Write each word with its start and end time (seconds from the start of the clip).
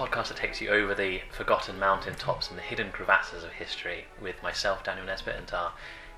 podcast 0.00 0.28
that 0.28 0.36
takes 0.38 0.62
you 0.62 0.70
over 0.70 0.94
the 0.94 1.20
forgotten 1.30 1.78
mountain 1.78 2.14
tops 2.14 2.48
and 2.48 2.56
the 2.56 2.62
hidden 2.62 2.90
crevasses 2.90 3.44
of 3.44 3.50
history 3.50 4.06
with 4.18 4.42
myself, 4.42 4.82
Daniel 4.82 5.04
Nesbitt, 5.04 5.36
and 5.36 5.52
our 5.52 5.72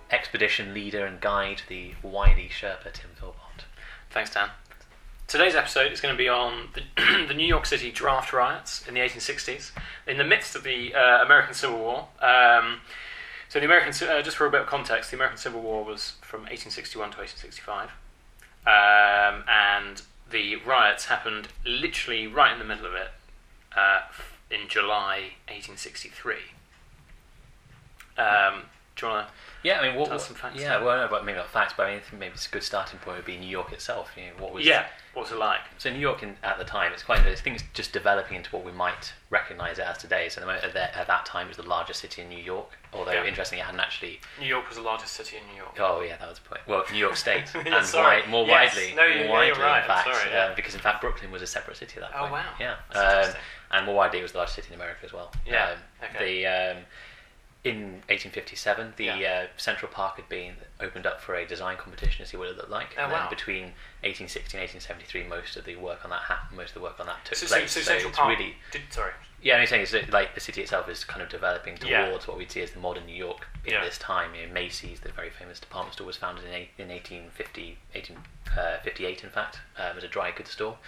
expedition 0.08 0.72
leader 0.72 1.04
and 1.04 1.20
guide, 1.20 1.62
the 1.68 1.94
Wiley 2.00 2.48
Sherpa, 2.48 2.92
Tim 2.92 3.10
Philpott. 3.18 3.64
Thanks, 4.08 4.32
Dan. 4.32 4.50
Today's 5.26 5.56
episode 5.56 5.90
is 5.90 6.00
going 6.00 6.14
to 6.14 6.18
be 6.18 6.28
on 6.28 6.68
the, 6.74 6.82
the 7.26 7.34
New 7.34 7.46
York 7.46 7.66
City 7.66 7.90
draft 7.90 8.32
riots 8.32 8.86
in 8.86 8.94
the 8.94 9.00
1860s, 9.00 9.72
in 10.06 10.16
the 10.16 10.24
midst 10.24 10.54
of 10.54 10.62
the 10.62 10.94
uh, 10.94 11.24
American 11.24 11.54
Civil 11.54 11.78
War. 11.78 12.06
Um, 12.20 12.82
so, 13.48 13.58
the 13.58 13.64
American, 13.64 14.08
uh, 14.08 14.22
just 14.22 14.36
for 14.36 14.46
a 14.46 14.50
bit 14.50 14.60
of 14.60 14.68
context, 14.68 15.10
the 15.10 15.16
American 15.16 15.38
Civil 15.38 15.60
War 15.60 15.84
was 15.84 16.12
from 16.22 16.42
1861 16.42 17.10
to 17.10 17.18
1865, 17.18 17.90
um, 18.64 19.42
and 19.48 20.02
the 20.30 20.56
riots 20.64 21.06
happened 21.06 21.48
literally 21.66 22.28
right 22.28 22.52
in 22.52 22.60
the 22.60 22.64
middle 22.64 22.86
of 22.86 22.94
it 22.94 23.08
uh, 23.76 24.00
in 24.50 24.68
July 24.68 25.32
1863. 25.48 26.36
Um, 28.18 28.62
do 29.02 29.08
you 29.08 29.12
want 29.12 29.28
to? 29.28 29.32
Yeah, 29.64 29.78
I 29.78 29.88
mean, 29.88 29.94
what, 30.00 30.20
some 30.20 30.34
facts 30.34 30.60
yeah, 30.60 30.82
well, 30.82 30.96
no, 30.96 31.08
but 31.08 31.24
maybe 31.24 31.38
not 31.38 31.48
facts, 31.48 31.74
but 31.76 31.86
I 31.86 31.92
mean, 31.92 32.00
maybe 32.18 32.32
it's 32.34 32.48
a 32.48 32.50
good 32.50 32.64
starting 32.64 32.98
point 32.98 33.18
would 33.18 33.24
be 33.24 33.36
New 33.36 33.48
York 33.48 33.72
itself. 33.72 34.10
You 34.16 34.24
know, 34.24 34.30
what 34.40 34.52
was 34.52 34.66
Yeah, 34.66 34.86
what 35.14 35.22
was 35.22 35.30
it 35.30 35.38
like? 35.38 35.60
So 35.78 35.88
New 35.92 36.00
York 36.00 36.24
in, 36.24 36.34
at 36.42 36.58
the 36.58 36.64
time, 36.64 36.92
it's 36.92 37.04
quite. 37.04 37.20
I 37.20 37.32
think 37.36 37.56
it's 37.60 37.64
just 37.72 37.92
developing 37.92 38.36
into 38.38 38.50
what 38.50 38.64
we 38.64 38.72
might 38.72 39.12
recognise 39.30 39.78
it 39.78 39.84
as 39.86 39.98
today. 39.98 40.28
So 40.28 40.38
at, 40.38 40.40
the 40.40 40.46
moment, 40.46 40.64
at, 40.64 40.74
that, 40.74 40.96
at 40.96 41.06
that 41.06 41.26
time, 41.26 41.46
it 41.46 41.50
was 41.50 41.58
the 41.58 41.62
largest 41.68 42.00
city 42.00 42.22
in 42.22 42.28
New 42.28 42.42
York. 42.42 42.76
Although 42.92 43.12
Yeah. 43.12 43.24
interestingly, 43.24 43.60
it 43.60 43.66
hadn't 43.66 43.78
actually. 43.78 44.18
New 44.40 44.46
York 44.48 44.66
was 44.68 44.78
the 44.78 44.82
largest 44.82 45.12
city 45.12 45.36
in 45.36 45.46
New 45.52 45.56
York. 45.62 45.76
Oh 45.78 46.00
yeah, 46.00 46.16
that 46.16 46.28
was 46.28 46.40
the 46.40 46.48
point. 46.48 46.62
Well, 46.66 46.84
New 46.90 46.98
York 46.98 47.14
State, 47.16 47.44
Yeah, 47.54 47.76
and 47.78 47.86
sorry. 47.86 48.26
more 48.26 48.44
Yes. 48.46 48.74
widely, 48.74 48.94
No, 48.96 49.02
more 49.02 49.08
you- 49.08 49.14
yeah, 49.14 49.20
you're 49.22 49.30
widely, 49.32 49.62
right. 49.62 49.82
in 49.82 49.86
fact, 49.86 50.16
sorry, 50.16 50.36
um, 50.36 50.52
because 50.56 50.74
in 50.74 50.80
fact 50.80 51.00
Brooklyn 51.00 51.30
was 51.30 51.40
a 51.42 51.46
separate 51.46 51.76
city 51.76 51.94
at 52.00 52.00
that 52.02 52.12
point. 52.12 52.24
Oh, 52.32 52.34
point. 52.34 52.44
wow. 52.60 52.76
Yeah, 52.94 53.00
um, 53.28 53.34
and 53.70 53.86
more 53.86 53.94
widely, 53.94 54.18
it 54.18 54.22
was 54.22 54.32
the 54.32 54.38
largest 54.38 54.56
city 54.56 54.68
in 54.70 54.74
America 54.74 55.00
as 55.04 55.12
well. 55.12 55.30
Yeah, 55.46 55.70
Um, 55.70 55.78
okay. 56.16 56.42
The 56.42 56.46
um, 56.46 56.76
in 57.64 58.02
1857, 58.08 58.94
the 58.96 59.04
Yeah. 59.04 59.44
uh, 59.44 59.46
Central 59.56 59.90
Park 59.90 60.16
had 60.16 60.28
been 60.28 60.56
opened 60.80 61.06
up 61.06 61.20
for 61.20 61.34
a 61.36 61.46
design 61.46 61.76
competition 61.76 62.24
to 62.24 62.30
see 62.30 62.36
what 62.36 62.48
it 62.48 62.56
looked 62.56 62.70
like. 62.70 62.94
Oh, 62.98 63.04
and 63.04 63.12
then 63.12 63.20
wow. 63.20 63.30
between 63.30 63.74
1860 64.02 64.56
and 64.58 64.62
1873, 64.62 65.22
most 65.24 65.56
of 65.56 65.64
the 65.64 65.76
work 65.76 66.04
on 66.04 66.10
that 66.10 66.22
happened. 66.22 66.56
Most 66.56 66.70
of 66.70 66.74
the 66.74 66.80
work 66.80 66.98
on 66.98 67.06
that 67.06 67.24
took 67.24 67.36
So, 67.38 67.46
so, 67.46 67.56
place. 67.58 67.70
so 67.70 67.80
Central 67.80 68.08
it's 68.10 68.18
Park. 68.18 68.36
really 68.36 68.56
Did, 68.72 68.82
sorry. 68.90 69.12
yeah, 69.42 69.58
I'm 69.58 69.66
saying 69.68 69.82
is 69.82 69.92
that 69.92 70.10
like 70.10 70.34
the 70.34 70.40
city 70.40 70.60
itself 70.60 70.88
is 70.88 71.04
kind 71.04 71.22
of 71.22 71.28
developing 71.28 71.78
Yeah. 71.84 72.06
towards 72.06 72.26
what 72.26 72.36
we'd 72.36 72.50
see 72.50 72.62
as 72.62 72.72
the 72.72 72.80
modern 72.80 73.06
New 73.06 73.14
York 73.14 73.46
in 73.64 73.74
Yeah. 73.74 73.84
this 73.84 73.96
time. 73.96 74.34
You 74.34 74.48
know, 74.48 74.52
Macy's, 74.52 74.98
the 74.98 75.12
very 75.12 75.30
famous 75.30 75.60
department 75.60 75.94
store, 75.94 76.08
was 76.08 76.16
founded 76.16 76.44
in, 76.46 76.66
in 76.78 76.88
1850, 76.90 77.78
1858, 77.94 79.22
in 79.22 79.30
fact, 79.30 79.60
um, 79.78 79.96
as 79.96 80.02
a 80.02 80.08
dry 80.08 80.32
goods 80.32 80.50
store. 80.50 80.78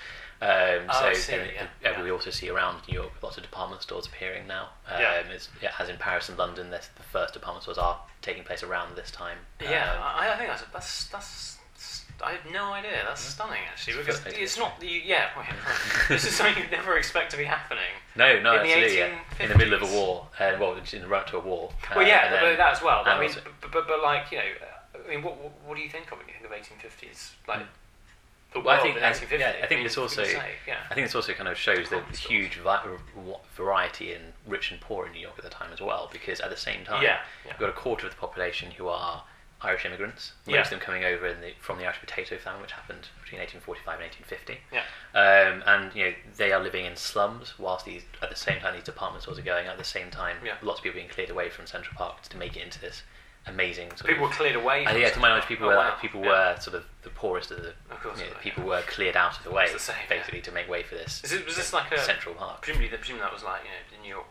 Um, 0.44 0.86
Oh, 0.90 1.12
so 1.12 1.12
see, 1.14 1.32
and, 1.34 1.50
yeah, 1.54 1.66
yeah. 1.82 2.02
we 2.02 2.10
also 2.10 2.30
see 2.30 2.50
around 2.50 2.82
New 2.88 2.94
York 2.94 3.12
lots 3.22 3.36
of 3.38 3.42
department 3.42 3.82
stores 3.82 4.06
appearing 4.06 4.46
now. 4.46 4.68
Um, 4.88 5.00
Yeah. 5.00 5.22
yeah, 5.62 5.72
as 5.78 5.88
in 5.88 5.96
Paris 5.96 6.28
and 6.28 6.36
London, 6.38 6.70
this, 6.70 6.90
the 6.96 7.02
first 7.02 7.32
department 7.34 7.62
stores 7.62 7.78
are 7.78 7.98
taking 8.20 8.44
place 8.44 8.62
around 8.62 8.94
this 8.96 9.10
time. 9.10 9.38
Yeah, 9.60 9.92
Um, 9.94 10.00
I, 10.02 10.32
I 10.32 10.36
think 10.36 10.48
that's 10.50 10.64
that's 10.72 11.04
that's. 11.08 11.50
I 12.22 12.32
have 12.32 12.52
no 12.52 12.72
idea. 12.72 13.02
That's 13.04 13.20
stunning, 13.22 13.60
actually, 13.70 13.94
It's 13.94 14.06
because 14.20 14.38
it's 14.38 14.56
not. 14.58 14.80
You, 14.80 15.00
yeah, 15.04 15.30
well, 15.34 15.44
yeah, 15.48 15.56
this 16.08 16.24
is 16.24 16.34
something 16.36 16.62
you'd 16.62 16.70
never 16.70 16.96
expect 16.96 17.32
to 17.32 17.36
be 17.36 17.44
happening. 17.44 17.90
no, 18.14 18.38
no, 18.40 18.54
in 18.56 18.62
the 18.62 18.72
absolutely. 18.72 18.98
yeah. 18.98 19.18
In 19.40 19.48
the 19.48 19.58
middle 19.58 19.74
of 19.74 19.82
a 19.82 19.86
1850s. 19.86 19.94
war, 19.96 20.28
uh, 20.38 20.52
well, 20.60 20.74
in 20.76 21.00
the 21.02 21.08
run 21.08 21.26
to 21.26 21.36
a 21.38 21.40
war. 21.40 21.72
uh, 21.90 21.94
well, 21.96 22.06
yeah, 22.06 22.30
then- 22.30 22.56
that 22.56 22.72
as 22.76 22.82
well. 22.82 23.02
I 23.04 23.18
mean, 23.18 23.30
but, 23.60 23.72
but 23.72 23.88
but 23.88 24.00
like 24.02 24.30
you 24.30 24.38
know, 24.38 24.44
I 25.04 25.08
mean, 25.10 25.22
what 25.22 25.36
what, 25.42 25.52
what 25.66 25.76
do 25.76 25.82
you 25.82 25.88
think 25.90 26.12
of 26.12 26.18
when 26.18 26.28
you 26.28 26.34
think 26.40 26.46
of 26.46 26.52
1850s? 26.52 27.32
Like 27.48 27.60
Mm. 27.60 27.66
The 28.54 28.60
Well, 28.60 28.78
I 28.78 28.82
think- 28.82 28.96
in 28.96 29.02
I- 29.02 29.08
1850. 29.08 29.36
yeah, 29.58 29.64
I 29.64 29.66
think 29.66 29.82
this 29.82 29.98
also- 29.98 30.24
sake, 30.24 30.58
yeah. 30.66 30.78
I 30.90 30.94
think 30.94 31.06
this 31.06 31.14
also 31.14 31.34
kind 31.34 31.48
of 31.48 31.58
shows 31.58 31.90
the 31.90 32.00
huge 32.16 32.56
vi- 32.56 32.82
variety 33.56 34.12
in 34.14 34.32
rich 34.46 34.70
and 34.70 34.80
poor 34.80 35.06
in 35.06 35.12
New 35.12 35.20
York 35.20 35.34
at 35.38 35.44
the 35.44 35.50
time 35.50 35.72
as 35.72 35.80
well, 35.80 36.08
because 36.12 36.40
at 36.40 36.50
the 36.50 36.56
same 36.56 36.84
time, 36.84 37.02
Yeah, 37.02 37.20
yeah. 37.44 37.50
you've 37.50 37.58
got 37.60 37.68
a 37.68 37.72
quarter 37.72 38.06
of 38.06 38.12
the 38.14 38.18
population 38.20 38.70
who 38.72 38.88
are 38.88 39.24
Irish 39.60 39.84
immigrants, 39.86 40.32
most 40.46 40.54
Yeah. 40.54 40.60
of 40.60 40.70
them 40.70 40.78
coming 40.80 41.04
over 41.04 41.26
in 41.26 41.40
the, 41.40 41.54
from 41.60 41.78
the 41.78 41.84
Irish 41.86 41.98
Potato 41.98 42.36
Famine, 42.36 42.60
which 42.60 42.72
happened 42.72 43.08
between 43.22 43.40
1845 43.40 43.94
and 43.98 44.04
1850. 44.04 44.60
Yeah. 44.70 44.82
Um, 45.14 45.62
and 45.66 45.94
you 45.94 46.04
know 46.04 46.14
they 46.36 46.52
are 46.52 46.60
living 46.60 46.84
in 46.84 46.96
slums, 46.96 47.58
whilst 47.58 47.86
these 47.86 48.04
at 48.20 48.28
the 48.28 48.36
same 48.36 48.60
time 48.60 48.74
these 48.74 48.84
department 48.84 49.22
stores 49.22 49.38
are 49.38 49.42
going. 49.42 49.66
At 49.66 49.78
the 49.78 49.84
same 49.84 50.10
time, 50.10 50.44
Yeah. 50.44 50.56
lots 50.60 50.80
of 50.80 50.84
people 50.84 50.96
being 50.96 51.08
cleared 51.08 51.30
away 51.30 51.48
from 51.48 51.66
Central 51.66 51.96
Park 51.96 52.22
to 52.22 52.36
make 52.36 52.56
it 52.56 52.60
into 52.62 52.78
this 52.78 53.04
amazing 53.46 53.88
sort 53.90 54.06
People 54.06 54.24
of 54.24 54.30
were 54.30 54.36
cleared 54.36 54.56
away. 54.56 54.84
uh, 54.86 54.96
yeah, 54.96 55.10
to 55.10 55.20
my 55.20 55.28
knowledge, 55.28 55.44
people 55.46 55.66
Oh, 55.66 55.70
were 55.70 55.76
wow. 55.76 55.96
people 56.00 56.20
Yeah. 56.22 56.54
were 56.54 56.60
sort 56.60 56.76
of 56.76 56.84
the 57.02 57.10
poorest 57.10 57.50
of 57.50 57.62
the. 57.62 57.74
Of 57.90 58.00
course 58.02 58.18
you 58.20 58.26
know, 58.26 58.32
people 58.40 58.62
yeah. 58.64 58.68
were 58.70 58.82
cleared 58.82 59.16
out 59.16 59.36
of 59.38 59.44
the 59.44 59.50
way, 59.50 59.70
the 59.72 59.78
same, 59.78 59.96
yeah. 60.08 60.16
basically, 60.18 60.40
to 60.42 60.52
make 60.52 60.68
way 60.68 60.82
for 60.82 60.94
this. 60.94 61.22
Is 61.24 61.32
it, 61.32 61.44
was 61.46 61.56
this 61.56 61.72
like 61.72 61.92
a 61.92 61.98
Central 62.00 62.34
Park? 62.34 62.62
presumably? 62.62 62.88
that- 62.88 63.00
Presumably 63.00 63.24
that 63.24 63.32
was 63.32 63.42
like 63.44 63.62
you 63.64 63.68
know 63.70 63.96
the 63.96 64.02
New 64.02 64.08
York, 64.14 64.26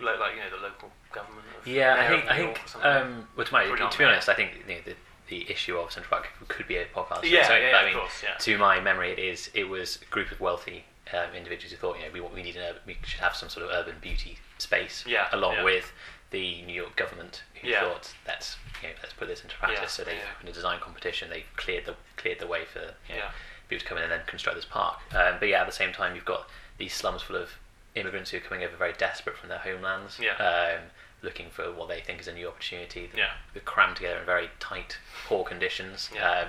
lo- 0.00 0.16
like 0.20 0.34
you 0.34 0.40
know 0.40 0.50
the 0.56 0.62
local 0.62 0.90
government. 1.12 1.44
Of 1.60 1.66
Yeah, 1.66 1.96
I 1.98 2.08
think 2.08 2.30
I 2.30 2.36
think 2.36 2.84
um, 2.84 3.28
well, 3.36 3.46
to, 3.46 3.52
my, 3.52 3.64
to 3.64 3.98
be 3.98 4.04
honest, 4.04 4.28
I 4.28 4.34
think 4.34 4.52
you 4.66 4.74
know, 4.74 4.80
the 4.84 4.94
the 5.28 5.50
issue 5.50 5.76
of 5.78 5.90
Central 5.92 6.10
Park 6.10 6.28
could 6.48 6.68
be 6.68 6.76
a 6.76 6.84
podcast. 6.86 7.22
Yeah, 7.24 7.46
So, 7.46 7.54
yeah, 7.56 7.70
yeah, 7.70 7.76
I 7.76 7.80
of 7.80 7.86
mean, 7.86 7.94
course, 7.94 8.22
yeah. 8.22 8.34
to 8.38 8.58
my 8.58 8.80
memory, 8.80 9.12
it 9.12 9.18
is 9.18 9.50
it 9.54 9.64
was 9.68 9.98
a 10.02 10.04
group 10.12 10.30
of 10.30 10.40
wealthy 10.40 10.84
um, 11.12 11.34
individuals 11.34 11.72
who 11.72 11.78
thought 11.78 11.96
you 11.98 12.06
know 12.06 12.12
we 12.12 12.20
we 12.20 12.42
need 12.42 12.56
an 12.56 12.62
urban, 12.62 12.82
we 12.86 12.96
should 13.04 13.20
have 13.20 13.34
some 13.34 13.48
sort 13.48 13.64
of 13.66 13.72
urban 13.72 13.96
beauty 14.00 14.38
space, 14.58 15.04
Yeah, 15.06 15.26
along 15.32 15.54
yeah. 15.54 15.64
with 15.64 15.92
the 16.32 16.62
New 16.62 16.74
York 16.74 16.96
government 16.96 17.42
who 17.60 17.68
Yeah. 17.68 17.80
thought 17.82 18.12
let's 18.26 18.56
you 18.82 18.88
know, 18.88 18.94
let's 19.02 19.12
put 19.14 19.28
this 19.28 19.42
into 19.42 19.54
practice. 19.56 19.80
Yeah, 19.80 19.86
so 19.86 20.04
they 20.04 20.16
yeah. 20.16 20.40
in 20.42 20.48
a 20.48 20.52
design 20.52 20.80
competition 20.80 21.30
they 21.30 21.44
cleared 21.56 21.84
the 21.86 21.94
cleared 22.16 22.40
the 22.40 22.46
way 22.48 22.64
for 22.64 22.80
you 22.80 23.14
know, 23.14 23.16
Yeah. 23.16 23.30
people 23.68 23.82
to 23.82 23.88
come 23.88 23.98
in 23.98 24.02
and 24.04 24.12
then 24.12 24.22
construct 24.26 24.56
this 24.56 24.64
park. 24.64 24.98
Um, 25.14 25.36
but 25.38 25.48
yeah, 25.48 25.60
at 25.60 25.66
the 25.66 25.72
same 25.72 25.92
time, 25.92 26.14
you've 26.16 26.24
got 26.24 26.48
these 26.78 26.92
slums 26.94 27.22
full 27.22 27.36
of 27.36 27.50
immigrants 27.94 28.30
who 28.30 28.38
are 28.38 28.40
coming 28.40 28.64
over 28.64 28.74
very 28.76 28.94
desperate 28.94 29.36
from 29.36 29.48
their 29.50 29.58
homelands, 29.58 30.18
Yeah. 30.18 30.32
um, 30.36 30.90
looking 31.20 31.50
for 31.50 31.70
what 31.70 31.88
they 31.88 32.00
think 32.00 32.20
is 32.20 32.26
a 32.28 32.32
new 32.32 32.48
opportunity. 32.48 33.06
They're 33.14 33.62
crammed 33.64 33.96
together 33.96 34.18
in 34.18 34.24
very 34.26 34.50
tight, 34.58 34.98
poor 35.26 35.44
conditions. 35.44 36.10
Um, 36.20 36.48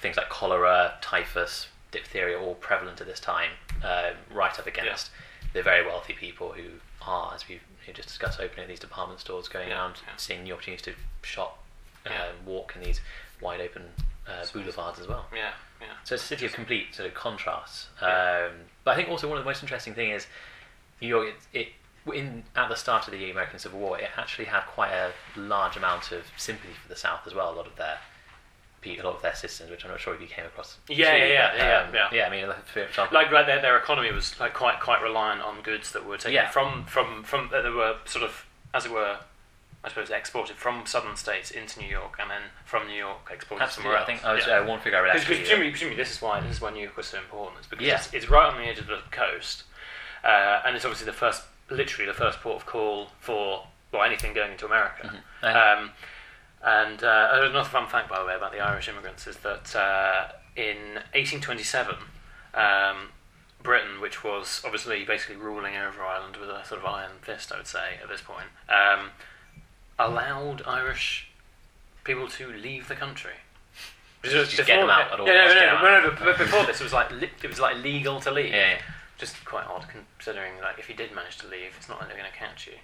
things 0.00 0.16
like 0.18 0.28
cholera, 0.28 0.98
typhus, 1.00 1.68
diphtheria, 1.90 2.38
all 2.38 2.54
prevalent 2.56 3.00
at 3.00 3.06
this 3.06 3.18
time, 3.20 3.50
um, 3.82 4.14
right 4.30 4.56
up 4.58 4.66
against 4.66 5.10
the 5.54 5.62
very 5.62 5.86
wealthy 5.86 6.12
people 6.12 6.52
who 6.52 6.64
are, 7.06 7.32
as 7.34 7.48
we've 7.48 7.62
just 7.94 8.08
discussed, 8.08 8.40
opening 8.40 8.68
these 8.68 8.80
department 8.80 9.20
stores, 9.20 9.48
going 9.48 9.68
Yeah, 9.68 9.76
around, 9.76 9.94
yeah. 10.06 10.12
seeing 10.16 10.44
the 10.44 10.52
opportunities 10.52 10.84
to 10.84 10.92
shop, 11.22 11.62
um, 12.06 12.44
walk 12.44 12.74
in 12.76 12.82
these 12.82 13.00
wide 13.40 13.60
open 13.60 13.84
uh, 14.28 14.44
boulevards 14.52 14.98
as 14.98 15.06
well. 15.08 15.26
Yeah, 15.34 15.52
yeah. 15.80 15.86
So 16.04 16.14
it's 16.16 16.24
a 16.24 16.26
city 16.26 16.44
of 16.46 16.52
complete 16.52 16.94
sort 16.94 17.08
of 17.08 17.14
contrasts. 17.14 17.88
Yeah. 18.02 18.48
Um, 18.50 18.52
but 18.84 18.90
I 18.92 18.96
think 18.96 19.08
also 19.08 19.28
one 19.28 19.38
of 19.38 19.44
the 19.44 19.48
most 19.48 19.62
interesting 19.62 19.94
thing 19.94 20.10
is 20.10 20.26
New 21.00 21.08
York. 21.08 21.34
It, 21.52 21.58
it 21.58 21.68
in 22.14 22.42
at 22.54 22.68
the 22.68 22.74
start 22.74 23.06
of 23.08 23.12
the 23.12 23.30
American 23.30 23.58
Civil 23.58 23.78
War, 23.80 23.98
it 23.98 24.10
actually 24.18 24.44
had 24.46 24.62
quite 24.62 24.92
a 24.92 25.12
large 25.36 25.76
amount 25.76 26.12
of 26.12 26.24
sympathy 26.36 26.74
for 26.82 26.88
the 26.88 26.96
South 26.96 27.20
as 27.26 27.34
well. 27.34 27.52
A 27.52 27.56
lot 27.56 27.66
of 27.66 27.76
their 27.76 27.98
a 28.86 29.02
lot 29.02 29.16
of 29.16 29.22
their 29.22 29.34
systems, 29.34 29.70
which 29.70 29.84
I'm 29.84 29.90
not 29.90 30.00
sure 30.00 30.14
if 30.14 30.20
you 30.20 30.26
came 30.26 30.44
across. 30.44 30.76
Yeah, 30.88 31.12
too, 31.12 31.18
yeah, 31.18 31.26
yeah, 31.26 31.50
but, 31.50 31.58
yeah, 31.58 31.78
um, 31.88 31.94
yeah. 31.94 32.08
Yeah, 32.12 32.26
I 32.26 32.30
mean, 32.30 32.48
like, 32.48 32.64
for 32.66 32.80
example, 32.80 33.14
Like, 33.14 33.30
like 33.32 33.46
their, 33.46 33.60
their 33.60 33.76
economy 33.78 34.12
was 34.12 34.38
like 34.38 34.54
quite 34.54 34.80
quite 34.80 35.02
reliant 35.02 35.42
on 35.42 35.62
goods 35.62 35.92
that 35.92 36.04
were 36.06 36.16
taken 36.16 36.34
Yeah. 36.34 36.50
from 36.50 36.84
from 36.84 37.22
from 37.24 37.48
that 37.52 37.64
were 37.72 37.96
sort 38.04 38.24
of 38.24 38.46
as 38.72 38.86
it 38.86 38.92
were, 38.92 39.18
I 39.82 39.88
suppose 39.88 40.10
exported 40.10 40.56
from 40.56 40.84
southern 40.86 41.16
states 41.16 41.50
into 41.50 41.80
New 41.80 41.88
York 41.88 42.16
and 42.20 42.30
then 42.30 42.42
from 42.64 42.86
New 42.88 42.94
York 42.96 43.30
exported 43.32 43.62
absolutely. 43.64 43.92
somewhere 43.92 44.02
I 44.02 44.06
think 44.06 44.24
I 44.24 44.32
was 44.34 44.46
yeah. 44.46 44.58
uh, 44.60 44.66
one 44.66 44.80
figure 44.80 44.98
I 44.98 45.02
read 45.02 45.12
Because 45.14 45.26
presumably, 45.26 45.70
presumably 45.70 45.96
this 45.96 46.10
is 46.12 46.22
why 46.22 46.40
this 46.40 46.52
is 46.56 46.60
why 46.60 46.70
New 46.70 46.82
York 46.82 46.96
was 46.96 47.06
so 47.06 47.18
important. 47.18 47.58
It's 47.58 47.66
because 47.68 47.86
Yeah. 47.86 47.96
it's, 47.96 48.12
it's 48.12 48.28
right 48.30 48.46
on 48.52 48.60
the 48.60 48.66
edge 48.68 48.78
of 48.78 48.86
the 48.86 48.98
coast, 49.10 49.64
uh, 50.24 50.62
and 50.64 50.74
it's 50.76 50.84
obviously 50.84 51.06
the 51.06 51.12
first, 51.12 51.42
literally 51.70 52.06
the 52.06 52.14
first 52.16 52.40
port 52.40 52.56
of 52.56 52.66
call 52.66 53.08
for 53.20 53.66
well 53.92 54.02
anything 54.02 54.34
going 54.34 54.52
into 54.52 54.66
America. 54.66 55.22
Uh, 55.42 55.46
Um, 55.46 55.90
and 56.64 57.02
uh, 57.02 57.28
another 57.32 57.68
fun 57.68 57.86
fact, 57.86 58.08
by 58.08 58.18
the 58.18 58.24
way, 58.26 58.34
about 58.34 58.52
the 58.52 58.60
Irish 58.60 58.88
immigrants 58.88 59.26
is 59.26 59.36
that 59.38 59.74
uh, 59.76 60.28
in 60.56 60.94
1827, 61.14 61.94
um, 62.54 63.08
Britain, 63.62 64.00
which 64.00 64.22
was 64.24 64.60
obviously 64.64 65.04
basically 65.04 65.36
ruling 65.36 65.76
over 65.76 66.02
Ireland 66.02 66.36
with 66.36 66.48
a 66.48 66.64
sort 66.64 66.80
of 66.80 66.86
iron 66.86 67.12
fist, 67.22 67.52
I 67.52 67.56
would 67.58 67.66
say 67.66 67.98
at 68.02 68.08
this 68.08 68.20
point, 68.20 68.46
um, 68.68 69.10
allowed 69.98 70.62
Irish 70.66 71.28
people 72.04 72.28
to 72.28 72.48
leave 72.52 72.88
the 72.88 72.94
country. 72.94 73.32
Just 74.22 74.56
get 74.56 74.80
them 74.80 74.88
out 74.88 75.12
at 75.12 75.20
all 75.20 75.26
Yeah, 75.26 75.46
no, 75.48 75.54
no, 75.54 75.82
no, 75.82 75.82
no, 75.82 76.08
no, 76.08 76.10
but- 76.16 76.24
but 76.24 76.38
before 76.38 76.64
this, 76.64 76.80
it 76.80 76.84
was 76.84 76.92
like 76.94 77.10
it 77.12 77.48
was 77.48 77.60
like 77.60 77.76
legal 77.82 78.20
to 78.22 78.30
leave. 78.30 78.52
yeah, 78.54 78.78
Just 79.18 79.44
quite 79.44 79.66
odd 79.66 79.84
considering 79.88 80.52
like 80.62 80.78
if 80.78 80.88
you 80.88 80.94
did 80.94 81.14
manage 81.14 81.36
to 81.38 81.46
leave, 81.46 81.72
it's 81.76 81.88
not 81.90 81.98
like 82.00 82.08
they're 82.08 82.16
going 82.18 82.30
to 82.30 82.36
catch 82.38 82.66
you. 82.66 82.74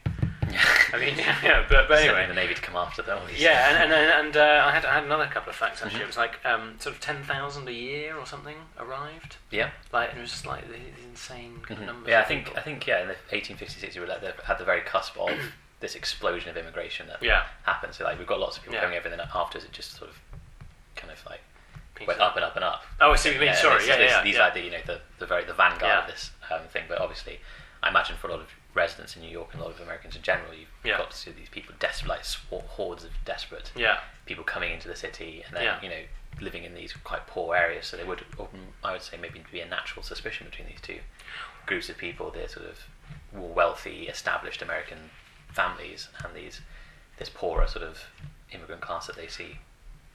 Yeah. 0.53 0.65
I 0.93 0.99
mean, 0.99 1.17
yeah, 1.19 1.37
yeah 1.43 1.65
but, 1.69 1.89
but 1.89 1.99
Sending 1.99 2.17
anyway, 2.17 2.27
the 2.29 2.35
navy 2.35 2.55
to 2.55 2.61
come 2.63 2.77
after 2.77 3.03
them. 3.03 3.19
yeah, 3.37 3.83
and 3.83 3.93
and, 3.93 4.27
and 4.27 4.37
uh, 4.37 4.65
I 4.67 4.71
had 4.73 4.85
I 4.85 4.95
had 4.95 5.05
another 5.05 5.27
couple 5.27 5.51
of 5.51 5.57
facts 5.57 5.83
actually. 5.83 6.01
Mhm. 6.01 6.05
It 6.05 6.07
was 6.09 6.17
like 6.17 6.45
um, 6.45 6.75
sort 6.79 6.95
of 6.95 7.01
ten 7.01 7.23
thousand 7.23 7.69
a 7.69 7.73
year 7.73 8.17
or 8.17 8.27
something 8.27 8.57
arrived. 8.79 9.37
yeah. 9.51 9.71
Like 9.93 10.11
and 10.11 10.19
it 10.19 10.23
was 10.23 10.31
just 10.31 10.47
like 10.47 10.67
these 10.69 11.05
insane 11.05 11.61
kind 11.63 11.79
of 11.81 11.85
Mhm. 11.85 11.87
numbers. 11.87 12.09
Yeah, 12.11 12.21
I 12.21 12.25
think 12.25 12.45
people. 12.47 12.59
I 12.61 12.63
think 12.63 12.87
yeah, 12.87 13.03
in 13.03 13.09
the 13.09 13.17
1850s, 13.37 13.95
you 13.95 14.01
were 14.01 14.07
at 14.11 14.21
the, 14.21 14.35
at 14.51 14.59
the 14.59 14.65
very 14.65 14.81
cusp 14.83 15.17
of 15.19 15.31
this 15.81 15.95
explosion 15.95 16.51
of 16.51 16.57
immigration 16.57 17.07
that 17.09 17.23
Yeah, 17.23 17.45
happened. 17.65 17.95
So 17.95 18.05
like 18.05 18.19
we've 18.19 18.27
got 18.27 18.39
lots 18.41 18.57
of 18.57 18.63
people 18.63 18.75
Yeah. 18.77 18.83
coming 18.83 18.99
over, 18.99 19.09
and 19.09 19.19
then 19.21 19.27
afterwards 19.35 19.65
it 19.65 19.73
just 19.73 19.97
sort 19.97 20.11
of 20.11 20.17
kind 20.97 21.13
of 21.13 21.25
like 21.27 21.41
went 22.07 22.19
up 22.21 22.35
and 22.37 22.45
up 22.45 22.57
and 22.57 22.65
up. 22.65 22.83
Oh, 23.01 23.13
I 23.13 23.17
see 23.17 23.29
what 23.31 23.35
you 23.35 23.41
mean. 23.43 23.55
Sorry, 23.55 23.79
this 23.79 23.89
yeah, 23.89 23.99
yeah, 23.99 24.23
These 24.23 24.35
yeah. 24.37 24.49
are 24.49 24.55
the 24.55 24.61
you 24.63 24.71
know 24.71 24.81
the, 24.87 25.01
the 25.19 25.27
very 25.27 25.45
the 25.45 25.53
vanguard 25.55 25.83
Yeah. 25.83 26.01
of 26.03 26.07
this 26.11 26.31
um, 26.51 26.61
thing. 26.73 26.85
But 26.89 26.99
obviously, 26.99 27.41
I 27.83 27.89
imagine 27.91 28.17
for 28.17 28.29
a 28.29 28.31
lot 28.33 28.41
of 28.41 28.49
residents 28.75 29.17
in 29.17 29.23
New 29.23 29.29
York 29.31 29.49
and 29.53 29.61
a 29.61 29.65
lot 29.65 29.75
of 29.75 29.81
Americans 29.81 30.15
in 30.17 30.23
general, 30.23 30.53
you've 30.55 30.69
Yeah. 30.85 30.97
got 30.99 31.11
to 31.11 31.17
see 31.17 31.31
these 31.33 31.49
people 31.49 31.75
desperate, 31.79 32.09
like 32.09 32.25
hordes 32.69 33.05
of 33.05 33.11
desperate 33.25 33.73
Yeah, 33.75 34.01
people 34.27 34.45
coming 34.45 34.73
into 34.73 34.89
the 34.89 34.97
city 34.97 35.43
and 35.47 35.57
then 35.57 35.65
Yeah. 35.65 35.81
you 35.83 35.89
know 35.89 36.05
living 36.41 36.63
in 36.65 36.75
these 36.75 36.93
quite 36.93 37.27
poor 37.27 37.57
areas. 37.57 37.87
So 37.89 37.97
there 37.97 38.07
would, 38.07 38.25
often, 38.39 38.73
I 38.85 38.93
would 38.93 39.03
say, 39.03 39.17
maybe 39.17 39.45
be 39.51 39.61
a 39.61 39.67
natural 39.67 40.03
suspicion 40.05 40.47
between 40.49 40.69
these 40.69 40.81
two 40.81 41.01
groups 41.67 41.89
of 41.89 41.99
people. 41.99 42.31
They're 42.31 42.49
sort 42.49 42.67
of 42.67 42.85
more 43.33 43.49
wealthy, 43.53 44.09
established 44.09 44.63
American 44.63 45.11
families, 45.53 46.09
and 46.25 46.35
these 46.35 46.61
this 47.19 47.29
poorer 47.29 47.67
sort 47.67 47.85
of 47.85 48.05
immigrant 48.53 48.81
class 48.81 49.07
that 49.09 49.17
they 49.17 49.27
see 49.27 49.59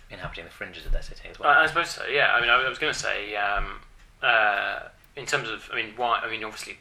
inhabiting 0.10 0.46
the 0.46 0.50
fringes 0.52 0.86
of 0.86 0.92
their 0.92 1.02
city 1.02 1.28
as 1.30 1.38
well. 1.38 1.50
I, 1.50 1.64
I 1.64 1.68
suppose 1.68 1.90
so. 1.90 2.06
Yeah, 2.06 2.34
I 2.34 2.42
mean, 2.42 2.50
I 2.50 2.68
was 2.68 2.80
going 2.80 2.94
to 2.94 2.98
say, 3.00 3.36
um, 3.36 3.82
uh, 4.24 4.80
in 5.16 5.26
terms 5.26 5.50
of, 5.50 5.70
I 5.72 5.76
mean, 5.76 5.94
why? 5.98 6.20
I 6.24 6.30
mean, 6.30 6.44
obviously, 6.44 6.78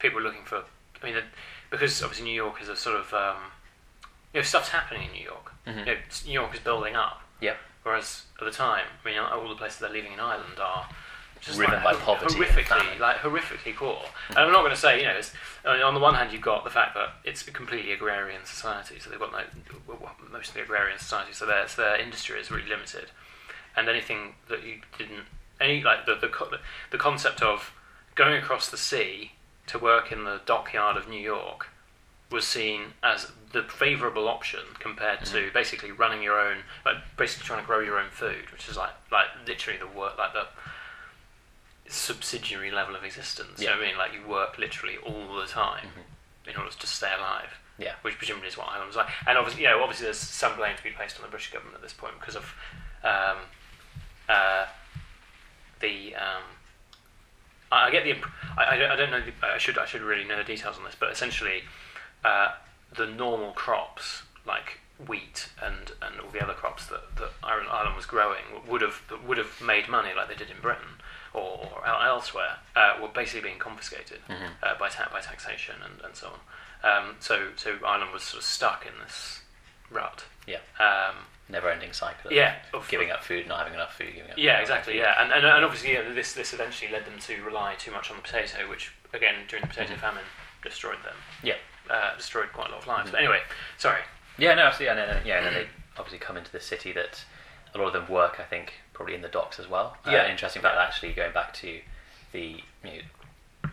people 0.00 0.18
are 0.18 0.22
looking 0.22 0.44
for. 0.44 0.64
I 1.02 1.06
mean, 1.06 1.16
because 1.70 2.02
obviously 2.02 2.26
New 2.26 2.34
York 2.34 2.60
is 2.62 2.68
a 2.68 2.76
sort 2.76 2.96
of, 2.96 3.12
um, 3.14 3.36
you 4.32 4.40
know, 4.40 4.42
stuff's 4.42 4.68
happening 4.68 5.06
in 5.08 5.12
New 5.12 5.24
York. 5.24 5.52
Mhm. 5.66 5.78
You 5.78 5.84
know, 5.84 5.96
New 6.26 6.32
York 6.32 6.54
is 6.54 6.60
building 6.60 6.96
up. 6.96 7.22
Yep. 7.40 7.58
Whereas 7.82 8.26
at 8.38 8.44
the 8.44 8.52
time, 8.52 8.86
I 9.04 9.08
mean, 9.08 9.18
all 9.18 9.48
the 9.48 9.56
places 9.56 9.80
they're 9.80 9.90
leaving 9.90 10.12
in 10.12 10.20
Ireland 10.20 10.58
are 10.60 10.88
just 11.40 11.58
Riven 11.58 11.82
like, 11.82 11.98
by 11.98 12.04
poverty 12.04 12.34
horrifically, 12.36 13.00
like 13.00 13.16
horrifically 13.16 13.74
poor. 13.74 14.00
And 14.28 14.38
I'm 14.38 14.52
not 14.52 14.60
going 14.60 14.70
to 14.70 14.80
say, 14.80 15.00
you 15.00 15.06
know, 15.06 15.14
it's, 15.14 15.32
I 15.64 15.74
mean, 15.74 15.82
on 15.82 15.92
the 15.94 16.00
one 16.00 16.14
hand, 16.14 16.32
you've 16.32 16.40
got 16.40 16.62
the 16.62 16.70
fact 16.70 16.94
that 16.94 17.14
it's 17.24 17.46
a 17.46 17.50
completely 17.50 17.92
agrarian 17.92 18.44
society, 18.44 19.00
so 19.00 19.10
they've 19.10 19.18
got 19.18 19.32
no, 19.32 19.42
well, 19.88 20.12
mostly 20.30 20.60
agrarian 20.62 20.98
society, 21.00 21.32
so 21.32 21.44
their 21.44 21.66
so 21.66 21.82
their 21.82 21.96
industry 21.96 22.38
is 22.38 22.52
really 22.52 22.68
limited, 22.68 23.10
and 23.76 23.88
anything 23.88 24.36
that 24.48 24.62
you 24.62 24.82
didn't, 24.96 25.24
any 25.60 25.82
like 25.82 26.06
the 26.06 26.14
the 26.14 26.30
the 26.92 26.98
concept 26.98 27.42
of 27.42 27.72
going 28.14 28.34
across 28.34 28.68
the 28.68 28.76
sea 28.76 29.32
to 29.72 29.78
work 29.78 30.12
in 30.12 30.24
the 30.24 30.40
dockyard 30.46 30.96
of 30.96 31.08
New 31.08 31.20
York 31.20 31.68
was 32.30 32.46
seen 32.46 32.94
as 33.02 33.30
the 33.52 33.62
favourable 33.62 34.28
option 34.28 34.60
compared 34.78 35.24
to 35.26 35.50
basically 35.52 35.90
running 35.90 36.22
your 36.22 36.40
own, 36.40 36.58
like 36.84 36.96
basically 37.16 37.44
trying 37.44 37.60
to 37.60 37.66
grow 37.66 37.80
your 37.80 37.98
own 37.98 38.10
food, 38.10 38.50
which 38.50 38.68
is 38.68 38.76
like 38.76 38.92
like 39.10 39.26
literally 39.46 39.78
the 39.78 39.86
work, 39.86 40.16
like 40.18 40.32
the 40.32 40.46
subsidiary 41.88 42.70
level 42.70 42.96
of 42.96 43.04
existence. 43.04 43.60
You 43.60 43.66
know 43.66 43.76
what 43.76 43.84
I 43.84 43.86
mean? 43.88 43.98
Like 43.98 44.12
you 44.14 44.26
work 44.26 44.58
literally 44.58 44.96
all 45.04 45.36
the 45.36 45.46
time 45.46 45.88
in 46.48 46.56
order 46.56 46.70
to 46.70 46.86
stay 46.86 47.12
alive. 47.16 47.58
Yeah. 47.78 47.94
Which 48.02 48.16
presumably 48.16 48.48
is 48.48 48.56
what 48.56 48.68
Ireland 48.68 48.88
was 48.88 48.96
like. 48.96 49.08
And 49.26 49.36
obviously, 49.36 49.62
you 49.62 49.68
know, 49.68 49.82
obviously 49.82 50.04
there's 50.04 50.18
some 50.18 50.56
blame 50.56 50.76
to 50.76 50.82
be 50.82 50.90
placed 50.90 51.16
on 51.16 51.22
the 51.22 51.28
British 51.28 51.52
government 51.52 51.76
at 51.76 51.82
this 51.82 51.92
point 51.92 52.14
because 52.18 52.36
of 52.36 52.54
um, 53.02 53.38
uh, 54.28 54.66
the. 55.80 56.14
Um, 56.14 56.42
I 57.72 57.86
I 57.86 57.90
get 57.90 58.04
the. 58.04 58.14
I, 58.56 58.74
I, 58.74 58.76
don't, 58.76 58.90
I 58.90 58.96
don't 58.96 59.10
know. 59.10 59.20
The, 59.20 59.32
I 59.46 59.58
should. 59.58 59.78
I 59.78 59.86
should 59.86 60.02
really 60.02 60.24
know 60.24 60.36
the 60.36 60.44
details 60.44 60.76
on 60.78 60.84
this, 60.84 60.94
but 60.98 61.10
essentially, 61.10 61.62
uh, 62.24 62.48
the 62.96 63.06
normal 63.06 63.52
crops 63.52 64.22
like 64.46 64.78
wheat 65.08 65.48
and, 65.60 65.92
and 66.00 66.20
all 66.20 66.30
the 66.30 66.42
other 66.42 66.52
crops 66.52 66.86
that, 66.86 67.16
that 67.16 67.30
Ireland, 67.42 67.68
Ireland 67.72 67.96
was 67.96 68.06
growing 68.06 68.44
would 68.68 68.82
have 68.82 69.00
would 69.26 69.38
have 69.38 69.60
made 69.60 69.88
money 69.88 70.10
like 70.14 70.28
they 70.28 70.34
did 70.36 70.50
in 70.50 70.60
Britain 70.60 71.00
or, 71.34 71.70
or 71.74 71.86
elsewhere 71.86 72.58
uh, 72.76 72.98
were 73.00 73.08
basically 73.08 73.40
being 73.48 73.58
confiscated 73.58 74.20
uh, 74.62 74.78
by 74.78 74.88
ta- 74.88 75.08
by 75.12 75.20
taxation 75.20 75.76
and, 75.84 76.04
and 76.04 76.14
so 76.14 76.28
on. 76.28 76.38
Um, 76.84 77.16
so 77.20 77.48
so 77.56 77.76
Ireland 77.86 78.12
was 78.12 78.22
sort 78.22 78.42
of 78.42 78.44
stuck 78.44 78.86
in 78.86 78.92
this 79.02 79.42
rut. 79.90 80.24
Yeah. 80.46 80.58
Um, 80.78 81.16
Never-ending 81.48 81.92
cycle. 81.92 82.30
Of 82.30 82.32
yeah, 82.36 82.56
of- 82.72 82.88
Giving 82.88 83.10
up 83.10 83.22
food, 83.24 83.46
not 83.46 83.58
having 83.58 83.74
enough 83.74 83.94
food, 83.96 84.14
giving 84.14 84.30
up. 84.30 84.38
yeah, 84.38 84.58
exactly. 84.60 84.96
Yeah, 84.96 85.20
and, 85.22 85.32
and, 85.32 85.44
and 85.44 85.64
obviously, 85.64 85.94
this 86.14 86.32
this 86.32 86.54
eventually 86.54 86.90
led 86.90 87.04
them 87.04 87.18
to 87.20 87.42
rely 87.42 87.74
too 87.74 87.90
much 87.90 88.10
on 88.10 88.16
the 88.16 88.22
potato, 88.22 88.68
which 88.70 88.92
again 89.12 89.34
during 89.48 89.62
the 89.62 89.68
potato 89.68 89.94
Mhm. 89.94 89.98
famine 90.00 90.24
destroyed 90.62 91.02
them. 91.04 91.16
Yeah. 91.42 91.56
Uh, 91.90 92.16
destroyed 92.16 92.52
quite 92.52 92.68
a 92.68 92.72
lot 92.72 92.80
of 92.82 92.86
lives. 92.86 93.08
Mhm. 93.08 93.12
But 93.12 93.18
anyway, 93.20 93.42
sorry. 93.76 94.00
Yeah, 94.38 94.54
no, 94.54 94.62
absolutely. 94.66 94.98
And 95.00 95.10
then, 95.10 95.26
yeah, 95.26 95.38
and 95.38 95.46
then 95.46 95.54
they 95.54 95.68
obviously 95.98 96.18
come 96.20 96.36
into 96.38 96.50
the 96.52 96.60
city 96.60 96.92
that 96.92 97.22
a 97.74 97.78
lot 97.78 97.88
of 97.88 97.92
them 97.92 98.08
work, 98.08 98.38
I 98.40 98.44
think, 98.44 98.74
probably 98.94 99.14
in 99.14 99.20
the 99.22 99.28
docks 99.28 99.58
as 99.58 99.68
well. 99.68 99.96
Uh, 100.06 100.10
Yeah. 100.12 100.30
interesting 100.30 100.62
fact, 100.62 100.76
Yeah. 100.76 100.84
actually, 100.84 101.12
going 101.12 101.32
back 101.32 101.52
to 101.54 101.80
the, 102.32 102.62
you 102.84 103.02
know, 103.64 103.70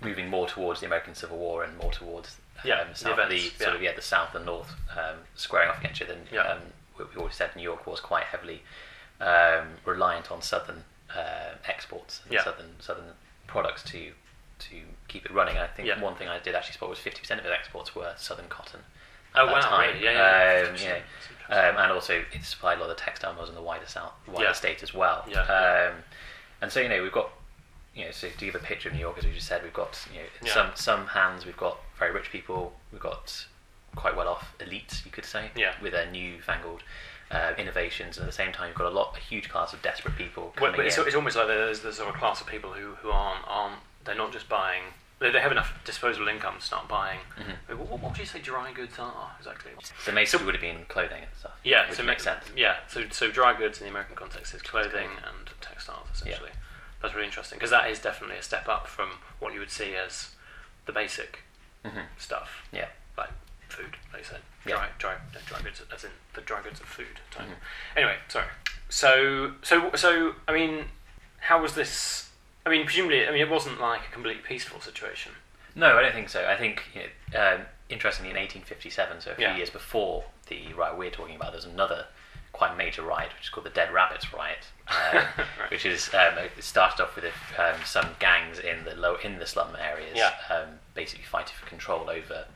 moving 0.00 0.28
more 0.28 0.48
towards 0.48 0.80
the 0.80 0.86
American 0.86 1.14
Civil 1.14 1.36
War 1.38 1.62
and 1.62 1.76
more 1.76 1.92
towards 1.92 2.36
Yeah, 2.64 2.80
um, 2.80 2.88
the 2.90 2.94
south, 2.94 3.12
events, 3.18 3.34
the 3.34 3.64
sort 3.64 3.70
yeah. 3.70 3.76
of 3.76 3.82
yeah, 3.82 3.92
the 3.94 4.02
south 4.02 4.34
and 4.34 4.46
north 4.46 4.70
um, 4.96 5.16
squaring 5.34 5.70
off 5.70 5.78
against 5.80 6.00
each 6.02 6.08
other. 6.08 6.18
Yeah. 6.32 6.40
um, 6.42 6.60
we 6.98 7.04
we 7.04 7.16
always 7.16 7.34
said 7.34 7.50
New 7.56 7.62
York 7.62 7.86
was 7.86 8.00
quite 8.00 8.24
heavily 8.24 8.62
um, 9.20 9.66
reliant 9.84 10.30
on 10.30 10.42
southern 10.42 10.84
uh, 11.14 11.54
exports 11.68 12.20
and 12.24 12.32
Yeah. 12.34 12.44
southern 12.44 12.80
southern 12.80 13.12
products 13.46 13.82
to 13.84 14.12
to 14.70 14.76
keep 15.08 15.24
it 15.26 15.32
running. 15.32 15.58
I 15.58 15.66
think 15.66 15.88
Yeah. 15.88 16.00
one 16.00 16.14
thing 16.14 16.28
I 16.28 16.38
did 16.38 16.54
actually 16.54 16.74
spot 16.74 16.88
was 16.88 16.98
fifty 16.98 17.20
percent 17.20 17.40
of 17.40 17.46
its 17.46 17.54
exports 17.54 17.94
were 17.94 18.14
southern 18.16 18.48
cotton. 18.48 18.80
Oh, 19.34 19.46
that 19.46 19.52
wow, 19.52 19.60
time. 19.60 19.88
really? 19.94 20.04
Yeah, 20.04 20.12
yeah, 20.12 20.18
yeah. 20.18 20.68
Um, 20.68 20.76
you 20.76 20.84
know, 20.84 20.94
That's 20.94 21.30
interesting. 21.30 21.58
um, 21.76 21.76
and 21.82 21.92
also 21.92 22.22
it 22.32 22.44
supplied 22.44 22.76
a 22.78 22.80
lot 22.82 22.90
of 22.90 22.96
the 22.96 23.02
textile 23.02 23.32
mills 23.34 23.48
in 23.48 23.54
the 23.54 23.62
wider 23.62 23.86
south, 23.86 24.12
wider 24.26 24.44
Yeah. 24.44 24.52
state 24.52 24.82
as 24.82 24.92
well. 24.92 25.24
Yeah, 25.26 25.46
yeah. 25.48 25.88
Um, 25.90 26.02
and 26.60 26.70
so 26.70 26.80
you 26.80 26.88
know 26.88 27.02
we've 27.02 27.12
got 27.12 27.30
you 27.94 28.04
know 28.04 28.10
so 28.10 28.28
to 28.28 28.36
give 28.44 28.54
a 28.54 28.58
picture 28.58 28.88
of 28.88 28.94
New 28.94 29.00
York 29.00 29.16
as 29.18 29.24
we 29.24 29.32
just 29.32 29.46
said 29.48 29.62
we've 29.62 29.72
got 29.72 29.98
you 30.12 30.20
know 30.20 30.26
Yeah. 30.42 30.52
some 30.54 30.70
some 30.74 31.06
hands 31.08 31.44
we've 31.46 31.56
got 31.56 31.78
very 32.02 32.12
rich 32.12 32.30
people. 32.32 32.72
We've 32.90 33.00
got 33.00 33.46
quite 33.94 34.16
well 34.16 34.26
off 34.28 34.54
elites 34.58 35.04
you 35.04 35.10
could 35.12 35.24
say 35.24 35.50
Yeah. 35.54 35.74
with 35.82 35.92
their 35.92 36.10
newfangled 36.10 36.82
uh, 37.30 37.52
innovations. 37.58 38.16
And 38.16 38.24
at 38.24 38.30
the 38.30 38.32
same 38.42 38.52
time 38.52 38.68
you've 38.68 38.76
got 38.76 38.86
a 38.90 38.96
lot 39.00 39.16
a 39.16 39.20
huge 39.20 39.48
class 39.48 39.72
of 39.72 39.80
desperate 39.82 40.16
people 40.16 40.52
Well, 40.60 40.72
but 40.74 40.84
it's, 40.86 40.98
it's 40.98 41.14
almost 41.14 41.36
like 41.36 41.46
there's, 41.46 41.80
there's 41.80 41.96
sort 41.96 42.08
of 42.08 42.14
a 42.14 42.18
class 42.18 42.40
of 42.40 42.46
people 42.46 42.72
who, 42.72 42.94
who 43.02 43.10
aren't, 43.10 43.44
aren't 43.46 43.76
they're 44.04 44.16
not 44.16 44.32
just 44.32 44.48
buying 44.48 44.82
they, 45.20 45.30
they 45.30 45.40
have 45.40 45.52
enough 45.52 45.72
disposable 45.84 46.26
income 46.26 46.56
to 46.58 46.64
start 46.66 46.88
buying. 46.88 47.20
Mhm. 47.38 47.78
what, 47.78 47.88
what 48.00 48.02
would 48.10 48.18
you 48.18 48.26
say 48.26 48.40
dry 48.40 48.72
goods 48.72 48.98
are 48.98 49.30
exactly? 49.38 49.70
So 50.04 50.12
basically 50.12 50.42
it 50.42 50.46
would 50.46 50.54
have 50.56 50.62
been 50.70 50.84
clothing 50.88 51.22
and 51.22 51.32
stuff 51.38 51.52
yeah 51.62 51.86
which 51.88 51.96
so 51.98 52.02
makes 52.02 52.24
ma- 52.26 52.32
sense. 52.32 52.44
yeah 52.56 52.76
so 52.88 53.04
so 53.10 53.30
dry 53.30 53.56
goods 53.56 53.78
in 53.78 53.84
the 53.84 53.90
American 53.90 54.16
context 54.16 54.52
is 54.54 54.60
clothing 54.62 55.10
and 55.28 55.50
textiles 55.60 56.08
essentially. 56.14 56.50
That's 57.00 57.14
really 57.14 57.26
interesting 57.26 57.58
because 57.58 57.70
that 57.70 57.88
is 57.90 57.98
definitely 58.00 58.36
a 58.38 58.42
step 58.42 58.68
up 58.68 58.86
from 58.88 59.08
what 59.38 59.52
you 59.54 59.60
would 59.60 59.70
see 59.70 59.94
as 59.94 60.30
the 60.86 60.92
basic 60.92 61.44
hmm 61.84 62.00
stuff 62.18 62.66
yeah 62.72 62.86
like 63.18 63.30
food, 63.68 63.96
like 64.12 64.22
you 64.22 64.28
said. 64.28 64.40
Yeah. 64.66 64.74
Dry, 64.74 64.88
dry, 64.98 65.14
no, 65.32 65.40
dry 65.46 65.60
goods, 65.62 65.82
as 65.94 66.04
in 66.04 66.10
the 66.34 66.40
dry 66.42 66.60
goods 66.62 66.78
of 66.80 66.86
food 66.86 67.06
type. 67.30 67.46
Mhm. 67.46 67.54
Anyway, 67.96 68.16
sorry. 68.28 68.46
So, 68.90 69.54
so, 69.62 69.90
so, 69.94 70.34
I 70.46 70.52
mean, 70.52 70.84
how 71.40 71.60
was 71.62 71.74
this? 71.74 72.28
I 72.66 72.70
mean, 72.70 72.84
presumably, 72.84 73.26
I 73.26 73.30
mean, 73.32 73.40
it 73.40 73.48
wasn't 73.48 73.80
like 73.80 74.02
a 74.08 74.12
completely 74.12 74.42
peaceful 74.46 74.80
situation. 74.80 75.32
No, 75.74 75.96
I 75.96 76.02
don't 76.02 76.12
think 76.12 76.28
so. 76.28 76.46
I 76.46 76.56
think, 76.56 76.82
you 76.94 77.00
know, 77.32 77.40
um, 77.54 77.60
interestingly, 77.88 78.30
in 78.30 78.36
1857, 78.36 79.20
so 79.22 79.30
a 79.30 79.34
few 79.34 79.46
Yeah. 79.46 79.56
years 79.56 79.70
before 79.70 80.24
the 80.48 80.72
riot 80.74 80.98
we're 80.98 81.10
talking 81.10 81.34
about, 81.36 81.52
there's 81.52 81.64
another 81.64 82.06
quite 82.52 82.76
major 82.76 83.02
riot, 83.02 83.30
which 83.34 83.44
is 83.44 83.48
called 83.48 83.66
the 83.66 83.70
Dead 83.70 83.92
Rabbits 83.92 84.32
Riot, 84.32 84.66
um, 84.88 84.94
Right. 85.60 85.70
which 85.70 85.86
is 85.86 86.08
um, 86.14 86.38
it 86.38 86.62
started 86.62 87.02
off 87.02 87.16
with 87.16 87.24
um, 87.58 87.76
some 87.84 88.08
gangs 88.18 88.58
in 88.58 88.84
the 88.84 88.94
low 88.94 89.16
in 89.24 89.38
the 89.38 89.46
slum 89.46 89.74
areas, 89.80 90.12
Yeah. 90.16 90.32
um, 90.50 90.68
basically 90.94 91.24
fighting 91.24 91.54
for 91.58 91.66
control 91.66 92.08
over. 92.10 92.46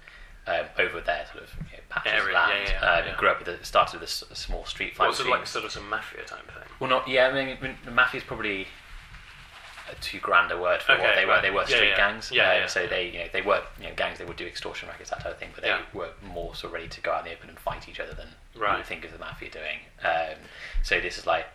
Um, 0.49 0.67
over 0.79 1.01
their 1.01 1.27
sort 1.33 1.43
of 1.43 1.51
you 1.73 1.77
know, 1.79 1.83
patches 1.89 2.13
of 2.13 2.19
Area, 2.21 2.35
land, 2.35 2.53
yeah, 2.69 2.73
yeah, 2.81 2.89
um, 3.01 3.05
yeah. 3.05 3.11
it 3.11 3.17
grew 3.17 3.29
up 3.31 3.41
with 3.41 3.49
a, 3.49 3.65
started 3.65 3.99
with 4.01 4.09
a 4.31 4.35
small 4.37 4.65
street 4.65 4.95
fight. 4.95 5.09
Was 5.09 5.19
it 5.19 5.27
like 5.27 5.45
sort 5.45 5.65
of 5.65 5.73
some 5.73 5.91
mafia 5.91 6.23
type 6.23 6.39
thing? 6.47 6.63
well, 6.79 6.89
not 6.89 7.09
yeah. 7.09 7.27
I 7.27 7.33
mean, 7.35 7.57
I 7.59 7.61
mean, 7.61 7.75
the 7.85 7.91
mafia 7.91 8.21
is 8.21 8.25
probably 8.25 8.69
too 10.01 10.19
grand 10.21 10.51
a 10.53 10.57
word 10.59 10.83
for 10.83 10.93
Okay, 10.93 11.03
what 11.03 11.15
they 11.17 11.27
were. 11.27 11.41
They 11.43 11.51
were 11.51 11.65
street 11.67 11.91
yeah. 11.91 11.97
gangs. 11.97 12.31
Yeah, 12.33 12.51
um, 12.51 12.57
yeah, 12.61 12.67
So 12.67 12.83
yeah. 12.83 12.87
they, 12.89 13.07
you 13.11 13.19
know, 13.21 13.27
they 13.33 13.43
were 13.43 13.63
you 13.81 13.89
know 13.89 13.95
gangs. 13.97 14.19
They 14.19 14.25
would 14.25 14.37
do 14.37 14.47
extortion 14.47 14.89
rackets, 14.89 15.11
that 15.11 15.21
type 15.21 15.33
of 15.33 15.39
thing. 15.39 15.51
But 15.55 15.63
they 15.63 15.69
Yeah. 15.71 15.83
were 15.95 16.11
more 16.23 16.55
sort 16.55 16.71
of 16.71 16.73
ready 16.75 16.89
to 16.89 17.01
go 17.01 17.13
out 17.13 17.25
in 17.25 17.31
the 17.33 17.37
open 17.37 17.49
and 17.51 17.59
fight 17.59 17.89
each 17.89 18.01
other 18.01 18.13
than 18.15 18.29
you 18.55 18.61
would 18.61 18.85
think 18.87 19.05
of 19.05 19.13
the 19.13 19.19
mafia 19.19 19.51
doing. 19.51 19.79
Um, 20.03 20.39
so 20.83 21.01
this 21.01 21.19
is 21.19 21.27
like, 21.27 21.47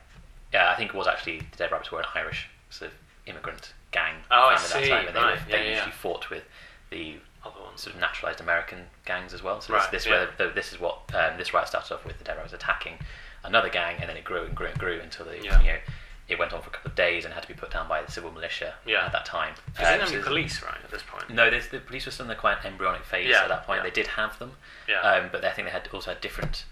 yeah, 0.53 0.69
I 0.71 0.75
think 0.75 0.89
it 0.93 0.95
was 0.97 1.07
actually 1.07 1.39
the 1.39 1.57
Dead 1.57 1.71
Rabbits 1.71 1.91
were 1.91 1.99
an 1.99 2.05
Irish 2.15 2.47
sort 2.69 2.91
of 2.91 2.97
immigrant 3.25 3.73
gang. 3.91 4.15
Oh, 4.31 4.49
I 4.49 4.55
founded 4.57 4.65
at 4.65 4.73
that 4.73 4.83
see. 4.83 4.89
time, 4.89 5.07
and 5.07 5.15
they, 5.15 5.19
Right. 5.21 5.31
were, 5.35 5.49
Yeah, 5.49 5.57
they 5.57 5.63
yeah, 5.63 5.69
usually 5.71 5.87
yeah. 5.91 5.97
fought 5.97 6.29
with 6.29 6.43
the 6.89 7.15
Other 7.43 7.59
ones. 7.59 7.81
sort 7.81 7.95
of 7.95 8.01
naturalized 8.01 8.39
American 8.39 8.87
gangs 9.05 9.33
as 9.33 9.41
well. 9.41 9.61
So 9.61 9.73
Right, 9.73 9.89
this, 9.91 10.03
this, 10.03 10.11
yeah. 10.11 10.25
where 10.37 10.47
the, 10.49 10.53
this 10.53 10.71
is 10.71 10.79
what 10.79 10.99
um, 11.15 11.37
this 11.37 11.53
riot 11.53 11.67
started 11.67 11.93
off 11.93 12.05
with 12.05 12.17
the 12.19 12.23
Dead 12.23 12.35
Rabbits 12.37 12.53
attacking 12.53 12.99
another 13.43 13.69
gang, 13.69 13.97
and 13.99 14.07
then 14.07 14.15
it 14.15 14.23
grew 14.23 14.43
and 14.43 14.53
grew 14.55 14.67
and 14.67 14.77
grew 14.79 14.99
until 14.99 15.25
the 15.25 15.37
Yeah. 15.43 15.59
you 15.61 15.67
know 15.71 15.77
it 16.31 16.39
went 16.39 16.53
on 16.53 16.61
for 16.61 16.69
a 16.69 16.71
couple 16.71 16.89
of 16.89 16.95
days 16.95 17.25
and 17.25 17.33
had 17.33 17.41
to 17.43 17.47
be 17.47 17.53
put 17.53 17.69
down 17.71 17.87
by 17.89 18.01
the 18.01 18.11
civil 18.11 18.31
militia 18.31 18.73
Yeah. 18.85 19.05
at 19.05 19.11
that 19.11 19.25
time. 19.25 19.53
Because 19.65 19.79
they 19.87 19.93
Um, 19.93 19.99
didn't 19.99 20.07
have 20.07 20.13
any 20.15 20.23
police, 20.23 20.61
right, 20.63 20.77
at 20.83 20.89
this 20.89 21.03
point? 21.03 21.29
no, 21.29 21.49
there's, 21.49 21.67
the 21.67 21.79
police 21.79 22.05
were 22.05 22.11
still 22.11 22.23
in 22.23 22.29
the 22.29 22.35
quite 22.35 22.63
embryonic 22.63 23.03
phase 23.03 23.27
Yeah, 23.29 23.43
at 23.43 23.49
that 23.49 23.65
point. 23.65 23.79
yeah. 23.79 23.83
They 23.83 23.91
did 23.91 24.07
have 24.07 24.39
them, 24.39 24.57
Yeah. 24.87 24.99
um, 25.01 25.29
but 25.31 25.43
I 25.43 25.51
think 25.51 25.67
they 25.67 25.71
had 25.73 25.87
also 25.93 26.11
had 26.11 26.21
different 26.21 26.63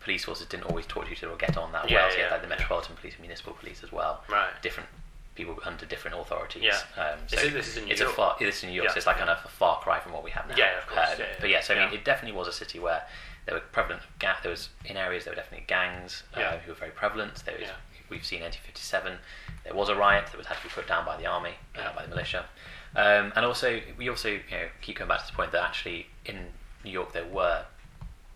police 0.00 0.24
forces. 0.26 0.46
Didn't 0.46 0.64
always 0.64 0.86
talk 0.86 1.06
to 1.06 1.12
each 1.12 1.22
other 1.24 1.32
or 1.32 1.36
get 1.36 1.56
on 1.56 1.72
that 1.72 1.90
well. 1.90 2.10
So 2.10 2.16
you 2.18 2.22
had 2.24 2.32
like 2.32 2.42
the 2.42 2.48
metropolitan 2.48 2.96
police, 2.96 3.14
and 3.14 3.22
municipal 3.22 3.54
police 3.54 3.82
as 3.82 3.90
well. 3.90 4.22
right. 4.28 4.50
Different 4.62 4.88
people 5.34 5.58
under 5.64 5.86
different 5.86 6.18
authorities. 6.18 6.62
Yeah. 6.62 6.78
Um, 7.02 7.18
so 7.26 7.38
it- 7.38 7.52
this 7.54 7.68
is 7.68 7.76
in 7.78 7.84
New 7.86 7.92
it's 7.92 8.00
York? 8.00 8.12
a 8.12 8.16
far. 8.16 8.36
This 8.38 8.56
is 8.58 8.64
in 8.64 8.70
New 8.70 8.76
York, 8.76 8.90
so 8.90 8.96
it's 8.98 9.06
like 9.06 9.16
kind 9.16 9.30
of 9.30 9.42
a 9.44 9.48
far 9.48 9.80
cry 9.80 9.98
from 9.98 10.12
what 10.12 10.22
we 10.22 10.30
have 10.32 10.46
now. 10.48 10.56
Yeah, 10.56 10.76
of 10.76 10.86
course, 10.86 11.12
Um, 11.18 11.24
but 11.40 11.48
yeah, 11.48 11.60
so 11.60 11.74
I 11.74 11.78
mean, 11.86 11.94
it 11.94 12.04
definitely 12.04 12.36
was 12.36 12.46
a 12.48 12.52
city 12.52 12.78
where 12.78 13.02
there 13.46 13.54
were 13.54 13.60
prevalent. 13.60 14.02
Ga- 14.18 14.36
there 14.42 14.50
was 14.50 14.68
in 14.84 14.96
areas 14.98 15.24
there 15.24 15.32
were 15.32 15.36
definitely 15.36 15.64
gangs 15.66 16.24
uh, 16.34 16.58
who 16.58 16.72
were 16.72 16.74
very 16.74 16.90
prevalent. 16.90 17.42
There 17.46 17.54
was 17.54 17.68
Yeah. 17.68 17.74
We've 18.10 18.24
seen 18.24 18.40
1957, 18.40 19.18
there 19.64 19.74
was 19.74 19.88
a 19.88 19.94
riot 19.94 20.26
that 20.26 20.36
was 20.36 20.46
had 20.46 20.56
to 20.58 20.62
be 20.64 20.68
put 20.68 20.86
down 20.86 21.04
by 21.04 21.16
the 21.16 21.26
army, 21.26 21.54
uh, 21.76 21.94
by 21.94 22.02
the 22.02 22.08
militia, 22.08 22.44
um, 22.96 23.32
and 23.36 23.44
also 23.44 23.80
we 23.96 24.08
also 24.08 24.28
you 24.30 24.40
know 24.50 24.66
keep 24.80 24.96
coming 24.96 25.08
back 25.08 25.24
to 25.24 25.30
the 25.30 25.36
point 25.36 25.52
that 25.52 25.62
actually 25.62 26.06
in 26.26 26.36
New 26.84 26.90
York 26.90 27.12
there 27.12 27.26
were 27.26 27.64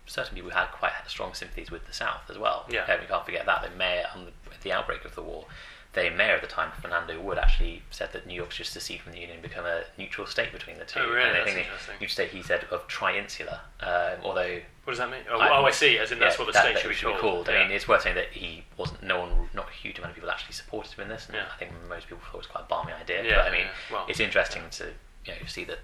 certain 0.05 0.35
people 0.35 0.49
who 0.49 0.55
had 0.55 0.67
quite 0.67 0.91
strong 1.07 1.33
sympathies 1.33 1.71
with 1.71 1.85
the 1.87 1.93
South 1.93 2.29
as 2.29 2.37
well. 2.37 2.65
Yeah. 2.69 2.83
Uh, 2.83 2.97
we 3.01 3.07
can't 3.07 3.25
forget 3.25 3.45
that 3.45 3.63
the 3.63 3.75
mayor 3.75 4.05
on 4.15 4.25
the, 4.25 4.31
the 4.63 4.71
outbreak 4.71 5.03
of 5.03 5.15
the 5.15 5.21
war. 5.21 5.45
The 5.95 6.09
mayor 6.09 6.35
at 6.35 6.41
the 6.41 6.47
time, 6.47 6.71
Fernando 6.81 7.19
Wood, 7.21 7.37
actually 7.37 7.81
said 7.89 8.11
that 8.11 8.27
New 8.27 8.33
York 8.33 8.51
should 8.51 8.65
secede 8.67 8.99
from 9.01 9.13
the 9.13 9.19
Union 9.19 9.35
and 9.37 9.41
become 9.41 9.65
a 9.65 9.83
neutral 9.97 10.27
state 10.27 10.51
between 10.51 10.77
the 10.77 10.83
two. 10.85 10.99
Oh, 10.99 11.07
really? 11.09 11.21
And 11.21 11.29
I 11.29 11.33
That's 11.39 11.45
think 11.53 11.65
interesting. 11.65 11.93
neutral 12.01 12.09
state, 12.09 12.29
he 12.31 12.43
said, 12.43 12.65
of 12.69 12.85
Tri-Insula. 12.87 13.61
Um, 13.79 14.19
although 14.23 14.59
What 14.83 14.91
does 14.91 14.97
that 14.99 15.09
mean? 15.09 15.21
Oh, 15.31 15.39
I- 15.39 15.57
oh, 15.57 15.63
I 15.65 15.71
see. 15.71 15.97
As 15.97 16.11
in 16.11 16.19
that's 16.19 16.35
yeah, 16.35 16.39
what 16.41 16.47
the 16.47 16.51
that- 16.51 16.63
state 16.63 16.73
that 16.75 16.81
should, 16.81 17.09
it 17.09 17.15
be 17.15 17.19
called. 17.21 17.47
I 17.49 17.53
Yeah. 17.53 17.63
mean, 17.63 17.71
it's 17.71 17.87
worth 17.87 18.01
saying 18.03 18.15
that 18.15 18.31
he 18.33 18.65
wasn't. 18.77 19.01
No 19.03 19.21
one, 19.21 19.49
not 19.53 19.69
a 19.69 19.71
huge 19.71 19.97
amount 19.97 20.11
of 20.11 20.15
people 20.15 20.29
actually 20.29 20.53
supported 20.53 20.91
him 20.91 21.03
in 21.03 21.07
this. 21.09 21.25
And 21.27 21.35
Yeah. 21.35 21.45
I 21.51 21.57
think 21.57 21.71
most 21.87 22.07
people 22.07 22.21
thought 22.25 22.35
it 22.35 22.37
was 22.37 22.47
quite 22.47 22.65
a 22.65 22.67
balmy 22.67 22.91
idea. 22.93 23.23
Yeah, 23.23 23.37
but 23.37 23.47
I 23.47 23.51
mean. 23.51 23.67
Well, 23.89 24.05
it's 24.09 24.19
interesting 24.19 24.69
to 24.71 24.93
you 25.25 25.33
know 25.33 25.45
see 25.47 25.63
that 25.63 25.79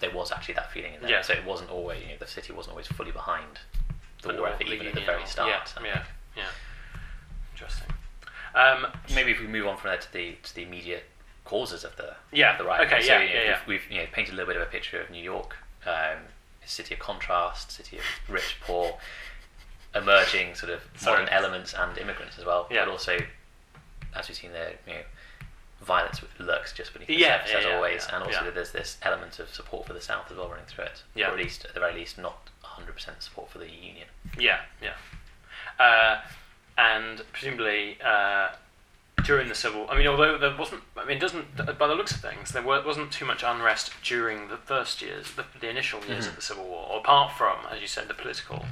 there 0.00 0.10
was 0.10 0.32
actually 0.32 0.54
that 0.54 0.72
feeling 0.72 0.94
in 0.94 1.00
there. 1.00 1.10
Yeah. 1.10 1.22
So 1.22 1.32
it 1.32 1.44
wasn't 1.44 1.70
always 1.70 2.02
you 2.02 2.08
know 2.08 2.16
the 2.18 2.26
city 2.26 2.52
wasn't 2.52 2.72
always 2.72 2.88
fully 2.88 3.12
behind 3.12 3.60
the 4.22 4.30
And 4.30 4.38
war 4.40 4.48
effort, 4.48 4.66
even 4.66 4.88
at 4.88 4.94
the 4.94 5.00
very 5.02 5.24
start. 5.26 5.72
Yeah, 5.80 5.84
yeah, 5.86 6.04
yeah. 6.36 6.50
Interesting. 7.52 7.88
Um, 8.54 8.86
Maybe 9.14 9.32
if 9.32 9.40
we 9.40 9.46
move 9.46 9.66
on 9.66 9.76
from 9.76 9.90
there 9.90 9.98
to 9.98 10.12
the 10.12 10.36
to 10.42 10.54
the 10.54 10.62
immediate 10.62 11.04
causes 11.44 11.84
of 11.84 11.96
the 11.96 12.14
Yeah, 12.32 12.52
of 12.52 12.58
the 12.58 12.64
riot. 12.64 12.86
okay, 12.86 13.02
so, 13.02 13.12
yeah, 13.14 13.20
you 13.22 13.28
know, 13.28 13.34
yeah, 13.34 13.42
yeah. 13.50 13.58
We've, 13.66 13.82
we've 13.88 13.92
you 13.92 13.98
know 14.02 14.06
painted 14.12 14.34
a 14.34 14.36
little 14.36 14.52
bit 14.52 14.60
of 14.60 14.66
a 14.66 14.70
picture 14.70 15.00
of 15.00 15.10
New 15.10 15.22
York, 15.22 15.56
um, 15.86 16.18
a 16.64 16.68
city 16.68 16.94
of 16.94 17.00
contrast, 17.00 17.72
city 17.72 17.98
of 17.98 18.04
rich, 18.28 18.56
poor, 18.62 18.96
emerging 19.94 20.54
sort 20.54 20.72
of 20.72 20.80
Sorry. 20.96 21.20
modern 21.22 21.28
elements 21.34 21.74
and 21.74 21.96
immigrants 21.98 22.38
as 22.38 22.44
well. 22.44 22.66
Yeah. 22.70 22.84
But 22.84 22.92
also, 22.92 23.18
as 24.14 24.28
we've 24.28 24.36
seen 24.36 24.52
there, 24.52 24.72
you 24.86 24.94
know, 24.94 25.00
violence 25.82 26.20
lurks 26.38 26.72
just 26.72 26.92
beneath 26.92 27.08
the 27.08 27.16
Yeah, 27.16 27.38
surface 27.38 27.52
yeah, 27.52 27.58
as 27.58 27.64
yeah, 27.66 27.74
always, 27.74 28.06
and 28.12 28.22
also 28.24 28.50
there's 28.50 28.70
this 28.72 28.96
element 29.02 29.38
of 29.38 29.52
support 29.52 29.86
for 29.86 29.92
the 29.92 30.00
South 30.00 30.30
as 30.30 30.36
well 30.36 30.48
running 30.48 30.64
through 30.66 30.84
it. 30.84 31.02
Yeah. 31.14 31.28
Or 31.28 31.32
at 31.32 31.36
least, 31.38 31.64
at 31.66 31.74
the 31.74 31.80
very 31.80 31.94
least, 31.94 32.16
not 32.18 32.48
100% 32.64 33.20
support 33.20 33.50
for 33.50 33.58
the 33.58 33.68
Union. 33.70 34.06
Yeah, 34.38 34.60
yeah. 34.80 34.94
Uh, 35.84 36.20
and 36.78 37.22
presumably 37.32 37.98
uh, 38.04 38.48
during 39.24 39.48
the 39.48 39.54
civil, 39.54 39.86
I 39.88 39.96
mean, 39.96 40.06
although 40.06 40.36
there 40.38 40.56
wasn't, 40.56 40.82
I 40.96 41.04
mean, 41.04 41.18
doesn't 41.18 41.56
by 41.78 41.86
the 41.86 41.94
looks 41.94 42.12
of 42.12 42.20
things, 42.20 42.50
there 42.52 42.62
wasn't 42.62 43.10
too 43.12 43.24
much 43.24 43.42
unrest 43.42 43.92
during 44.02 44.48
the 44.48 44.56
first 44.56 45.00
years, 45.02 45.32
the, 45.32 45.44
the 45.60 45.68
initial 45.68 46.00
years 46.06 46.26
Mhm. 46.26 46.30
of 46.30 46.36
the 46.36 46.42
Civil 46.42 46.64
War, 46.64 46.98
apart 46.98 47.32
from, 47.32 47.58
as 47.70 47.80
you 47.80 47.86
said, 47.86 48.08
the 48.08 48.14
political 48.14 48.66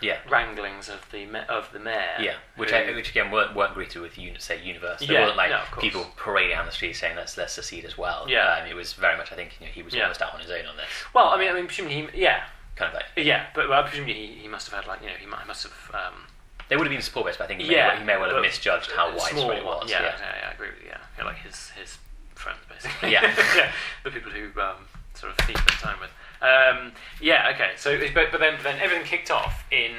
Yeah. 0.00 0.18
wranglings 0.28 0.88
of 0.88 1.10
the 1.10 1.26
of 1.48 1.72
the 1.72 1.78
mayor. 1.80 2.16
Yeah, 2.20 2.34
which, 2.56 2.70
who- 2.70 2.76
uh, 2.76 2.94
which 2.94 3.10
again 3.10 3.30
weren't, 3.30 3.54
weren't 3.54 3.74
greeted 3.74 4.00
with 4.02 4.16
uni- 4.18 4.38
say 4.38 4.60
universe. 4.62 5.00
There 5.00 5.12
Yeah, 5.12 5.24
weren't 5.26 5.36
like 5.36 5.50
no, 5.50 5.62
people 5.80 6.04
parading 6.16 6.56
down 6.56 6.66
the 6.66 6.72
street 6.72 6.92
saying 6.94 7.16
let's 7.16 7.36
let's 7.36 7.52
secede 7.54 7.84
as 7.84 7.96
well. 7.98 8.26
Yeah. 8.28 8.58
um, 8.62 8.66
it 8.68 8.74
was 8.74 8.92
very 8.92 9.16
much 9.16 9.32
I 9.32 9.34
think 9.36 9.56
you 9.60 9.66
know 9.66 9.72
he 9.72 9.82
was 9.82 9.94
Yeah. 9.94 10.02
almost 10.02 10.22
out 10.22 10.34
on 10.34 10.40
his 10.40 10.50
own 10.50 10.66
on 10.66 10.76
this. 10.76 10.86
well, 11.14 11.28
I 11.30 11.36
mean, 11.38 11.48
I 11.50 11.52
mean, 11.54 11.66
presumably, 11.66 12.08
he, 12.12 12.20
yeah, 12.22 12.44
Kind 12.76 12.90
of 12.90 12.94
like 12.94 13.06
yeah, 13.16 13.46
but 13.54 13.68
well, 13.68 13.82
presumably 13.82 14.14
he, 14.14 14.26
he 14.42 14.46
must 14.48 14.70
have 14.70 14.78
had 14.78 14.86
like, 14.88 15.00
you 15.02 15.08
know, 15.08 15.14
he 15.18 15.26
might, 15.26 15.44
must 15.48 15.64
have. 15.64 15.90
Um, 15.94 16.26
there 16.68 16.78
would 16.78 16.86
have 16.86 16.92
been 16.92 17.02
support 17.02 17.26
base, 17.26 17.36
but 17.36 17.44
I 17.44 17.46
think 17.48 17.60
he, 17.62 17.72
Yeah, 17.72 17.94
may, 17.94 17.98
he 18.00 18.04
may 18.04 18.16
well 18.18 18.30
have 18.32 18.42
misjudged 18.42 18.90
how 18.92 19.08
widespread 19.16 19.58
it 19.58 19.64
was. 19.64 19.90
Yeah, 19.90 20.02
Yeah, 20.02 20.14
yeah, 20.20 20.48
I 20.48 20.52
agree 20.52 20.68
with 20.68 20.80
you. 20.82 20.88
Yeah, 20.88 20.98
yeah 21.18 21.24
like 21.24 21.36
his 21.38 21.70
his 21.70 21.98
friends 22.34 22.58
basically. 22.68 23.12
Yeah. 23.12 23.22
yeah, 23.56 23.72
the 24.04 24.10
people 24.10 24.30
who 24.30 24.46
um, 24.60 24.76
sort 25.14 25.32
of 25.32 25.46
he 25.46 25.52
spent 25.54 25.68
time 25.80 25.98
with. 26.00 26.10
Um, 26.40 26.92
yeah, 27.20 27.50
okay. 27.54 27.72
So, 27.76 27.98
but 28.14 28.30
but 28.30 28.40
then 28.40 28.54
but 28.56 28.62
then 28.64 28.80
everything 28.80 29.06
kicked 29.06 29.30
off 29.30 29.64
in 29.70 29.92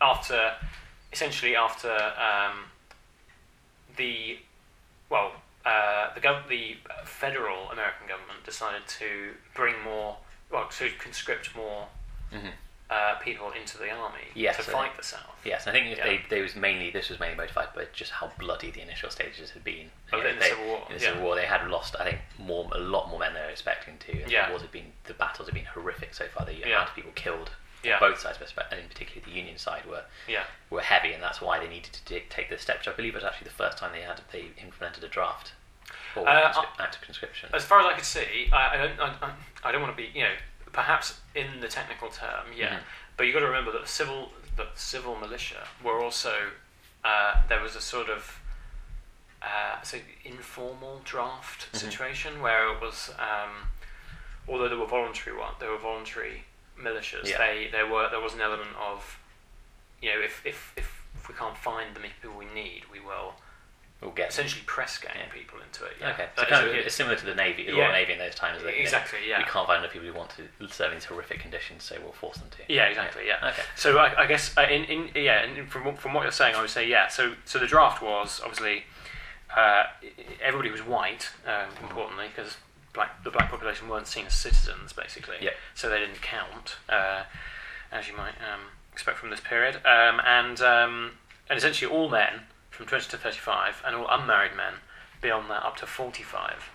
after 0.00 0.52
essentially 1.12 1.56
after 1.56 1.90
um, 1.90 2.64
the 3.96 4.38
well 5.10 5.32
uh, 5.64 6.14
the 6.14 6.20
gov- 6.20 6.48
the 6.48 6.76
federal 7.04 7.70
American 7.70 8.06
government 8.06 8.44
decided 8.44 8.86
to 8.86 9.32
bring 9.54 9.74
more 9.84 10.16
well 10.50 10.68
to 10.68 10.90
conscript 10.98 11.54
more 11.56 11.88
Mhm. 12.32 12.52
Uh, 12.88 13.16
people 13.16 13.50
into 13.50 13.76
the 13.78 13.90
army 13.90 14.20
Yes, 14.34 14.56
to 14.58 14.62
so- 14.62 14.72
fight 14.72 14.96
the 14.96 15.02
South. 15.02 15.22
Yes, 15.44 15.66
I 15.66 15.72
think 15.72 15.96
Yeah. 15.96 16.04
they, 16.04 16.20
they 16.28 16.40
was 16.40 16.54
mainly 16.54 16.90
this 16.90 17.08
was 17.08 17.18
mainly 17.18 17.36
motivated 17.36 17.74
by 17.74 17.86
just 17.92 18.12
how 18.12 18.30
bloody 18.38 18.70
the 18.70 18.80
initial 18.80 19.10
stages 19.10 19.50
had 19.50 19.64
been. 19.64 19.90
Oh, 20.12 20.20
know, 20.20 20.26
in 20.28 20.36
the 20.36 20.40
they- 20.40 20.48
Civil 20.50 20.66
War, 20.66 20.86
In 20.90 20.96
the 20.96 21.02
yeah. 21.02 21.08
Civil 21.10 21.22
War, 21.24 21.34
they 21.36 21.46
had 21.46 21.68
lost 21.68 21.96
I 21.98 22.04
think 22.04 22.18
more 22.38 22.68
a 22.72 22.78
lot 22.78 23.08
more 23.10 23.18
men 23.18 23.32
than 23.32 23.42
they 23.42 23.46
were 23.46 23.52
expecting 23.52 23.98
to. 23.98 24.22
And 24.22 24.30
Yeah. 24.30 24.46
the 24.46 24.50
wars 24.52 24.62
had 24.62 24.70
been 24.72 24.92
the 25.04 25.14
battles 25.14 25.48
had 25.48 25.54
been 25.54 25.64
horrific 25.64 26.14
so 26.14 26.26
far. 26.28 26.46
The 26.46 26.54
Yeah. 26.54 26.66
amount 26.66 26.90
of 26.90 26.94
people 26.94 27.12
killed 27.16 27.50
Yeah. 27.82 27.94
on 27.94 28.00
both 28.00 28.20
sides, 28.20 28.38
but 28.38 28.66
and 28.70 28.80
in 28.80 28.88
particular 28.88 29.24
the 29.24 29.32
Union 29.32 29.58
side 29.58 29.84
were 29.86 30.04
Yeah. 30.28 30.44
were 30.70 30.80
heavy, 30.82 31.12
and 31.12 31.22
that's 31.22 31.40
why 31.40 31.58
they 31.58 31.68
needed 31.68 31.92
to 31.92 32.04
take- 32.04 32.30
take 32.30 32.48
this 32.50 32.62
step. 32.62 32.78
Which 32.78 32.88
I 32.88 32.92
believe 32.92 33.14
was 33.14 33.24
actually 33.24 33.44
the 33.48 33.54
first 33.54 33.78
time 33.78 33.92
they 33.92 34.02
had 34.02 34.20
they 34.30 34.50
implemented 34.58 35.02
a 35.04 35.08
draft 35.08 35.52
for 36.14 36.28
Uh, 36.28 36.52
conscription. 37.02 37.50
As 37.52 37.64
far 37.64 37.80
as 37.80 37.86
I 37.86 37.94
could 37.94 38.04
see, 38.04 38.48
I, 38.52 38.74
I 38.74 38.76
don't, 38.76 39.00
I- 39.22 39.32
I 39.64 39.72
don't 39.72 39.82
want 39.82 39.92
to 39.96 39.96
be, 39.96 40.10
you 40.16 40.22
know, 40.24 40.34
perhaps 40.76 41.18
in 41.34 41.60
the 41.60 41.68
technical 41.68 42.08
term, 42.10 42.46
yeah. 42.54 42.74
Mhm. 42.76 42.82
But 43.16 43.24
you've 43.24 43.32
got 43.34 43.40
to 43.40 43.46
remember 43.46 43.72
that 43.72 43.80
the 43.82 43.88
civil, 43.88 44.30
the 44.56 44.68
civil 44.74 45.16
militia 45.16 45.66
were 45.82 45.98
also, 46.04 46.50
uh, 47.02 47.42
there 47.48 47.62
was 47.62 47.74
a 47.74 47.80
sort 47.80 48.10
of, 48.10 48.38
uh, 49.40 49.80
say, 49.82 50.02
informal 50.24 51.00
draft 51.04 51.72
Mhm. 51.72 51.78
situation 51.78 52.42
where 52.42 52.68
it 52.72 52.78
was, 52.80 53.10
um, 53.18 53.72
although 54.46 54.68
there 54.68 54.78
were 54.78 54.86
voluntary 54.86 55.34
one, 55.34 55.54
there 55.60 55.70
were 55.70 55.78
voluntary 55.78 56.44
militias. 56.76 57.24
Yeah. 57.26 57.38
They, 57.38 57.68
there 57.68 57.86
were, 57.86 58.08
there 58.10 58.20
was 58.20 58.34
an 58.34 58.42
element 58.42 58.76
of, 58.76 59.18
you 60.02 60.10
know, 60.12 60.20
if 60.20 60.44
if 60.44 60.72
if, 60.76 60.88
if 61.14 61.28
we 61.28 61.34
can't 61.34 61.56
find 61.56 61.96
the 61.96 62.00
people 62.00 62.32
we 62.32 62.44
need, 62.44 62.84
we 62.92 63.00
will 63.00 63.34
we'll 64.02 64.10
get 64.10 64.28
essentially 64.28 64.62
press 64.66 64.98
gang 64.98 65.12
Yeah. 65.16 65.32
people 65.32 65.58
into 65.60 65.84
it. 65.86 65.92
Yeah. 66.00 66.10
okay. 66.10 66.28
So 66.36 66.44
kind 66.44 66.68
of 66.68 66.92
similar 66.92 67.16
to 67.16 67.24
the 67.24 67.34
navy, 67.34 67.64
the 67.64 67.72
Yeah. 67.72 67.84
Royal 67.84 67.92
Navy 67.92 68.12
in 68.12 68.18
those 68.18 68.34
times. 68.34 68.62
That, 68.62 68.72
you 68.72 68.78
know, 68.78 68.82
Exactly, 68.82 69.18
yeah. 69.26 69.38
We 69.38 69.44
can't 69.44 69.66
find 69.66 69.78
enough 69.82 69.92
people 69.92 70.08
who 70.08 70.14
want 70.14 70.30
to 70.36 70.68
serve 70.68 70.92
in 70.92 70.98
these 70.98 71.04
horrific 71.06 71.40
conditions, 71.40 71.82
so 71.84 71.96
we'll 72.02 72.12
force 72.12 72.36
them 72.36 72.48
to. 72.50 72.72
Yeah, 72.72 72.84
exactly. 72.86 73.26
Yeah. 73.26 73.48
Okay. 73.50 73.62
So 73.74 73.96
I, 73.98 74.22
I 74.22 74.26
guess 74.26 74.56
uh, 74.58 74.62
in, 74.62 74.84
in 74.84 75.10
yeah, 75.14 75.44
in, 75.44 75.66
from 75.66 75.84
what- 75.84 75.98
from 75.98 76.12
what 76.14 76.22
you're 76.24 76.32
saying, 76.32 76.54
I 76.54 76.60
would 76.60 76.70
say 76.70 76.86
yeah. 76.86 77.08
So 77.08 77.34
so 77.46 77.58
the 77.58 77.66
draft 77.66 78.02
was 78.02 78.40
obviously 78.44 78.84
uh, 79.56 79.84
everybody 80.42 80.70
was 80.70 80.82
white, 80.84 81.30
um, 81.46 81.70
importantly, 81.82 82.26
because 82.34 82.56
black 82.92 83.22
the 83.24 83.30
black 83.30 83.50
population 83.50 83.88
weren't 83.88 84.06
seen 84.06 84.26
as 84.26 84.34
citizens 84.34 84.92
basically. 84.92 85.36
Yeah. 85.40 85.50
So 85.74 85.88
they 85.88 85.98
didn't 86.00 86.20
count, 86.20 86.76
uh, 86.88 87.22
as 87.90 88.08
you 88.08 88.16
might 88.16 88.34
um, 88.52 88.60
expect 88.92 89.18
from 89.18 89.30
this 89.30 89.40
period, 89.40 89.76
um, 89.86 90.20
and 90.26 90.60
um, 90.60 91.10
and 91.48 91.56
essentially 91.56 91.90
all 91.90 92.08
men 92.10 92.42
from 92.76 92.86
20 92.86 93.08
to 93.10 93.16
35, 93.16 93.82
and 93.86 93.96
all 93.96 94.06
unmarried 94.08 94.54
men 94.56 94.74
beyond 95.20 95.50
that 95.50 95.62
up 95.64 95.76
to 95.78 95.86
45. 95.86 96.70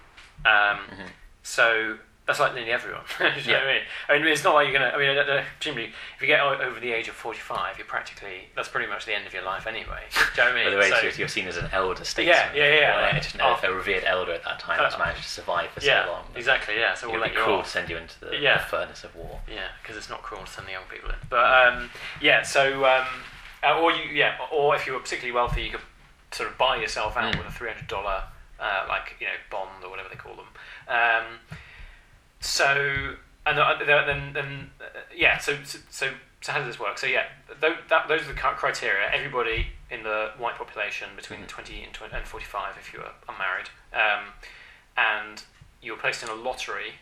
Um, 0.45 0.51
Mhm. 0.89 1.09
so 1.43 1.97
that's 2.25 2.39
like 2.39 2.53
nearly 2.53 2.71
everyone. 2.71 3.01
Do 3.17 3.25
you 3.25 3.29
know 3.29 3.35
Yeah. 3.45 3.53
what 3.59 3.63
I 3.67 3.73
mean? 3.73 3.81
I 4.09 4.13
mean, 4.19 4.27
it's 4.27 4.43
not 4.43 4.53
like 4.55 4.67
you're 4.69 4.79
gonna. 4.79 4.91
I 4.95 4.97
mean, 4.97 5.43
presumably, 5.59 5.93
if 6.15 6.21
you 6.21 6.27
get 6.27 6.39
over 6.39 6.79
the 6.79 6.91
age 6.93 7.07
of 7.07 7.13
forty-five, 7.15 7.77
you're 7.77 7.85
practically 7.87 8.49
that's 8.55 8.67
pretty 8.69 8.87
much 8.87 9.05
the 9.05 9.13
end 9.13 9.27
of 9.27 9.33
your 9.33 9.43
life 9.43 9.67
anyway. 9.67 10.03
Do 10.11 10.19
you 10.19 10.25
know 10.37 10.43
what 10.45 10.51
I 10.53 10.55
mean? 10.55 10.65
By 10.65 10.69
the 10.71 10.77
way, 10.77 10.89
So- 10.89 11.01
you're, 11.01 11.11
you're 11.13 11.27
seen 11.27 11.47
as 11.47 11.57
an 11.57 11.69
elder 11.71 12.03
statesman. 12.05 12.55
yeah, 12.55 12.67
yeah, 12.73 12.97
Or, 12.97 13.13
like, 13.13 13.63
oh. 13.63 13.67
a 13.67 13.73
revered 13.73 14.03
elder 14.05 14.33
at 14.33 14.43
that 14.43 14.59
time 14.59 14.77
that's 14.79 14.95
Uh, 14.95 14.99
managed 14.99 15.23
to 15.23 15.29
survive 15.29 15.69
for 15.71 15.81
yeah, 15.81 16.05
so 16.05 16.11
long. 16.11 16.27
exactly. 16.35 16.79
Yeah, 16.79 16.93
so 16.95 17.07
It 17.07 17.11
we'll 17.11 17.19
would 17.19 17.25
let 17.27 17.31
be 17.33 17.37
you 17.37 17.43
cruel 17.43 17.59
off. 17.59 17.65
to 17.65 17.71
send 17.71 17.89
you 17.89 17.97
into 17.97 18.19
the, 18.19 18.37
Yeah. 18.37 18.57
the 18.57 18.63
furnace 18.65 19.03
of 19.03 19.13
war. 19.15 19.41
Yeah, 19.47 19.67
because 19.81 19.97
it's 19.97 20.09
not 20.09 20.21
cruel 20.23 20.43
to 20.45 20.49
send 20.51 20.67
the 20.67 20.71
young 20.71 20.85
people 20.85 21.09
in. 21.09 21.17
But 21.29 21.67
um, 21.67 21.91
yeah, 22.21 22.41
so 22.43 22.85
um, 22.85 23.07
uh, 23.63 23.77
or 23.79 23.91
you 23.91 24.03
yeah, 24.11 24.37
or 24.51 24.75
if 24.75 24.87
you 24.87 24.93
were 24.93 24.99
particularly 24.99 25.33
wealthy, 25.33 25.63
you 25.63 25.71
could 25.71 25.81
sort 26.31 26.49
of 26.49 26.57
buy 26.57 26.77
yourself 26.77 27.17
out 27.17 27.33
Mm. 27.33 27.37
with 27.39 27.47
a 27.47 27.51
three 27.51 27.69
hundred 27.69 27.87
dollar 27.87 28.23
uh, 28.59 28.85
like 28.87 29.15
you 29.19 29.27
know 29.27 29.33
bond 29.49 29.83
or 29.83 29.89
whatever 29.89 30.09
they 30.09 30.15
call 30.15 30.35
them. 30.35 30.47
Um, 30.87 31.39
so 32.39 33.15
and 33.45 33.57
then 33.57 34.33
then 34.33 34.69
uh, 34.79 34.99
yeah, 35.15 35.37
so 35.37 35.57
so. 35.63 35.79
so 35.89 36.09
so 36.43 36.51
how 36.53 36.57
does 36.57 36.67
this 36.69 36.79
work? 36.79 36.97
So 36.97 37.05
yeah, 37.05 37.25
th- 37.61 37.73
that, 37.89 38.07
those 38.07 38.21
are 38.23 38.33
the 38.33 38.33
criteria. 38.33 39.07
Everybody 39.13 39.67
in 39.91 40.01
the 40.01 40.31
white 40.39 40.55
population 40.55 41.09
between 41.15 41.41
Mhm. 41.41 41.47
20 41.47 41.83
and, 41.83 41.93
20 41.93 42.15
and 42.15 42.25
45, 42.27 42.77
if 42.79 42.91
you 42.93 42.99
are 43.01 43.11
unmarried, 43.29 43.69
um, 43.93 44.33
and 44.97 45.43
you're 45.83 45.97
placed 45.97 46.23
in 46.23 46.29
a 46.29 46.33
lottery, 46.33 46.95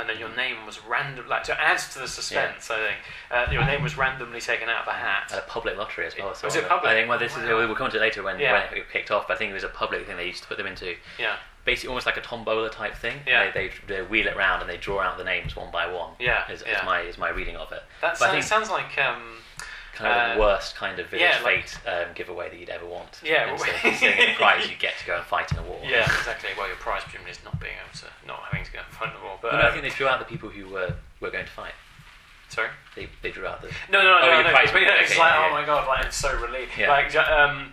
and 0.00 0.08
then 0.08 0.18
your 0.18 0.34
name 0.34 0.64
was 0.66 0.80
random. 0.84 1.28
Like 1.28 1.44
to 1.44 1.60
add 1.60 1.78
to 1.78 1.98
the 2.00 2.08
suspense, 2.08 2.70
I 2.70 2.76
think 2.78 2.98
uh, 3.30 3.52
your 3.52 3.64
name 3.64 3.82
was 3.82 3.96
randomly 3.96 4.40
taken 4.40 4.68
out 4.68 4.82
of 4.82 4.88
a 4.88 4.92
hat. 4.96 5.30
At 5.32 5.38
a 5.38 5.42
public 5.42 5.76
lottery 5.76 6.06
as 6.06 6.16
well. 6.18 6.34
So 6.34 6.46
Was 6.46 6.56
it 6.56 6.66
public? 6.68 6.90
I 6.90 6.94
think 6.94 7.08
well, 7.08 7.18
this 7.18 7.36
is 7.36 7.42
we'll 7.44 7.74
come 7.74 7.90
to 7.90 7.96
it 7.96 8.00
later 8.00 8.22
when, 8.22 8.38
Yeah. 8.40 8.52
when 8.70 8.78
it 8.78 8.90
kicked 8.92 9.10
off. 9.10 9.28
But 9.28 9.34
I 9.34 9.38
think 9.38 9.50
it 9.50 9.54
was 9.54 9.64
a 9.64 9.68
public 9.68 10.06
thing 10.06 10.16
they 10.16 10.26
used 10.26 10.42
to 10.42 10.48
put 10.48 10.56
them 10.56 10.66
into. 10.66 10.94
Yeah, 11.18 11.36
Basically, 11.64 11.88
almost 11.88 12.06
like 12.06 12.16
a 12.16 12.22
tombola 12.22 12.70
type 12.70 12.94
thing. 12.94 13.18
Yeah. 13.26 13.50
They, 13.50 13.68
they, 13.86 13.94
they 13.96 14.02
wheel 14.02 14.26
it 14.26 14.36
round 14.36 14.62
and 14.62 14.70
they 14.70 14.78
draw 14.78 15.00
out 15.00 15.18
the 15.18 15.24
names 15.24 15.54
one 15.54 15.70
by 15.70 15.86
one. 15.92 16.12
Yeah, 16.18 16.50
Is, 16.50 16.62
is 16.62 16.66
my 16.84 17.00
is 17.02 17.18
my 17.18 17.28
reading 17.30 17.56
of 17.56 17.70
it. 17.72 17.82
that 18.00 18.16
sounds, 18.16 18.32
think- 18.32 18.44
sounds 18.44 18.70
like 18.70 18.96
um, 18.98 19.22
Kind 20.00 20.12
of 20.12 20.30
Uh, 20.30 20.34
the 20.34 20.40
worst 20.40 20.76
kind 20.76 20.98
of 20.98 21.06
village 21.08 21.20
yeah, 21.22 21.40
like- 21.44 21.68
fate 21.68 21.88
um, 21.88 22.06
giveaway 22.14 22.48
that 22.48 22.58
you'd 22.58 22.70
ever 22.70 22.86
want. 22.86 23.20
Yeah, 23.22 23.52
well- 23.52 23.64
getting 23.64 24.34
prize, 24.40 24.68
you 24.68 24.76
get 24.76 24.98
to 24.98 25.06
go 25.06 25.16
and 25.16 25.24
fight 25.26 25.52
in 25.52 25.58
a 25.58 25.62
war. 25.62 25.80
yeah, 25.84 26.04
exactly. 26.04 26.50
Well, 26.56 26.66
your 26.68 26.76
prize 26.76 27.02
presumably 27.04 27.32
is 27.32 27.44
not 27.44 27.60
being 27.60 27.74
able 27.78 27.96
to, 28.00 28.06
not 28.26 28.40
having 28.50 28.64
to 28.64 28.72
go 28.72 28.78
and 28.80 28.88
fight 28.88 29.12
the 29.14 29.22
war. 29.24 29.38
But 29.42 29.50
But 29.52 29.56
no, 29.58 29.62
I 29.62 29.66
um, 29.68 29.72
think 29.72 29.84
they 29.84 29.90
drew 29.96 30.08
out 30.08 30.18
the 30.18 30.24
people 30.24 30.48
who 30.48 30.68
were, 30.68 30.94
were 31.20 31.30
going 31.30 31.44
to 31.44 31.50
fight. 31.50 31.74
sorry. 32.48 32.70
They, 32.96 33.08
they 33.22 33.30
drew 33.30 33.46
out 33.46 33.60
the. 33.62 33.68
No, 33.90 34.02
no, 34.02 34.08
no, 34.10 34.18
Oh, 34.22 34.26
no. 34.26 34.34
your 34.34 34.44
no. 34.44 34.50
prize 34.50 34.72
But, 34.72 34.82
yeah, 34.82 35.00
it's 35.00 35.10
okay, 35.12 35.20
like, 35.20 35.32
yeah, 35.32 35.38
oh 35.44 35.46
yeah. 35.48 35.60
my 35.60 35.64
god, 35.66 35.86
like 35.86 36.06
it's 36.06 36.16
so 36.16 36.34
relieved. 36.40 36.72
Yeah. 36.78 36.88
Like, 36.90 37.14
um, 37.16 37.72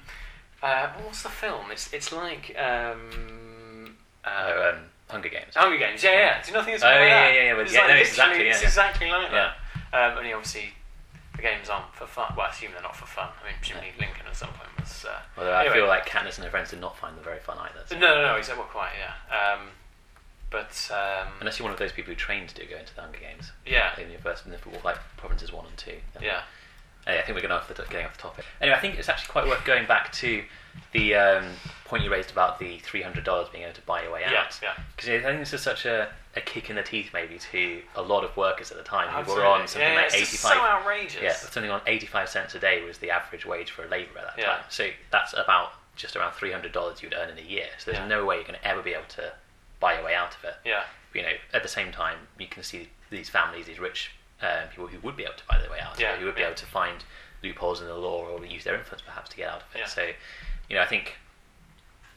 Uh, 0.61 0.89
what's 1.03 1.23
the 1.23 1.29
film? 1.29 1.71
It's 1.71 1.91
it's 1.93 2.11
like 2.11 2.55
um, 2.57 3.95
uh, 4.25 4.29
Oh, 4.29 4.69
um, 4.69 4.79
Hunger 5.09 5.29
Games. 5.29 5.53
Hunger 5.55 5.77
Games. 5.77 6.03
Yeah, 6.03 6.11
yeah. 6.11 6.41
Do 6.41 6.47
you 6.49 6.53
not 6.57 6.65
think 6.65 6.75
it's 6.75 6.83
Oh, 6.83 6.89
yeah, 6.89 7.29
yeah, 7.29 7.43
yeah, 7.43 7.53
but 7.55 7.61
It's 7.61 7.73
yeah, 7.73 7.79
like 7.81 7.89
no, 7.89 7.95
it's 7.95 8.09
exactly, 8.09 8.43
yeah, 8.45 8.51
it's 8.51 8.61
yeah. 8.61 8.67
exactly 8.67 9.09
like 9.09 9.31
Yeah. 9.31 9.51
that. 9.91 10.11
Um, 10.11 10.17
only 10.17 10.33
obviously 10.33 10.73
the 11.37 11.41
games 11.43 11.69
aren't 11.69 11.93
for 11.95 12.05
fun. 12.07 12.33
Well, 12.35 12.47
I 12.47 12.49
assume 12.49 12.71
they're 12.73 12.81
not 12.81 12.95
for 12.95 13.05
fun. 13.05 13.29
I 13.41 13.45
mean, 13.47 13.55
presumably 13.59 13.93
Lincoln 13.99 14.25
at 14.27 14.35
some 14.35 14.49
point 14.49 14.69
was. 14.79 15.05
Uh, 15.07 15.19
Although 15.37 15.55
I 15.55 15.69
feel 15.71 15.87
like 15.87 16.05
Katniss 16.09 16.35
and 16.35 16.43
her 16.45 16.51
friends 16.51 16.71
did 16.71 16.81
not 16.81 16.97
find 16.97 17.15
them 17.15 17.23
very 17.23 17.39
fun 17.39 17.57
either. 17.59 17.81
so- 17.85 17.97
No, 17.97 18.15
no, 18.15 18.27
no. 18.27 18.35
Exactly. 18.35 18.61
Well, 18.63 18.71
quite. 18.71 18.91
Yeah. 18.99 19.13
Um, 19.53 19.69
but 20.49 20.89
um, 20.93 21.33
Unless 21.39 21.59
you're 21.59 21.65
one 21.65 21.73
of 21.73 21.79
those 21.79 21.91
people 21.91 22.11
who 22.13 22.15
trained 22.15 22.49
to 22.49 22.55
do 22.55 22.65
go 22.69 22.77
into 22.77 22.93
the 22.95 23.01
Hunger 23.01 23.19
Games. 23.19 23.51
yeah, 23.65 23.99
In 23.99 24.09
your 24.09 24.19
first 24.19 24.45
in 24.45 24.51
the 24.51 24.57
football, 24.57 24.81
like 24.83 24.97
provinces 25.17 25.51
one 25.51 25.65
and 25.65 25.77
two. 25.77 25.95
then- 26.13 26.23
yeah, 26.23 26.41
Anyway, 27.05 27.21
I 27.21 27.25
think 27.25 27.35
we're 27.35 27.41
getting 27.41 27.55
off 27.55 27.67
the 27.67 27.73
getting 27.83 28.05
off 28.05 28.17
the 28.17 28.21
topic. 28.23 28.45
Anyway, 28.61 28.75
I 28.75 28.79
think 28.81 28.97
it's 28.99 29.07
actually 29.07 29.31
quite 29.31 29.47
worth 29.47 29.63
going 29.63 29.85
back 29.87 30.11
to 30.13 30.43
the 30.91 31.15
um, 31.15 31.45
point 31.85 32.03
you 32.03 32.11
raised 32.11 32.31
about 32.31 32.59
the 32.59 32.79
three 32.79 33.01
hundred 33.01 33.23
dollars 33.23 33.47
being 33.49 33.63
able 33.63 33.73
to 33.75 33.81
buy 33.81 34.03
your 34.03 34.11
way 34.11 34.25
out. 34.25 34.31
yeah, 34.31 34.45
yeah. 34.61 34.73
Because 34.95 35.09
I 35.09 35.21
think 35.21 35.39
this 35.39 35.53
is 35.53 35.61
such 35.61 35.85
a, 35.85 36.09
a 36.37 36.41
kick 36.41 36.69
in 36.69 36.75
the 36.75 36.83
teeth, 36.83 37.09
maybe, 37.13 37.37
to 37.51 37.81
a 37.95 38.01
lot 38.01 38.23
of 38.23 38.35
workers 38.37 38.71
at 38.71 38.77
the 38.77 38.83
time 38.83 39.09
who 39.09 39.17
Absolutely. 39.17 39.43
were 39.43 39.49
on 39.49 39.67
something 39.67 39.89
yeah, 39.89 39.95
like 39.95 40.05
it's 40.05 40.15
eighty 40.15 40.25
so 40.37 40.49
outrageous. 40.49 41.21
Yeah, 41.21 41.33
something 41.33 41.71
on 41.71 41.81
eighty-five 41.87 42.29
cents 42.29 42.55
a 42.55 42.59
day 42.59 42.83
was 42.85 42.99
the 42.99 43.09
average 43.11 43.45
wage 43.45 43.71
for 43.71 43.83
a 43.83 43.87
labourer 43.87 44.19
at 44.21 44.35
that 44.35 44.39
Yeah. 44.39 44.45
time. 44.57 44.63
So 44.69 44.89
that's 45.11 45.33
about 45.33 45.71
just 45.95 46.15
around 46.15 46.33
three 46.33 46.51
hundred 46.51 46.71
dollars 46.71 47.01
you'd 47.01 47.13
earn 47.15 47.29
in 47.29 47.37
a 47.37 47.41
year. 47.41 47.67
So 47.79 47.91
there's 47.91 48.01
Yeah. 48.03 48.07
no 48.07 48.23
way 48.25 48.35
you're 48.35 48.43
going 48.45 48.59
to 48.59 48.67
ever 48.67 48.81
be 48.81 48.93
able 48.93 49.07
to 49.09 49.33
buy 49.79 49.95
your 49.95 50.03
way 50.03 50.15
out 50.15 50.35
of 50.35 50.43
it. 50.45 50.55
yeah, 50.63 50.83
You 51.13 51.23
know, 51.23 51.33
at 51.53 51.63
the 51.63 51.69
same 51.69 51.91
time, 51.91 52.17
you 52.39 52.47
can 52.47 52.63
see 52.63 52.89
these 53.09 53.29
families, 53.29 53.65
these 53.65 53.79
rich 53.79 54.11
uh, 54.41 54.67
people 54.69 54.87
who 54.87 54.99
would 54.99 55.15
be 55.15 55.23
able 55.23 55.35
to 55.35 55.45
buy 55.49 55.57
their 55.59 55.69
way 55.69 55.79
out 55.79 55.93
of 55.95 55.99
Yeah, 55.99 56.15
who 56.17 56.25
would 56.25 56.35
be 56.35 56.41
able 56.43 56.55
to 56.55 56.65
find 56.65 57.03
loopholes 57.43 57.81
in 57.81 57.87
the 57.87 57.95
law 57.95 58.25
or 58.27 58.45
use 58.45 58.63
their 58.63 58.75
influence 58.75 59.01
perhaps 59.01 59.29
to 59.31 59.37
get 59.37 59.49
out 59.49 59.61
of 59.63 59.75
it. 59.75 59.79
Yeah. 59.79 59.85
So, 59.85 60.09
you 60.69 60.75
know, 60.75 60.81
I 60.81 60.85
think 60.87 61.15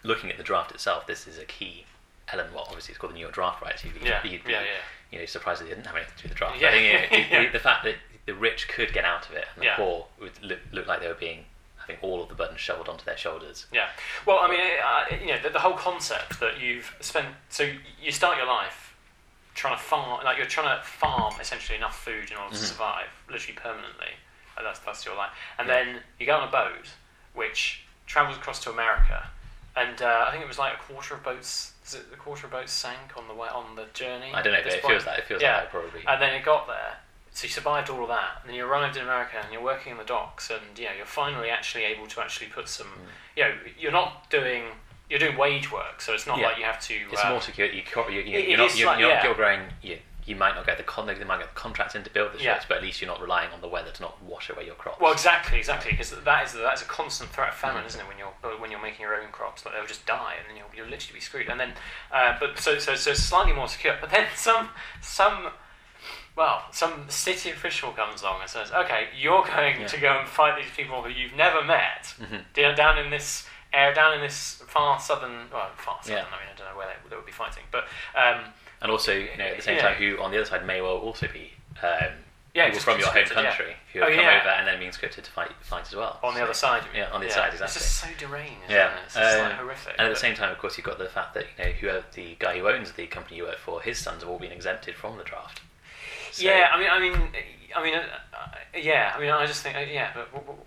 looking 0.02 0.30
at 0.30 0.36
the 0.36 0.42
draft 0.42 0.72
itself, 0.72 1.06
this 1.06 1.26
is 1.26 1.38
a 1.38 1.44
key 1.44 1.84
element. 2.32 2.54
Well, 2.54 2.64
obviously, 2.68 2.92
it's 2.92 2.98
called 2.98 3.12
the 3.12 3.16
New 3.16 3.20
York 3.22 3.34
Draft 3.34 3.62
Riots. 3.62 3.84
You'd, 3.84 3.94
be- 4.00 4.06
Yeah, 4.06 4.22
you'd 4.24 4.44
be, 4.44 4.52
yeah, 4.52 4.60
yeah. 4.62 4.66
you 5.12 5.18
know, 5.18 5.26
surprised 5.26 5.60
that 5.60 5.64
they 5.64 5.70
didn't 5.70 5.86
have 5.86 5.96
anything 5.96 6.14
to 6.16 6.22
do 6.22 6.28
with 6.28 6.32
the 6.32 6.38
draft. 6.38 6.60
Yeah. 6.60 6.68
I 6.68 6.72
think 6.72 6.86
you 6.86 6.92
know, 6.92 7.00
the- 7.28 7.34
Yeah. 7.34 7.46
the, 7.46 7.52
the 7.52 7.58
fact 7.58 7.84
that 7.84 7.94
the 8.26 8.34
rich 8.34 8.68
could 8.68 8.92
get 8.92 9.04
out 9.04 9.28
of 9.28 9.34
it 9.34 9.46
and 9.56 9.64
the 9.64 9.70
poor 9.76 10.06
would 10.20 10.32
look, 10.42 10.58
look 10.72 10.86
like 10.86 11.00
they 11.00 11.08
were 11.08 11.14
being 11.14 11.44
having 11.78 11.96
all 12.02 12.22
of 12.22 12.28
the 12.28 12.34
burden 12.34 12.56
shoveled 12.56 12.88
onto 12.88 13.04
their 13.04 13.16
shoulders. 13.16 13.66
Yeah. 13.72 13.88
Well, 14.26 14.38
I 14.40 14.48
mean, 14.48 14.60
uh, 14.60 15.16
you 15.24 15.32
know, 15.32 15.42
the, 15.42 15.48
the 15.50 15.58
whole 15.60 15.72
concept 15.74 16.38
that 16.40 16.60
you've 16.60 16.94
spent. 17.00 17.26
So 17.48 17.70
you 18.02 18.12
start 18.12 18.36
your 18.36 18.46
life 18.46 18.94
trying 19.54 19.76
to 19.76 19.82
farm, 19.82 20.22
like 20.24 20.36
you're 20.36 20.46
trying 20.46 20.78
to 20.78 20.84
farm 20.84 21.34
essentially 21.40 21.76
enough 21.76 21.98
food 22.04 22.30
in 22.30 22.36
order 22.36 22.54
to 22.54 22.60
Mhm. 22.60 22.64
survive, 22.66 23.08
literally 23.30 23.54
permanently. 23.58 24.12
And 24.56 24.66
that's 24.66 24.78
that's 24.80 25.04
your 25.06 25.16
life. 25.16 25.30
And 25.58 25.68
then 25.68 26.00
you 26.18 26.26
go 26.26 26.36
on 26.36 26.46
a 26.46 26.52
boat, 26.52 26.90
which 27.34 27.82
travels 28.06 28.36
across 28.36 28.62
to 28.64 28.70
America, 28.70 29.28
and 29.76 30.02
uh, 30.02 30.24
I 30.26 30.30
think 30.30 30.42
it 30.42 30.48
was 30.48 30.58
like 30.58 30.74
a 30.74 30.82
quarter 30.82 31.14
of 31.14 31.22
boats. 31.22 31.72
Is 31.86 31.94
it 31.94 32.10
the 32.10 32.16
quarter 32.16 32.46
of 32.46 32.52
boats 32.52 32.72
sank 32.72 33.16
on 33.16 33.26
the 33.28 33.34
way 33.34 33.48
on 33.48 33.76
the 33.76 33.86
journey? 33.94 34.30
I 34.32 34.42
don't 34.42 34.52
know, 34.52 34.60
but 34.62 34.72
it 34.72 34.82
point? 34.82 34.94
feels 34.94 35.06
like 35.06 35.18
it 35.18 35.24
feels 35.26 35.42
Yeah. 35.42 35.54
like 35.56 35.62
that 35.64 35.70
probably. 35.70 36.00
And 36.06 36.22
then 36.22 36.34
it 36.34 36.44
got 36.44 36.66
there. 36.66 36.96
So 37.32 37.44
you 37.44 37.50
survived 37.50 37.88
all 37.90 38.02
of 38.02 38.08
that, 38.08 38.38
and 38.40 38.48
then 38.48 38.56
you 38.56 38.64
arrived 38.66 38.96
in 38.96 39.04
America, 39.04 39.36
and 39.42 39.52
you're 39.52 39.62
working 39.62 39.92
in 39.92 39.98
the 39.98 40.04
docks, 40.04 40.50
and 40.50 40.76
you 40.76 40.86
know 40.86 40.92
you're 40.96 41.06
finally 41.06 41.48
actually 41.48 41.84
able 41.84 42.06
to 42.08 42.20
actually 42.20 42.48
put 42.48 42.68
some. 42.68 42.88
Mm. 42.88 43.36
You 43.36 43.42
know, 43.44 43.54
you're 43.78 43.92
not 43.92 44.28
doing 44.30 44.64
you're 45.08 45.18
doing 45.18 45.36
wage 45.36 45.70
work, 45.72 46.00
so 46.00 46.12
it's 46.14 46.26
not 46.26 46.38
Yeah. 46.38 46.46
like 46.48 46.58
you 46.58 46.64
have 46.64 46.80
to. 46.82 46.94
It's 47.12 47.24
uh, 47.24 47.30
more 47.30 47.40
secure. 47.40 47.66
You, 47.66 47.82
you, 48.10 48.20
you, 48.20 48.38
it 48.38 48.56
not. 48.56 48.76
You're, 48.78 48.86
like- 48.86 48.98
you're, 49.00 49.08
not 49.08 49.14
yeah. 49.16 49.24
you're 49.24 49.34
growing. 49.34 49.60
You, 49.82 49.98
you 50.30 50.36
might 50.36 50.54
not 50.54 50.64
get 50.64 50.78
the 50.78 50.84
con- 50.84 51.06
they 51.06 51.24
might 51.24 51.40
get 51.40 51.48
the 51.52 51.60
contracts 51.60 51.94
in 51.96 52.04
to 52.04 52.10
build 52.10 52.28
the 52.32 52.38
ships, 52.38 52.44
Yeah. 52.44 52.64
but 52.68 52.76
at 52.78 52.82
least 52.82 53.00
you're 53.02 53.10
not 53.10 53.20
relying 53.20 53.50
on 53.52 53.60
the 53.60 53.68
weather 53.68 53.90
to 53.90 54.00
not 54.02 54.22
wash 54.22 54.48
away 54.48 54.64
your 54.64 54.76
crops. 54.76 55.00
Well, 55.00 55.12
exactly, 55.12 55.58
exactly, 55.58 55.90
because 55.90 56.10
that 56.10 56.44
is 56.46 56.52
that 56.52 56.74
is 56.74 56.82
a 56.82 56.84
constant 56.86 57.30
threat 57.30 57.48
of 57.50 57.54
famine, 57.56 57.82
Mhm. 57.82 57.86
isn't 57.86 58.00
it? 58.00 58.06
When 58.06 58.16
you're 58.16 58.56
when 58.58 58.70
you're 58.70 58.80
making 58.80 59.00
your 59.02 59.14
own 59.20 59.30
crops, 59.32 59.64
like 59.66 59.74
they'll 59.74 59.86
just 59.86 60.06
die, 60.06 60.34
and 60.38 60.48
then 60.48 60.56
you'll, 60.56 60.70
you'll 60.74 60.86
literally 60.88 61.14
be 61.18 61.20
screwed. 61.20 61.48
And 61.48 61.58
then, 61.60 61.74
uh, 62.12 62.36
but 62.38 62.58
so 62.58 62.78
so 62.78 62.94
so 62.94 63.12
slightly 63.12 63.52
more 63.52 63.68
secure. 63.68 63.96
But 64.00 64.10
then 64.10 64.26
some 64.36 64.70
some. 65.02 65.50
Well, 66.36 66.64
some 66.70 67.10
city 67.10 67.50
official 67.50 67.90
comes 67.92 68.22
along 68.22 68.40
and 68.42 68.48
says, 68.48 68.70
"Okay, 68.70 69.08
you're 69.14 69.42
going 69.44 69.80
Yeah. 69.80 69.86
to 69.88 69.96
go 69.98 70.18
and 70.20 70.28
fight 70.28 70.56
these 70.62 70.70
people 70.70 71.02
who 71.02 71.10
you've 71.10 71.34
never 71.34 71.62
met 71.62 72.14
Mhm. 72.20 72.44
down 72.54 72.74
down 72.76 72.98
in 72.98 73.10
this 73.10 73.48
area, 73.72 73.94
down 73.94 74.14
in 74.14 74.20
this 74.20 74.62
far 74.66 74.98
southern, 74.98 75.50
well, 75.50 75.70
far 75.76 75.98
southern. 76.02 76.18
Yeah. 76.18 76.36
I 76.36 76.40
mean, 76.40 76.48
I 76.54 76.56
don't 76.56 76.68
know 76.70 76.76
where 76.76 76.86
they, 76.88 77.08
they 77.10 77.16
would 77.16 77.26
be 77.26 77.32
fighting, 77.32 77.64
but 77.70 77.86
um, 78.14 78.52
and 78.82 78.90
also, 78.90 79.12
you 79.12 79.28
know, 79.36 79.44
at 79.44 79.56
the 79.56 79.62
same 79.62 79.76
Yeah. 79.76 79.82
time, 79.82 79.94
who 79.96 80.20
on 80.22 80.30
the 80.30 80.38
other 80.38 80.46
side 80.46 80.64
may 80.66 80.80
well 80.80 80.96
also 80.98 81.26
be 81.28 81.52
um, 81.82 82.08
Yeah, 82.54 82.66
people 82.66 82.80
from 82.80 82.98
your 82.98 83.06
home 83.08 83.14
conscripted, 83.24 83.44
yeah. 83.44 83.50
country 83.56 83.76
who 83.92 84.00
have 84.00 84.08
Oh, 84.08 84.14
come 84.14 84.24
yeah. 84.24 84.40
over 84.40 84.48
and 84.48 84.66
then 84.66 84.78
being 84.80 84.90
scripted 84.90 85.22
to 85.22 85.30
fight 85.30 85.50
fight 85.62 85.86
as 85.86 85.94
well. 85.94 86.18
on 86.22 86.34
the 86.34 86.40
So- 86.40 86.44
other 86.44 86.54
side. 86.54 86.82
yeah, 86.94 87.04
on 87.10 87.20
the 87.20 87.26
other 87.26 87.34
side, 87.34 87.52
It's 87.54 87.60
exactly. 87.62 87.80
just 87.80 87.96
so 88.00 88.26
deranged. 88.28 88.52
Yeah, 88.68 88.86
isn't 88.88 88.98
it? 88.98 89.02
it's 89.06 89.14
just 89.14 89.38
like 89.38 89.52
um, 89.52 89.58
horrific. 89.58 89.94
And 89.98 90.06
at 90.08 90.10
the 90.14 90.18
same 90.20 90.34
time, 90.34 90.50
of 90.50 90.58
course, 90.58 90.76
you've 90.76 90.86
got 90.86 90.98
the 90.98 91.08
fact 91.08 91.34
that 91.34 91.46
you 91.58 91.64
know 91.64 91.70
who 91.72 92.02
the 92.14 92.36
guy 92.38 92.58
who 92.58 92.68
owns 92.68 92.92
the 92.92 93.06
company 93.06 93.36
you 93.36 93.44
work 93.44 93.58
for, 93.58 93.80
his 93.82 93.98
sons 93.98 94.22
have 94.22 94.30
all 94.30 94.38
been 94.38 94.52
exempted 94.52 94.94
from 94.96 95.16
the 95.16 95.24
draft. 95.24 95.60
So- 96.32 96.42
Yeah, 96.44 96.70
I 96.72 96.78
mean, 96.78 96.90
I 96.90 96.98
mean, 96.98 97.34
I 97.76 97.82
mean, 97.84 97.94
uh, 97.94 98.04
uh, 98.34 98.48
yeah, 98.74 99.12
I 99.16 99.20
mean, 99.20 99.30
I 99.30 99.46
just 99.46 99.62
think, 99.62 99.76
uh, 99.76 99.80
yeah, 99.80 100.10
but 100.14 100.32
w- 100.32 100.46
w- 100.52 100.64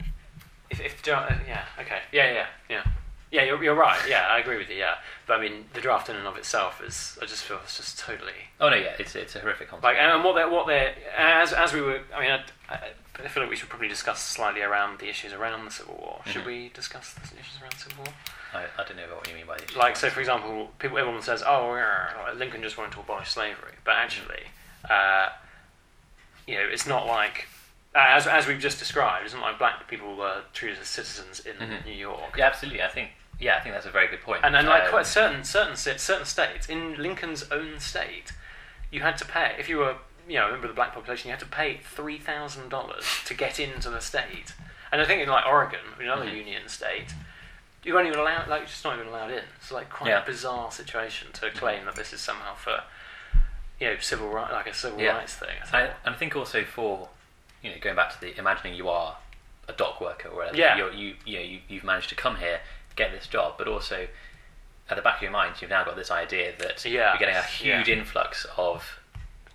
if, 0.69 0.79
if 0.79 1.07
uh, 1.09 1.29
yeah, 1.47 1.65
okay, 1.79 1.99
yeah, 2.11 2.31
yeah, 2.31 2.45
yeah, 2.69 2.83
yeah, 3.33 3.43
you're, 3.43 3.61
you're 3.63 3.73
right. 3.75 3.99
Yeah, 4.07 4.27
I 4.29 4.37
agree 4.37 4.57
with 4.57 4.69
you. 4.69 4.75
Yeah, 4.75 4.95
but 5.25 5.39
I 5.39 5.41
mean, 5.41 5.65
the 5.73 5.81
draft 5.81 6.07
in 6.07 6.15
and 6.15 6.27
of 6.27 6.37
itself 6.37 6.81
is, 6.85 7.17
I 7.19 7.25
just 7.25 7.43
feel 7.43 7.59
it's 7.63 7.77
just 7.77 7.97
totally 7.97 8.31
Oh 8.61 8.69
no, 8.69 8.75
yeah, 8.75 8.93
it's 8.99 9.15
it's 9.15 9.35
a 9.35 9.39
horrific 9.39 9.69
concept. 9.69 9.83
like, 9.83 9.97
and 9.97 10.23
what 10.23 10.35
they 10.35 10.45
what 10.45 10.67
they 10.67 10.93
as 11.17 11.51
as 11.51 11.73
we 11.73 11.81
were, 11.81 12.01
I 12.15 12.21
mean, 12.21 12.29
I, 12.29 12.41
I, 12.69 13.27
feel 13.27 13.41
like 13.41 13.49
we 13.49 13.55
should 13.55 13.69
probably 13.69 13.87
discuss 13.87 14.21
slightly 14.21 14.61
around 14.61 14.99
the 14.99 15.09
issues 15.09 15.33
around 15.33 15.65
the 15.65 15.71
Civil 15.71 15.95
War. 15.95 16.21
Should 16.27 16.43
Mhm. 16.43 16.45
we 16.45 16.69
discuss 16.75 17.13
the 17.15 17.21
issues 17.39 17.59
around 17.59 17.73
the 17.73 17.79
Civil 17.79 18.03
War? 18.05 18.13
I, 18.53 18.65
I 18.79 18.83
don't 18.85 18.97
know 18.97 19.07
what 19.15 19.27
you 19.27 19.33
mean 19.33 19.47
by 19.47 19.57
the 19.57 19.77
Like, 19.79 19.95
so 19.95 20.11
for 20.11 20.19
example, 20.19 20.71
people 20.77 20.99
everyone 20.99 21.23
says, 21.23 21.41
"Oh, 21.45 21.75
Lincoln 22.35 22.61
just 22.61 22.77
wanted 22.77 22.91
to 22.93 22.99
abolish 22.99 23.29
slavery," 23.29 23.73
but 23.83 23.95
actually, 23.95 24.43
uh, 24.87 25.29
you 26.45 26.55
know, 26.57 26.67
it's 26.71 26.85
not 26.85 27.07
like 27.07 27.47
as 27.95 28.27
as 28.27 28.45
we've 28.45 28.59
just 28.59 28.77
described. 28.77 29.25
It's 29.25 29.33
not 29.33 29.41
like 29.41 29.57
black 29.57 29.87
people 29.87 30.15
were 30.15 30.41
treated 30.53 30.77
as 30.79 30.87
citizens 30.87 31.39
in 31.39 31.55
Mhm. 31.55 31.85
New 31.85 31.93
York. 31.93 32.37
Yeah, 32.37 32.45
absolutely. 32.45 32.83
I 32.83 32.89
think 32.89 33.09
yeah, 33.39 33.57
I 33.57 33.59
think 33.61 33.75
that's 33.75 33.85
a 33.85 33.91
very 33.91 34.07
good 34.07 34.21
point. 34.21 34.41
And 34.43 34.53
then, 34.55 34.65
like 34.65 34.83
Um, 34.83 34.89
quite 34.89 35.05
certain 35.05 35.43
certain 35.43 35.75
certain 35.75 36.25
states 36.25 36.67
in 36.67 36.95
Lincoln's 37.01 37.49
own 37.51 37.79
state, 37.79 38.31
you 38.91 39.01
had 39.01 39.17
to 39.17 39.25
pay 39.25 39.55
if 39.59 39.67
you 39.69 39.77
were 39.77 39.95
you 40.27 40.39
know 40.39 40.47
a 40.47 40.51
member 40.51 40.67
of 40.67 40.71
the 40.71 40.75
black 40.75 40.93
population, 40.93 41.27
you 41.29 41.31
had 41.33 41.39
to 41.39 41.45
pay 41.45 41.77
three 41.83 42.17
thousand 42.19 42.69
dollars 42.69 43.05
to 43.25 43.33
get 43.33 43.59
into 43.59 43.89
the 43.89 43.99
state. 43.99 44.53
And 44.91 45.01
I 45.01 45.05
think 45.05 45.21
in 45.21 45.29
like 45.29 45.45
Oregon, 45.45 45.79
another 45.99 46.25
Mhm. 46.25 46.35
union 46.37 46.69
state, 46.69 47.13
you 47.83 47.93
weren't 47.93 48.07
even 48.07 48.19
allowed 48.19 48.47
like 48.47 48.61
you're 48.61 48.67
just 48.67 48.83
not 48.85 48.95
even 48.95 49.07
allowed 49.07 49.31
in. 49.31 49.43
It's 49.57 49.71
like 49.71 49.89
quite 49.89 50.09
Yeah. 50.11 50.21
a 50.21 50.25
bizarre 50.25 50.71
situation 50.71 51.31
to 51.33 51.49
claim 51.51 51.85
that 51.85 51.95
this 51.95 52.13
is 52.13 52.21
somehow 52.21 52.53
for 52.55 52.83
you 53.79 53.87
know 53.87 53.97
civil 53.99 54.29
right 54.29 54.51
like 54.51 54.67
a 54.67 54.73
civil 54.73 55.01
Yeah. 55.01 55.17
rights 55.17 55.33
thing. 55.35 55.57
I 55.73 55.81
and 56.05 56.15
I 56.15 56.17
think 56.17 56.35
also 56.35 56.63
for 56.63 57.09
you 57.61 57.71
know 57.71 57.77
going 57.79 57.95
back 57.95 58.11
to 58.13 58.21
the 58.21 58.37
imagining 58.37 58.75
you 58.75 58.87
are 58.89 59.17
a 59.67 59.73
dock 59.73 59.99
worker 59.99 60.29
or 60.29 60.35
whatever. 60.35 60.55
Yeah. 60.57 60.77
You're, 60.77 60.91
you 60.93 61.15
you 61.25 61.37
know 61.39 61.43
you 61.43 61.61
you've 61.67 61.83
managed 61.83 62.09
to 62.09 62.15
come 62.15 62.35
here 62.37 62.61
get 62.95 63.11
this 63.11 63.27
job, 63.27 63.55
but 63.57 63.67
also 63.67 64.07
at 64.89 64.95
the 64.95 65.01
back 65.01 65.17
of 65.17 65.21
your 65.23 65.31
mind 65.31 65.55
you've 65.61 65.69
now 65.69 65.83
got 65.83 65.95
this 65.95 66.11
idea 66.11 66.53
that 66.59 66.83
Yeah. 66.85 67.11
you're 67.11 67.19
getting 67.19 67.35
a 67.35 67.41
huge 67.43 67.87
Yeah. 67.87 67.95
influx 67.95 68.45
of 68.57 68.99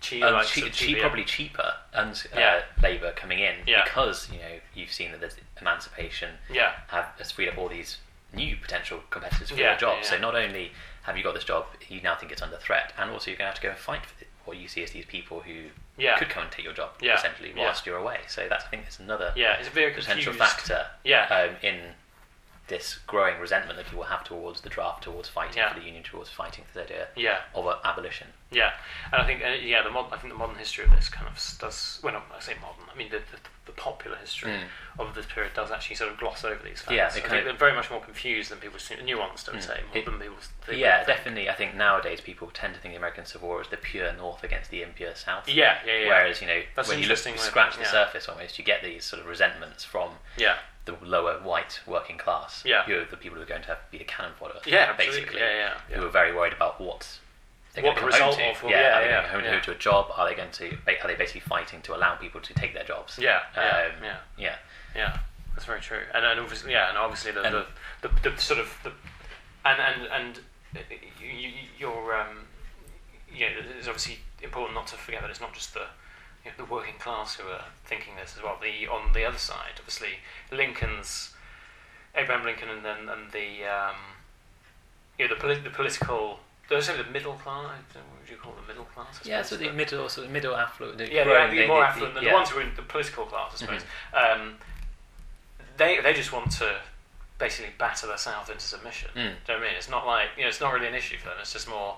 cheap, 0.01 0.23
um, 0.23 0.43
cheap, 0.45 0.71
cheap, 0.73 0.95
yeah. 0.97 1.01
probably 1.03 1.23
cheaper 1.23 1.73
uns, 1.93 2.25
uh, 2.33 2.39
Yeah. 2.39 2.61
labour 2.81 3.11
coming 3.11 3.39
in 3.39 3.55
Yeah. 3.67 3.83
because 3.83 4.29
you 4.31 4.39
know 4.39 4.59
you've 4.73 4.91
seen 4.91 5.11
that 5.11 5.19
there's 5.19 5.35
emancipation 5.59 6.37
yeah. 6.49 6.73
have 6.87 7.11
has 7.17 7.31
freed 7.31 7.49
up 7.49 7.57
all 7.57 7.67
these 7.69 7.97
new 8.33 8.55
potential 8.57 9.03
competitors 9.09 9.49
for 9.49 9.55
Yeah, 9.55 9.71
your 9.71 9.77
job. 9.79 9.97
yeah, 10.01 10.09
So 10.09 10.17
not 10.17 10.35
only 10.35 10.71
have 11.03 11.17
you 11.17 11.23
got 11.23 11.33
this 11.33 11.43
job, 11.43 11.65
you 11.87 11.99
now 12.01 12.15
think 12.15 12.31
it's 12.31 12.41
under 12.41 12.57
threat, 12.57 12.93
and 12.97 13.09
also 13.11 13.31
you're 13.31 13.37
going 13.37 13.45
to 13.47 13.51
have 13.51 13.55
to 13.55 13.61
go 13.61 13.69
and 13.69 13.77
fight 13.77 14.05
for 14.05 14.25
what 14.45 14.57
you 14.57 14.67
see 14.67 14.83
as 14.83 14.91
these 14.91 15.05
people 15.05 15.41
who 15.41 15.69
Yeah. 15.97 16.17
could 16.17 16.29
come 16.29 16.43
and 16.43 16.51
take 16.51 16.63
your 16.65 16.73
job 16.73 16.91
Yeah, 17.01 17.15
essentially 17.15 17.53
yeah. 17.55 17.63
whilst 17.65 17.85
you're 17.85 17.97
away. 17.97 18.21
So 18.27 18.47
that's 18.47 18.65
I 18.65 18.67
think 18.69 18.85
it's 18.87 18.99
another 18.99 19.33
Yeah, 19.35 19.53
it's 19.57 19.67
a 19.67 19.71
very 19.71 19.91
potential 19.91 20.33
confused. 20.33 20.57
factor 20.57 20.87
Yeah. 21.03 21.25
um, 21.25 21.57
in 21.61 21.95
this 22.69 22.99
growing 23.07 23.39
resentment 23.39 23.77
that 23.77 23.85
people 23.87 24.03
have 24.03 24.23
towards 24.23 24.61
the 24.61 24.69
draft, 24.69 25.03
towards 25.03 25.27
fighting 25.27 25.57
Yeah. 25.57 25.73
for 25.73 25.79
the 25.79 25.85
union, 25.85 26.03
towards 26.03 26.29
fighting 26.29 26.63
for 26.65 26.79
the 26.79 26.83
idea 26.85 27.07
Yeah. 27.15 27.39
of 27.53 27.65
abolition. 27.83 28.27
Yeah, 28.51 28.71
and 29.11 29.21
I 29.21 29.25
think 29.25 29.43
uh, 29.43 29.49
yeah, 29.49 29.81
the 29.83 29.89
mod- 29.91 30.11
I 30.13 30.17
think 30.17 30.31
the 30.33 30.39
modern 30.39 30.55
history 30.55 30.85
of 30.85 30.91
this 30.91 31.09
kind 31.09 31.27
of 31.27 31.33
does. 31.59 31.99
Well, 32.03 32.13
not 32.13 32.25
I 32.35 32.39
say 32.39 32.53
modern. 32.61 32.85
I 32.91 32.95
mean 32.97 33.09
the 33.09 33.19
the, 33.19 33.37
the 33.69 33.81
popular 33.81 34.17
history 34.17 34.51
Mm. 34.51 34.63
of 34.99 35.13
this 35.15 35.25
period 35.27 35.53
does 35.53 35.69
actually 35.71 35.95
sort 35.95 36.11
of 36.11 36.17
gloss 36.17 36.43
over 36.43 36.61
these 36.63 36.81
facts. 36.81 36.91
Yeah, 36.91 37.03
I 37.03 37.07
it 37.07 37.13
think 37.13 37.25
kind 37.27 37.39
of- 37.39 37.45
they're 37.45 37.53
very 37.53 37.73
much 37.73 37.89
more 37.91 38.01
confused 38.01 38.49
than 38.51 38.59
people 38.59 38.79
seem 38.79 38.97
nuanced. 38.99 39.47
I 39.47 39.51
would 39.53 39.61
Mm. 39.61 39.67
say 39.67 39.81
more 39.87 39.97
It- 39.97 40.05
than 40.05 40.19
people. 40.19 40.37
they 40.65 40.75
yeah, 40.75 40.97
think. 41.03 41.07
definitely. 41.17 41.49
I 41.49 41.53
think 41.53 41.75
nowadays 41.75 42.21
people 42.21 42.49
tend 42.51 42.73
to 42.73 42.79
think 42.79 42.93
the 42.93 42.97
American 42.97 43.25
Civil 43.25 43.47
War 43.47 43.61
is 43.61 43.67
the 43.67 43.77
pure 43.77 44.11
North 44.13 44.43
against 44.43 44.71
the 44.71 44.81
impure 44.81 45.13
South. 45.15 45.47
Yeah, 45.47 45.79
yeah, 45.85 45.93
yeah. 45.93 46.07
Whereas 46.07 46.41
you 46.41 46.47
know 46.47 46.63
That's 46.75 46.89
when 46.89 46.99
you 46.99 47.07
look, 47.07 47.23
way 47.25 47.37
scratch 47.37 47.75
the 47.75 47.83
yeah. 47.83 47.91
surface 47.91 48.27
almost, 48.27 48.57
you 48.57 48.65
get 48.65 48.81
these 48.83 49.05
sort 49.05 49.21
of 49.21 49.27
resentments 49.27 49.85
from 49.85 50.17
yeah, 50.35 50.57
the 50.85 50.93
lower 51.01 51.39
white 51.39 51.81
working 51.85 52.17
class, 52.17 52.63
Yeah. 52.65 52.83
who 52.83 52.99
are 53.01 53.05
the 53.05 53.17
people 53.17 53.37
who 53.37 53.43
are 53.43 53.45
going 53.45 53.61
to 53.61 53.67
have, 53.69 53.91
be 53.91 53.99
the 53.99 54.03
cannon 54.05 54.33
fodder, 54.39 54.59
yeah, 54.65 54.93
basically, 54.93 55.39
yeah, 55.39 55.51
yeah, 55.51 55.73
yeah. 55.89 55.97
who 55.97 56.05
are 56.07 56.09
very 56.09 56.33
worried 56.33 56.53
about 56.53 56.81
what 56.81 57.19
they're 57.81 57.91
What 57.91 57.99
the 57.99 58.05
result 58.05 58.39
of 58.39 58.57
to. 58.59 58.65
will- 58.65 58.71
yeah, 58.71 58.79
yeah, 58.81 58.97
are 58.97 59.01
they 59.01 59.09
yeah, 59.09 59.31
going 59.31 59.43
to 59.43 59.49
yeah. 59.49 59.53
home 59.55 59.61
to 59.63 59.71
a 59.71 59.75
job? 59.75 60.07
Are 60.15 60.27
they 60.29 60.35
going 60.35 60.51
to? 60.51 60.77
Are 61.01 61.07
they 61.07 61.15
basically 61.15 61.41
fighting 61.41 61.81
to 61.81 61.95
allow 61.95 62.15
people 62.15 62.41
to 62.41 62.53
take 62.53 62.73
their 62.73 62.83
jobs? 62.83 63.17
yeah, 63.21 63.39
yeah, 63.55 63.61
Um, 63.97 64.03
yeah, 64.03 64.17
yeah. 64.37 64.55
yeah. 64.95 65.17
That's 65.53 65.65
very 65.65 65.81
true. 65.81 66.01
And, 66.13 66.25
and 66.25 66.39
obviously, 66.39 66.71
yeah, 66.71 66.89
and 66.89 66.97
obviously 66.97 67.31
the, 67.31 67.41
And- 67.43 67.55
the, 68.01 68.07
the, 68.07 68.29
the 68.29 68.37
sort 68.37 68.59
of 68.59 68.73
the 68.83 68.91
and 69.65 69.79
and 69.81 70.07
and 70.07 70.39
uh, 70.75 70.79
you, 71.21 71.27
you, 71.27 71.51
you're 71.77 72.15
um, 72.15 72.47
you 73.33 73.45
know, 73.45 73.51
it's 73.77 73.87
obviously 73.87 74.19
important 74.41 74.73
not 74.75 74.87
to 74.87 74.95
forget 74.95 75.21
that 75.21 75.29
it's 75.29 75.41
not 75.41 75.53
just 75.53 75.73
the 75.73 75.87
you 76.45 76.51
know, 76.51 76.65
the 76.65 76.71
working 76.71 76.93
class 76.99 77.35
who 77.35 77.47
are 77.49 77.65
thinking 77.85 78.13
this 78.15 78.35
as 78.37 78.43
well. 78.43 78.57
The 78.61 78.87
on 78.87 79.11
the 79.13 79.25
other 79.25 79.37
side, 79.37 79.73
obviously, 79.77 80.19
Lincoln's 80.51 81.33
Abraham 82.15 82.45
Lincoln, 82.45 82.69
and 82.69 82.83
then 82.85 83.09
and 83.09 83.31
the 83.31 83.65
um, 83.65 83.95
you 85.17 85.27
know 85.27 85.35
the, 85.35 85.61
the 85.61 85.69
political. 85.69 86.39
There's 86.69 86.87
the 86.87 87.03
middle 87.11 87.33
class. 87.33 87.71
Don't 87.93 88.03
What 88.09 88.19
would 88.21 88.29
you 88.29 88.37
call 88.37 88.53
the 88.53 88.67
middle 88.67 88.85
class? 88.85 89.19
I 89.25 89.27
Yeah, 89.29 89.41
suppose, 89.41 89.59
so 89.59 89.65
the 89.65 89.73
middle, 89.73 90.07
sort 90.09 90.27
of 90.27 90.33
middle 90.33 90.55
affluent. 90.55 90.97
The 90.99 91.11
yeah, 91.11 91.23
growing- 91.23 91.49
the, 91.51 91.57
the 91.61 91.67
more 91.67 91.83
affluent, 91.83 92.13
the- 92.13 92.19
the, 92.21 92.25
yeah. 92.27 92.33
ones 92.33 92.49
who 92.49 92.59
are 92.59 92.61
in 92.61 92.71
the 92.75 92.81
political 92.83 93.25
class, 93.25 93.53
I 93.53 93.57
suppose. 93.57 93.81
Mm-hmm. 94.13 94.41
Um, 94.41 94.55
they 95.77 95.99
they 96.01 96.13
just 96.13 96.31
want 96.33 96.51
to 96.51 96.75
basically 97.37 97.71
batter 97.77 98.05
the 98.07 98.17
South 98.17 98.49
into 98.49 98.61
submission. 98.61 99.09
Mm. 99.11 99.15
Do 99.15 99.21
you 99.21 99.27
know 99.29 99.33
what 99.47 99.55
I 99.57 99.59
mean? 99.61 99.73
It's 99.77 99.89
not 99.89 100.05
like 100.05 100.27
you 100.37 100.43
know, 100.43 100.49
it's 100.49 100.59
not 100.61 100.73
really 100.73 100.87
an 100.87 100.93
issue 100.95 101.17
for 101.17 101.29
them. 101.29 101.37
It's 101.41 101.53
just 101.53 101.69
more. 101.69 101.97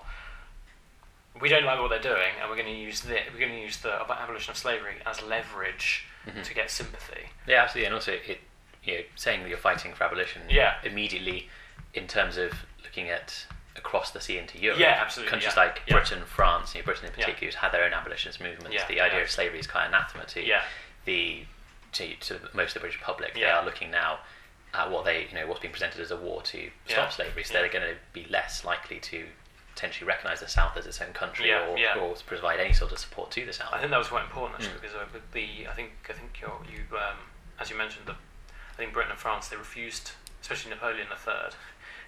We 1.40 1.48
don't 1.48 1.64
like 1.64 1.80
what 1.80 1.88
they're 1.88 1.98
doing, 2.14 2.32
and 2.40 2.48
we're 2.48 2.56
going 2.56 2.68
to 2.68 2.78
use 2.80 3.00
the 3.00 3.18
we're 3.32 3.40
going 3.40 3.52
to 3.52 3.60
use 3.60 3.78
the 3.78 3.92
abolition 4.10 4.50
of 4.52 4.56
slavery 4.56 4.96
as 5.06 5.22
leverage 5.22 6.04
Mhm. 6.26 6.44
to 6.44 6.54
get 6.54 6.70
sympathy. 6.70 7.30
Yeah, 7.48 7.62
absolutely, 7.64 7.86
and 7.86 7.94
also 7.96 8.12
it, 8.12 8.40
you 8.84 8.94
know, 8.98 9.00
saying 9.16 9.42
that 9.42 9.48
you're 9.48 9.58
fighting 9.58 9.92
for 9.94 10.04
abolition. 10.04 10.42
Yeah. 10.48 10.74
Immediately, 10.84 11.48
in 11.94 12.06
terms 12.06 12.36
of 12.36 12.52
looking 12.84 13.08
at 13.10 13.46
across 13.84 14.10
the 14.12 14.20
sea 14.20 14.38
into 14.38 14.58
Europe. 14.58 14.78
Yeah, 14.78 14.98
absolutely, 15.00 15.30
Countries 15.30 15.54
yeah, 15.56 15.62
like 15.64 15.82
yeah. 15.86 15.94
Britain, 15.94 16.22
France, 16.24 16.74
you 16.74 16.80
know, 16.80 16.84
Britain 16.84 17.06
in 17.06 17.12
particular, 17.12 17.46
who's 17.46 17.56
had 17.56 17.72
their 17.72 17.84
own 17.84 17.92
abolitionist 17.92 18.40
movements. 18.40 18.76
The 18.88 19.00
idea 19.00 19.22
of 19.22 19.30
slavery 19.30 19.58
is 19.58 19.66
quite 19.66 19.86
anathema 19.86 20.24
to 20.26 20.44
Yeah, 20.46 20.62
the 21.04 21.44
to, 21.92 22.14
to 22.26 22.38
most 22.54 22.70
of 22.70 22.74
the 22.74 22.80
British 22.80 23.00
public. 23.00 23.34
They 23.34 23.44
are 23.44 23.64
looking 23.64 23.90
now 23.90 24.20
at 24.74 24.90
what 24.90 25.04
they 25.04 25.26
you 25.28 25.34
know 25.34 25.46
what's 25.46 25.60
being 25.60 25.72
presented 25.72 26.00
as 26.00 26.10
a 26.10 26.16
war 26.16 26.40
to 26.42 26.70
stop 26.86 27.12
slavery. 27.12 27.44
So 27.44 27.54
they're 27.54 27.68
going 27.68 27.84
to 27.92 27.96
be 28.12 28.24
less 28.30 28.64
likely 28.64 28.98
to 29.00 29.24
potentially 29.74 30.06
recognise 30.06 30.40
the 30.40 30.48
South 30.48 30.76
as 30.76 30.86
its 30.86 31.00
own 31.00 31.12
country 31.14 31.48
Yeah, 31.48 31.66
or, 31.66 31.78
yeah. 31.78 31.94
or 31.98 32.14
provide 32.26 32.60
any 32.60 32.72
sort 32.74 32.92
of 32.92 32.98
support 32.98 33.30
to 33.32 33.44
the 33.46 33.52
South. 33.54 33.70
I 33.72 33.78
think 33.78 33.90
that 33.90 33.98
was 33.98 34.08
quite 34.08 34.24
important 34.24 34.54
actually 34.60 34.78
Mm. 34.78 34.82
because 34.82 34.96
uh, 34.96 35.18
the 35.32 35.66
I 35.68 35.72
think 35.74 35.90
I 36.08 36.12
think 36.12 36.38
you're, 36.40 36.60
you 36.70 36.96
um, 36.96 37.16
as 37.58 37.68
you 37.70 37.76
mentioned 37.76 38.06
the 38.06 38.12
I 38.12 38.76
think 38.76 38.92
Britain 38.92 39.10
and 39.12 39.20
France 39.20 39.48
they 39.48 39.56
refused 39.56 40.12
especially 40.40 40.70
Napoleon 40.70 41.06
III 41.10 41.50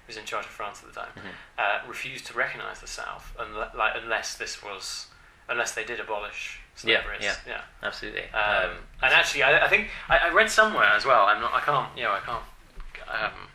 who 0.07 0.11
was 0.11 0.17
in 0.17 0.25
charge 0.25 0.45
of 0.45 0.51
France 0.51 0.83
at 0.87 0.93
the 0.93 1.01
time 1.01 1.13
Mhm. 1.17 1.33
uh, 1.59 1.87
refused 1.89 2.27
to 2.27 2.35
recognise 2.35 2.81
the 2.81 2.87
South 2.87 3.33
unle- 3.39 3.75
like 3.75 3.95
unless 3.97 4.35
this 4.35 4.63
was 4.63 5.09
unless 5.49 5.73
they 5.73 5.85
did 5.85 6.01
abolish 6.01 6.61
Yeah, 6.83 7.01
slavery. 7.03 7.19
yeah. 7.21 7.37
yeah. 7.47 7.61
Absolutely. 7.83 8.29
Um, 8.31 8.65
Um, 8.71 8.77
and 9.03 9.13
actually, 9.15 9.43
I, 9.43 9.65
I 9.67 9.69
think 9.69 9.91
I, 10.09 10.19
I 10.19 10.29
read 10.31 10.51
somewhere 10.51 10.85
as 10.95 11.05
well. 11.05 11.27
I'm 11.27 11.41
not. 11.41 11.53
I 11.53 11.61
can't. 11.61 11.97
You 11.97 12.05
know, 12.05 12.13
I 12.13 12.21
can't. 12.21 12.45
Um, 13.09 13.49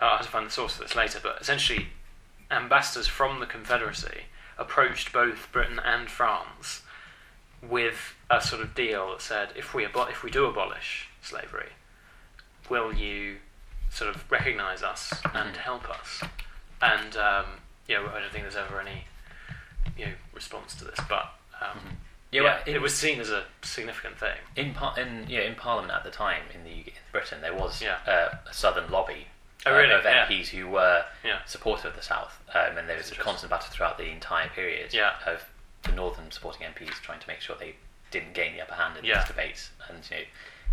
I'll 0.00 0.16
have 0.16 0.26
to 0.26 0.32
find 0.32 0.46
the 0.46 0.50
source 0.50 0.74
of 0.74 0.80
this 0.80 0.94
later. 0.96 1.20
But 1.22 1.40
essentially, 1.40 1.90
ambassadors 2.50 3.06
from 3.06 3.38
the 3.40 3.46
Confederacy 3.46 4.24
approached 4.58 5.12
both 5.12 5.50
Britain 5.52 5.78
and 5.78 6.10
France 6.10 6.82
with 7.62 8.14
a 8.28 8.40
sort 8.40 8.62
of 8.62 8.74
deal 8.74 9.10
that 9.12 9.20
said, 9.22 9.52
if 9.54 9.74
we 9.74 9.84
abo- 9.86 10.10
if 10.10 10.22
we 10.22 10.30
do 10.30 10.46
abolish 10.46 11.08
slavery, 11.22 11.70
will 12.68 12.92
you 12.92 13.38
sort 13.90 14.14
of 14.14 14.30
recognise 14.30 14.82
us 14.82 15.12
and 15.34 15.54
Mhm. 15.54 15.56
help 15.56 15.88
us? 15.90 16.22
And 16.80 17.16
um, 17.16 17.60
know, 17.88 18.08
I 18.14 18.20
don't 18.20 18.30
think 18.32 18.44
there's 18.44 18.56
ever 18.56 18.80
any 18.80 19.04
you 19.96 20.06
know 20.06 20.12
response 20.32 20.74
to 20.76 20.84
this, 20.84 20.98
but. 21.08 21.34
Um, 21.60 21.78
Mhm. 21.78 21.96
yeah, 22.30 22.42
Yeah, 22.42 22.62
in- 22.64 22.74
it 22.76 22.80
was 22.80 22.96
seen 22.96 23.20
as 23.20 23.28
a 23.30 23.44
significant 23.62 24.18
thing. 24.18 24.38
in 24.56 24.72
par- 24.72 24.98
in 24.98 25.28
yeah 25.28 25.40
in 25.40 25.54
Parliament 25.56 25.92
at 25.92 26.04
the 26.04 26.10
time 26.10 26.44
in 26.54 26.64
the 26.64 26.70
in 26.88 26.92
Britain 27.12 27.40
there 27.42 27.52
was 27.52 27.82
Yeah. 27.82 27.98
uh, 28.06 28.36
a 28.48 28.54
southern 28.54 28.88
lobby 28.90 29.26
Oh, 29.66 29.74
uh, 29.74 29.76
really? 29.78 29.92
of 29.92 30.04
Yeah. 30.04 30.24
MPs 30.26 30.48
who 30.48 30.68
were 30.68 31.04
Yeah. 31.22 31.44
supportive 31.44 31.86
of 31.86 31.96
the 31.96 32.02
South, 32.02 32.38
um, 32.54 32.78
and 32.78 32.88
there 32.88 32.96
was 32.96 33.12
a 33.12 33.16
constant 33.16 33.50
battle 33.50 33.70
throughout 33.70 33.98
the 33.98 34.08
entire 34.08 34.48
period 34.48 34.94
Yeah. 34.94 35.16
of 35.26 35.44
the 35.82 35.92
northern 35.92 36.30
supporting 36.30 36.62
MPs 36.66 36.98
trying 37.02 37.20
to 37.20 37.26
make 37.28 37.42
sure 37.42 37.56
they 37.56 37.76
didn't 38.10 38.32
gain 38.32 38.54
the 38.54 38.62
upper 38.62 38.74
hand 38.74 38.96
in 38.96 39.04
Yeah. 39.04 39.18
these 39.18 39.26
debates, 39.28 39.70
and 39.88 40.08
you 40.10 40.16
know 40.18 40.24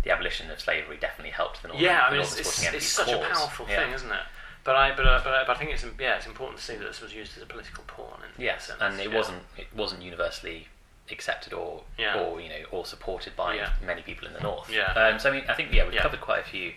the 0.08 0.14
abolition 0.14 0.50
of 0.50 0.58
slavery 0.58 0.96
definitely 0.98 1.30
helped 1.32 1.60
the 1.60 1.68
northern, 1.68 1.84
Yeah, 1.84 2.00
I 2.06 2.10
mean, 2.10 2.20
it's, 2.22 2.38
it's, 2.38 2.62
it's 2.72 2.86
such 2.86 3.10
a 3.10 3.18
powerful 3.18 3.66
Yeah. 3.68 3.84
thing, 3.84 3.92
isn't 3.92 4.10
it? 4.10 4.22
But 4.64 4.74
I, 4.74 4.94
but, 4.96 5.06
uh, 5.06 5.20
but, 5.22 5.34
uh, 5.34 5.44
but 5.46 5.54
I 5.56 5.58
think 5.58 5.70
it's 5.70 5.84
yeah, 6.00 6.16
it's 6.16 6.26
important 6.26 6.58
to 6.58 6.64
see 6.64 6.76
that 6.76 6.84
this 6.84 7.00
was 7.02 7.12
used 7.14 7.36
as 7.36 7.42
a 7.42 7.46
political 7.46 7.84
pawn. 7.86 8.20
In 8.36 8.42
Yes, 8.42 8.66
sense. 8.68 8.78
and 8.80 8.98
it 9.00 9.10
yeah. 9.10 9.16
wasn't 9.16 9.42
it 9.56 9.66
wasn't 9.74 10.02
universally 10.02 10.68
accepted 11.10 11.52
or 11.52 11.82
Yeah. 11.98 12.20
or 12.20 12.40
you 12.40 12.48
know 12.48 12.62
or 12.70 12.84
supported 12.86 13.36
by 13.36 13.54
Yeah. 13.54 13.70
many 13.84 14.02
people 14.02 14.26
in 14.26 14.32
the 14.34 14.40
north. 14.40 14.68
Yeah. 14.70 14.92
Um, 14.92 15.18
so 15.18 15.30
I 15.30 15.32
mean, 15.32 15.44
I 15.48 15.54
think 15.54 15.72
yeah, 15.72 15.84
we've 15.84 15.94
Yeah. 15.94 16.02
covered 16.02 16.20
quite 16.22 16.40
a 16.40 16.48
few 16.48 16.72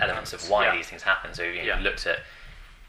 elements 0.00 0.32
of 0.32 0.48
why 0.48 0.74
these 0.76 0.88
things 0.88 1.02
happen. 1.02 1.34
So 1.34 1.42
you 1.42 1.64
know, 1.66 1.76
we 1.76 1.82
looked 1.82 2.06
at 2.06 2.20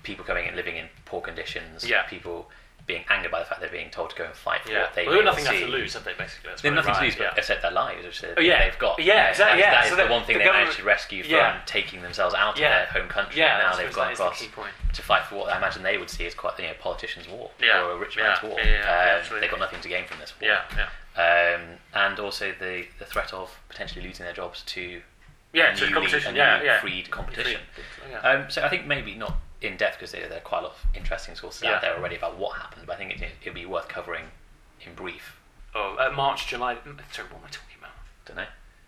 people 0.04 0.24
coming 0.26 0.48
and 0.48 0.56
living 0.56 0.76
in 0.78 0.90
poor 1.06 1.22
conditions. 1.22 1.88
Yeah. 1.88 2.04
People 2.04 2.50
being 2.88 3.04
angered 3.10 3.30
by 3.30 3.40
the 3.40 3.46
fact 3.46 3.60
they're 3.60 3.70
being 3.70 3.90
told 3.90 4.10
to 4.10 4.16
go 4.16 4.24
and 4.24 4.34
fight 4.34 4.62
for 4.64 4.72
Yeah, 4.72 4.84
what 4.84 4.96
they 4.96 5.06
well, 5.06 5.16
they've 5.18 5.26
nothing 5.26 5.44
see. 5.46 5.60
to 5.60 5.68
lose, 5.68 5.94
have 5.94 6.06
they? 6.06 6.14
Basically, 6.14 6.50
They 6.62 6.70
have 6.70 6.76
nothing 6.76 6.92
right, 6.94 7.00
to 7.00 7.04
lose, 7.06 7.16
but 7.16 7.24
yeah. 7.26 7.34
except 7.36 7.62
their 7.62 7.72
lives, 7.72 8.06
which 8.06 8.22
they- 8.22 8.34
Oh, 8.38 8.40
yeah. 8.40 8.64
they've 8.64 8.80
got. 8.80 8.98
Yeah, 9.00 9.04
You 9.04 9.22
know, 9.24 9.30
exactly, 9.30 9.62
That, 9.62 9.68
yeah, 9.68 9.72
that 9.76 9.84
is 9.84 9.90
so 9.92 9.96
the 9.98 10.08
one 10.08 10.24
thing 10.24 10.38
the 10.38 10.44
they 10.46 10.50
managed 10.50 10.78
to 10.78 10.84
rescue 10.84 11.24
from 11.26 11.56
taking 11.66 12.02
themselves 12.02 12.34
out 12.34 12.54
of 12.54 12.60
their 12.60 12.86
home 12.86 13.10
country. 13.10 13.40
Yeah, 13.42 13.60
and 13.60 13.70
now 13.70 13.76
they've 13.78 13.94
gone 13.94 14.06
that 14.08 14.14
is 14.14 14.20
the 14.20 14.26
across 14.46 14.72
to 14.94 15.02
fight 15.02 15.26
for 15.26 15.36
what 15.36 15.52
I 15.54 15.58
imagine 15.58 15.84
they 15.84 15.98
would 15.98 16.10
see 16.10 16.26
as 16.26 16.34
quite 16.34 16.58
you 16.60 16.66
know 16.68 16.74
politicians' 16.80 17.28
war 17.28 17.52
or 17.62 17.92
a 17.92 17.98
rich 17.98 18.16
man's 18.16 18.42
war. 18.42 18.58
Yeah, 18.58 19.22
Um, 19.30 19.40
they've 19.42 19.52
got 19.52 19.60
nothing 19.60 19.82
to 19.82 19.90
gain 19.90 20.06
from 20.06 20.20
this 20.20 20.34
war. 20.40 20.50
Yeah, 20.50 20.62
yeah, 20.78 21.56
Um, 21.56 21.80
and 21.94 22.20
also 22.22 22.54
the, 22.58 22.88
the 23.00 23.06
threat 23.06 23.34
of 23.34 23.60
potentially 23.68 24.06
losing 24.08 24.24
their 24.26 24.34
jobs 24.34 24.64
to 24.64 25.02
yeah. 25.52 25.74
newly- 25.74 25.92
competition, 25.92 26.36
a 26.36 26.38
yeah, 26.38 26.60
new 26.60 26.66
yeah. 26.66 26.80
freed 26.80 27.12
competition. 27.12 27.60
Free- 27.76 28.12
yeah. 28.12 28.20
Um, 28.20 28.50
so 28.50 28.64
I 28.64 28.70
think 28.70 28.86
maybe 28.86 29.14
not 29.16 29.36
in 29.62 29.76
depth 29.78 29.98
because 29.98 30.12
there, 30.12 30.28
there 30.30 30.38
are 30.38 30.42
quite 30.42 30.60
a 30.60 30.64
lot 30.68 30.74
of 30.74 30.86
interesting 30.96 31.36
sources 31.36 31.64
Yeah. 31.64 31.76
out 31.76 31.82
there 31.82 31.96
already 31.98 32.16
about 32.16 32.38
what 32.38 32.58
happened, 32.58 32.84
but 32.86 32.94
I 32.94 32.98
think 32.98 33.20
it, 33.22 33.30
it'd 33.42 33.54
be 33.54 33.66
worth 33.66 33.88
covering 33.88 34.26
in 34.86 34.94
brief. 34.94 35.40
oh, 35.76 35.96
uh, 36.00 36.12
March, 36.16 36.48
July. 36.48 36.76
mm, 36.76 37.00
Sorry, 37.12 37.28
what 37.30 37.40
am 37.40 37.46
I 37.46 37.50
talking 37.50 37.78
about? 37.80 37.92
don't 38.26 38.38
know. 38.38 38.46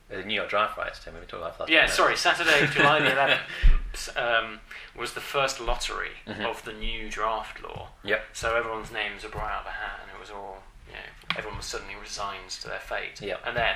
The 0.10 0.23
New 0.23 0.34
York 0.34 0.49
draft 0.49 0.75
riots, 0.77 1.03
Tim, 1.03 1.13
we 1.13 1.19
about 1.21 1.60
last 1.60 1.69
Yeah, 1.69 1.82
time, 1.86 1.89
sorry. 1.89 2.17
Saturday, 2.17 2.65
July 2.73 2.99
the 2.99 3.10
11th, 3.95 4.17
um, 4.17 4.60
was 4.95 5.13
the 5.13 5.21
first 5.21 5.60
lottery 5.60 6.12
Mhm. 6.27 6.45
of 6.49 6.63
the 6.65 6.73
new 6.73 7.10
draft 7.10 7.62
law. 7.63 7.89
Yep. 8.03 8.25
So 8.34 8.55
everyone's 8.55 8.91
names 8.91 9.23
were 9.23 9.29
brought 9.29 9.51
out 9.51 9.62
of 9.62 9.67
a 9.67 9.71
hat, 9.71 9.99
and 10.01 10.12
it 10.12 10.19
was 10.19 10.32
all, 10.32 10.63
you 10.88 10.93
know, 10.93 10.99
everyone 11.38 11.58
was 11.58 11.67
suddenly 11.67 11.95
resigned 11.95 12.49
to 12.49 12.67
their 12.67 12.79
fate. 12.79 13.21
Yep. 13.21 13.41
And 13.45 13.55
then, 13.55 13.75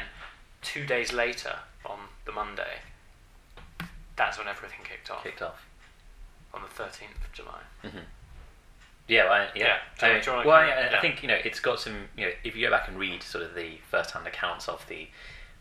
two 0.64 0.86
days 0.88 1.14
later, 1.14 1.60
on 1.86 2.00
the 2.26 2.32
Monday, 2.32 2.80
that's 4.16 4.38
when 4.38 4.48
everything 4.48 4.80
kicked 4.84 5.10
off. 5.12 5.24
Kicked 5.24 5.42
off. 5.42 5.66
On 6.54 6.62
the 6.62 6.68
13th 6.68 7.24
of 7.26 7.32
July. 7.34 7.62
hmm 7.82 7.98
Yeah, 9.08 9.24
well, 9.26 9.34
I, 9.34 9.52
Yeah. 9.56 9.66
yeah. 9.66 9.80
Do 10.00 10.06
you- 10.06 10.12
I 10.12 10.16
mean, 10.16 10.24
do 10.24 10.32
you 10.32 10.38
well, 10.38 10.52
I, 10.52 10.68
yeah. 10.68 10.96
I 10.98 11.02
think 11.02 11.22
you 11.24 11.28
know 11.28 11.36
it's 11.44 11.60
got 11.60 11.80
some. 11.80 12.08
You 12.16 12.28
know, 12.28 12.32
if 12.44 12.56
you 12.56 12.66
go 12.68 12.72
back 12.72 12.88
and 12.88 12.98
read 12.98 13.22
sort 13.24 13.44
of 13.44 13.54
the 13.56 13.78
first-hand 13.90 14.26
accounts 14.28 14.70
of 14.70 14.88
the 14.88 15.10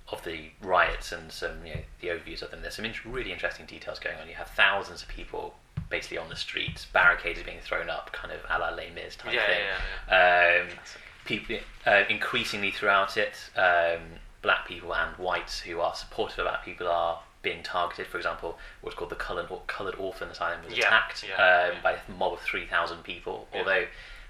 of 0.09 0.23
the 0.25 0.51
riots 0.61 1.11
and 1.13 1.33
some 1.33 1.65
you 1.67 1.75
know 1.75 1.81
the 2.01 2.09
overviews 2.09 2.43
of 2.43 2.51
them, 2.51 2.61
there's 2.63 2.77
some 2.77 2.85
in- 2.85 2.95
really 3.05 3.33
interesting 3.33 3.67
details 3.67 3.99
going 3.99 4.17
on. 4.19 4.29
You 4.29 4.35
have 4.35 4.49
thousands 4.51 5.03
of 5.03 5.09
people 5.09 5.59
basically 5.89 6.19
on 6.19 6.29
the 6.29 6.37
streets, 6.37 6.85
barricades 6.87 7.43
being 7.43 7.61
thrown 7.61 7.91
up, 7.91 8.13
kind 8.13 8.33
of 8.33 8.41
a 8.49 8.59
la 8.59 8.71
Les 8.71 8.91
Mis 8.91 9.17
type 9.17 9.33
Yeah, 9.35 9.47
thing. 9.47 9.61
yeah, 10.09 10.63
Um, 10.71 10.79
people 11.25 11.57
uh, 11.87 12.05
increasingly 12.09 12.71
throughout 12.71 13.17
it, 13.17 13.51
um, 13.57 14.01
who 15.61 15.81
are 15.81 15.95
supportive 15.95 16.41
of 16.41 16.45
black 16.47 16.65
people 16.65 16.89
are 16.89 17.21
being 17.43 17.63
targeted. 17.63 18.07
For 18.07 18.17
example, 18.19 18.59
what's 18.83 18.97
called 18.97 19.11
the 19.11 19.17
Coloured, 19.17 19.49
Coloured 19.67 19.97
Orphan 19.97 20.29
Asylum 20.29 20.65
was 20.65 20.77
Yeah, 20.77 20.87
attacked 20.87 21.25
yeah, 21.29 21.35
um, 21.35 21.73
yeah. 21.75 21.81
by 21.83 21.93
a 21.93 21.99
mob 22.19 22.35
of 22.35 22.41
three 22.41 22.67
thousand 22.67 23.03
people. 23.03 23.49
Yeah. 23.53 23.61
Although 23.61 23.87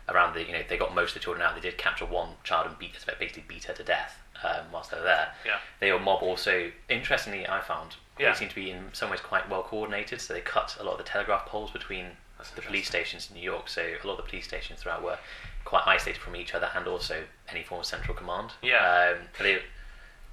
around 0.09 0.35
the 0.35 0.44
you 0.44 0.53
know 0.53 0.62
they 0.68 0.77
got 0.77 0.94
most 0.94 1.11
of 1.11 1.14
the 1.14 1.20
children 1.20 1.42
out, 1.46 1.55
they 1.55 1.61
did 1.61 1.77
capture 1.79 2.07
one 2.07 2.31
child 2.44 2.66
and 2.66 2.79
beat 2.79 2.92
basically 3.18 3.44
beat 3.46 3.64
her 3.64 3.75
to 3.75 3.83
death 3.85 4.18
um, 4.44 4.64
whilst 4.72 4.90
they 4.90 4.96
were 4.96 5.03
there. 5.05 5.29
Yeah. 5.44 5.59
They 5.81 5.92
were 5.92 6.01
mob 6.01 6.22
also 6.22 6.70
interestingly 6.88 7.46
I 7.46 7.61
found 7.61 7.96
Yeah. 8.18 8.33
they 8.33 8.38
seem 8.38 8.48
to 8.48 8.55
be 8.55 8.70
in 8.70 8.88
some 8.92 9.11
ways 9.11 9.20
quite 9.20 9.48
well 9.51 9.62
coordinated. 9.62 10.20
So 10.20 10.33
they 10.35 10.40
cut 10.40 10.77
a 10.81 10.85
lot 10.85 10.92
of 10.92 10.98
the 10.98 11.05
telegraph 11.05 11.46
poles 11.46 11.70
between 11.70 12.07
That's 12.38 12.51
the 12.51 12.62
police 12.62 12.88
stations 12.88 13.29
in 13.31 13.37
New 13.37 13.42
York. 13.42 13.68
So 13.68 13.83
a 13.83 14.07
lot 14.07 14.18
of 14.18 14.25
the 14.25 14.31
police 14.31 14.46
stations 14.46 14.81
throughout 14.81 15.03
were 15.03 15.18
quite 15.64 15.85
isolated 15.87 16.20
from 16.20 16.35
each 16.35 16.55
other 16.55 16.68
and 16.75 16.88
also 16.88 17.22
any 17.48 17.62
form 17.62 17.81
of 17.83 17.87
central 17.87 18.16
command. 18.16 18.53
Yeah. 18.62 19.14
Um, 19.18 19.29
they, 19.40 19.61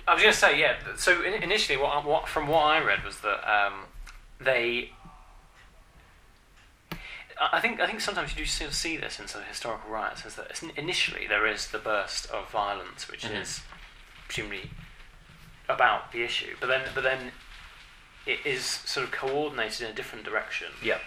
I 0.07 0.13
was 0.13 0.23
going 0.23 0.33
to 0.33 0.39
say, 0.39 0.59
yeah. 0.59 0.75
So 0.97 1.21
in, 1.23 1.33
initially, 1.43 1.77
what, 1.77 2.03
what 2.05 2.27
from 2.27 2.47
what 2.47 2.63
I 2.63 2.83
read 2.83 3.03
was 3.03 3.19
that 3.19 3.47
um, 3.49 3.85
they. 4.39 4.91
I 7.41 7.61
think 7.61 7.79
I 7.79 7.87
think 7.87 8.01
sometimes 8.01 8.31
you 8.31 8.37
do 8.37 8.45
still 8.45 8.71
see 8.71 8.97
this 8.97 9.19
in 9.19 9.27
some 9.27 9.43
historical 9.43 9.89
riots. 9.89 10.25
Is 10.25 10.35
that 10.35 10.61
initially 10.75 11.25
there 11.27 11.47
is 11.47 11.67
the 11.67 11.77
burst 11.77 12.29
of 12.31 12.49
violence, 12.49 13.09
which 13.09 13.21
Mhm. 13.23 13.41
is 13.41 13.61
presumably 14.27 14.71
about 15.69 16.11
the 16.11 16.23
issue, 16.23 16.55
but 16.59 16.67
then 16.67 16.89
but 16.93 17.03
then 17.03 17.31
it 18.25 18.39
is 18.45 18.65
sort 18.65 19.05
of 19.05 19.11
coordinated 19.13 19.81
in 19.81 19.87
a 19.91 19.93
different 19.93 20.25
direction 20.25 20.67
yeah. 20.83 20.97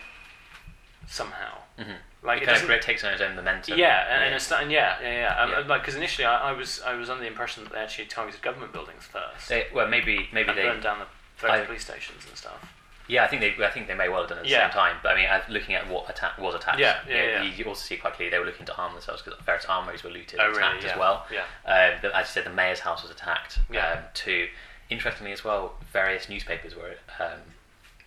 somehow. 1.07 1.62
Mm-hmm. 1.79 2.27
Like 2.27 2.43
it 2.43 2.47
kind 2.47 2.71
of 2.71 2.81
takes 2.81 3.03
on 3.05 3.13
its 3.13 3.21
own 3.23 3.35
momentum. 3.35 3.79
Yeah, 3.79 4.07
and, 4.09 4.25
and, 4.25 4.35
it's 4.35 4.51
and 4.53 4.71
yeah, 4.71 4.97
yeah, 5.03 5.13
yeah. 5.13 5.37
Um, 5.43 5.51
Yeah. 5.51 5.59
Like 5.67 5.83
because 5.83 5.97
initially 5.97 6.25
I, 6.25 6.51
I 6.51 6.53
was 6.53 6.81
I 6.87 6.95
was 6.95 7.11
under 7.11 7.23
the 7.23 7.29
impression 7.29 7.65
that 7.65 7.73
they 7.73 7.79
actually 7.81 8.07
targeted 8.07 8.43
government 8.43 8.73
buildings 8.73 9.05
first 9.05 9.49
They, 9.49 9.67
well, 9.75 9.89
maybe 9.89 10.29
maybe 10.33 10.51
and 10.51 10.59
they 10.59 10.63
burned 10.63 10.83
down 10.83 10.99
the 11.41 11.51
I- 11.51 11.61
police 11.65 11.83
stations 11.85 12.25
and 12.29 12.37
stuff. 12.37 12.65
Yeah, 13.09 13.25
I 13.25 13.27
think 13.27 13.41
they 13.43 13.65
I 13.65 13.71
think 13.71 13.89
they 13.89 13.95
may 13.95 14.09
well 14.09 14.21
have 14.21 14.29
done 14.29 14.39
it 14.39 14.43
at 14.43 14.45
the 14.45 14.51
Yeah. 14.51 14.69
same 14.69 14.75
time. 14.75 14.97
But 15.03 15.13
I 15.13 15.15
mean, 15.17 15.29
looking 15.53 15.75
at 15.75 15.89
what 15.89 16.09
attack 16.09 16.39
was 16.39 16.55
attacked, 16.55 16.79
Yeah, 16.79 16.99
yeah, 17.09 17.17
you, 17.17 17.31
yeah. 17.49 17.55
you- 17.57 17.65
also 17.65 17.83
see 17.83 17.97
quite 17.97 18.15
clearly 18.15 18.31
they 18.31 18.39
were 18.39 18.45
looking 18.47 18.67
to 18.67 18.77
arm 18.77 18.93
themselves 18.93 19.23
because 19.23 19.41
various 19.41 19.65
armories 19.65 20.05
were 20.05 20.11
looted 20.11 20.39
Oh, 20.39 20.45
and 20.47 20.57
really? 20.57 20.69
attacked 20.69 20.85
Yeah. 20.85 20.93
as 20.93 20.99
well. 20.99 21.27
Yeah. 21.33 21.41
Um, 21.67 22.11
as 22.15 22.29
you 22.29 22.33
said, 22.33 22.45
the 22.45 22.51
mayor's 22.55 22.81
house 22.81 23.03
was 23.03 23.11
attacked 23.11 23.59
Yeah. 23.69 23.89
um, 23.95 23.99
too. 24.15 24.49
Interestingly 24.91 25.33
as 25.33 25.43
well, 25.43 25.75
various 25.93 26.29
newspapers 26.29 26.77
were 26.77 26.95
um, 27.19 27.41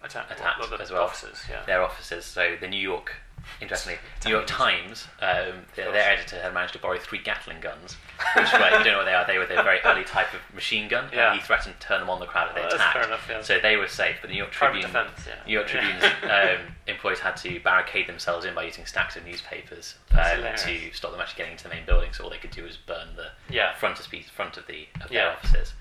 Attack, 0.04 0.30
Attacked 0.32 0.60
what, 0.60 0.70
the 0.70 0.80
as 0.82 0.92
well. 0.92 1.02
officers. 1.04 1.44
Yeah. 1.50 1.64
their 1.66 1.82
offices. 1.82 2.26
So 2.26 2.56
the 2.62 2.68
New 2.68 2.80
York, 2.80 3.16
interestingly, 3.62 3.98
New 4.26 4.32
York 4.32 4.48
Times. 4.48 5.08
Um, 5.22 5.66
their, 5.76 5.92
their 5.92 6.10
editor 6.12 6.42
had 6.42 6.54
managed 6.54 6.74
to 6.74 6.80
borrow 6.80 6.98
three 6.98 7.20
Gatling 7.20 7.60
guns, 7.62 7.98
which 8.36 8.52
like, 8.54 8.72
you 8.78 8.84
don't 8.84 8.94
know 8.94 8.98
what 8.98 9.06
they 9.06 9.14
are. 9.14 9.26
They 9.26 9.38
were 9.38 9.46
the 9.46 9.56
very 9.56 9.80
early 9.86 10.04
type 10.04 10.28
of 10.34 10.40
machine 10.54 10.88
gun, 10.88 11.10
Yeah. 11.14 11.32
and 11.32 11.40
he 11.40 11.46
threatened 11.46 11.80
to 11.80 11.88
turn 11.88 12.00
them 12.02 12.10
on 12.10 12.20
the 12.20 12.26
crowd 12.26 12.50
if 12.50 12.56
they 12.56 12.76
attacked. 12.76 13.06
enough, 13.06 13.28
yeah. 13.30 13.42
So 13.42 13.60
they 13.60 13.78
were 13.78 13.88
safe, 13.88 14.18
but 14.22 14.28
the 14.28 14.34
New 14.34 14.40
York 14.40 14.52
Tribune, 14.52 14.82
defence, 14.84 15.20
yeah. 15.28 15.36
New 15.46 15.54
York 15.54 15.68
Tribune's 15.68 16.04
um, 16.24 16.74
employees 16.88 17.20
had 17.20 17.38
to 17.38 17.60
barricade 17.62 18.08
themselves 18.08 18.46
in 18.46 18.54
by 18.56 18.64
using 18.64 18.86
stacks 18.86 19.16
of 19.16 19.26
newspapers 19.26 19.96
um, 20.12 20.42
to 20.58 20.92
stop 20.94 21.12
them 21.12 21.22
actually 21.22 21.38
getting 21.38 21.52
into 21.54 21.64
the 21.64 21.70
main 21.70 21.86
building. 21.86 22.10
So 22.14 22.24
all 22.24 22.30
they 22.30 22.38
could 22.38 22.52
do 22.52 22.64
was 22.64 22.78
burn 22.78 23.10
the 23.16 23.30
Yeah. 23.54 23.74
front 23.76 24.00
of 24.00 24.06
front 24.06 24.58
of 24.58 24.68
the 24.68 24.88
of 25.02 25.10
their 25.10 25.32
offices. 25.32 25.74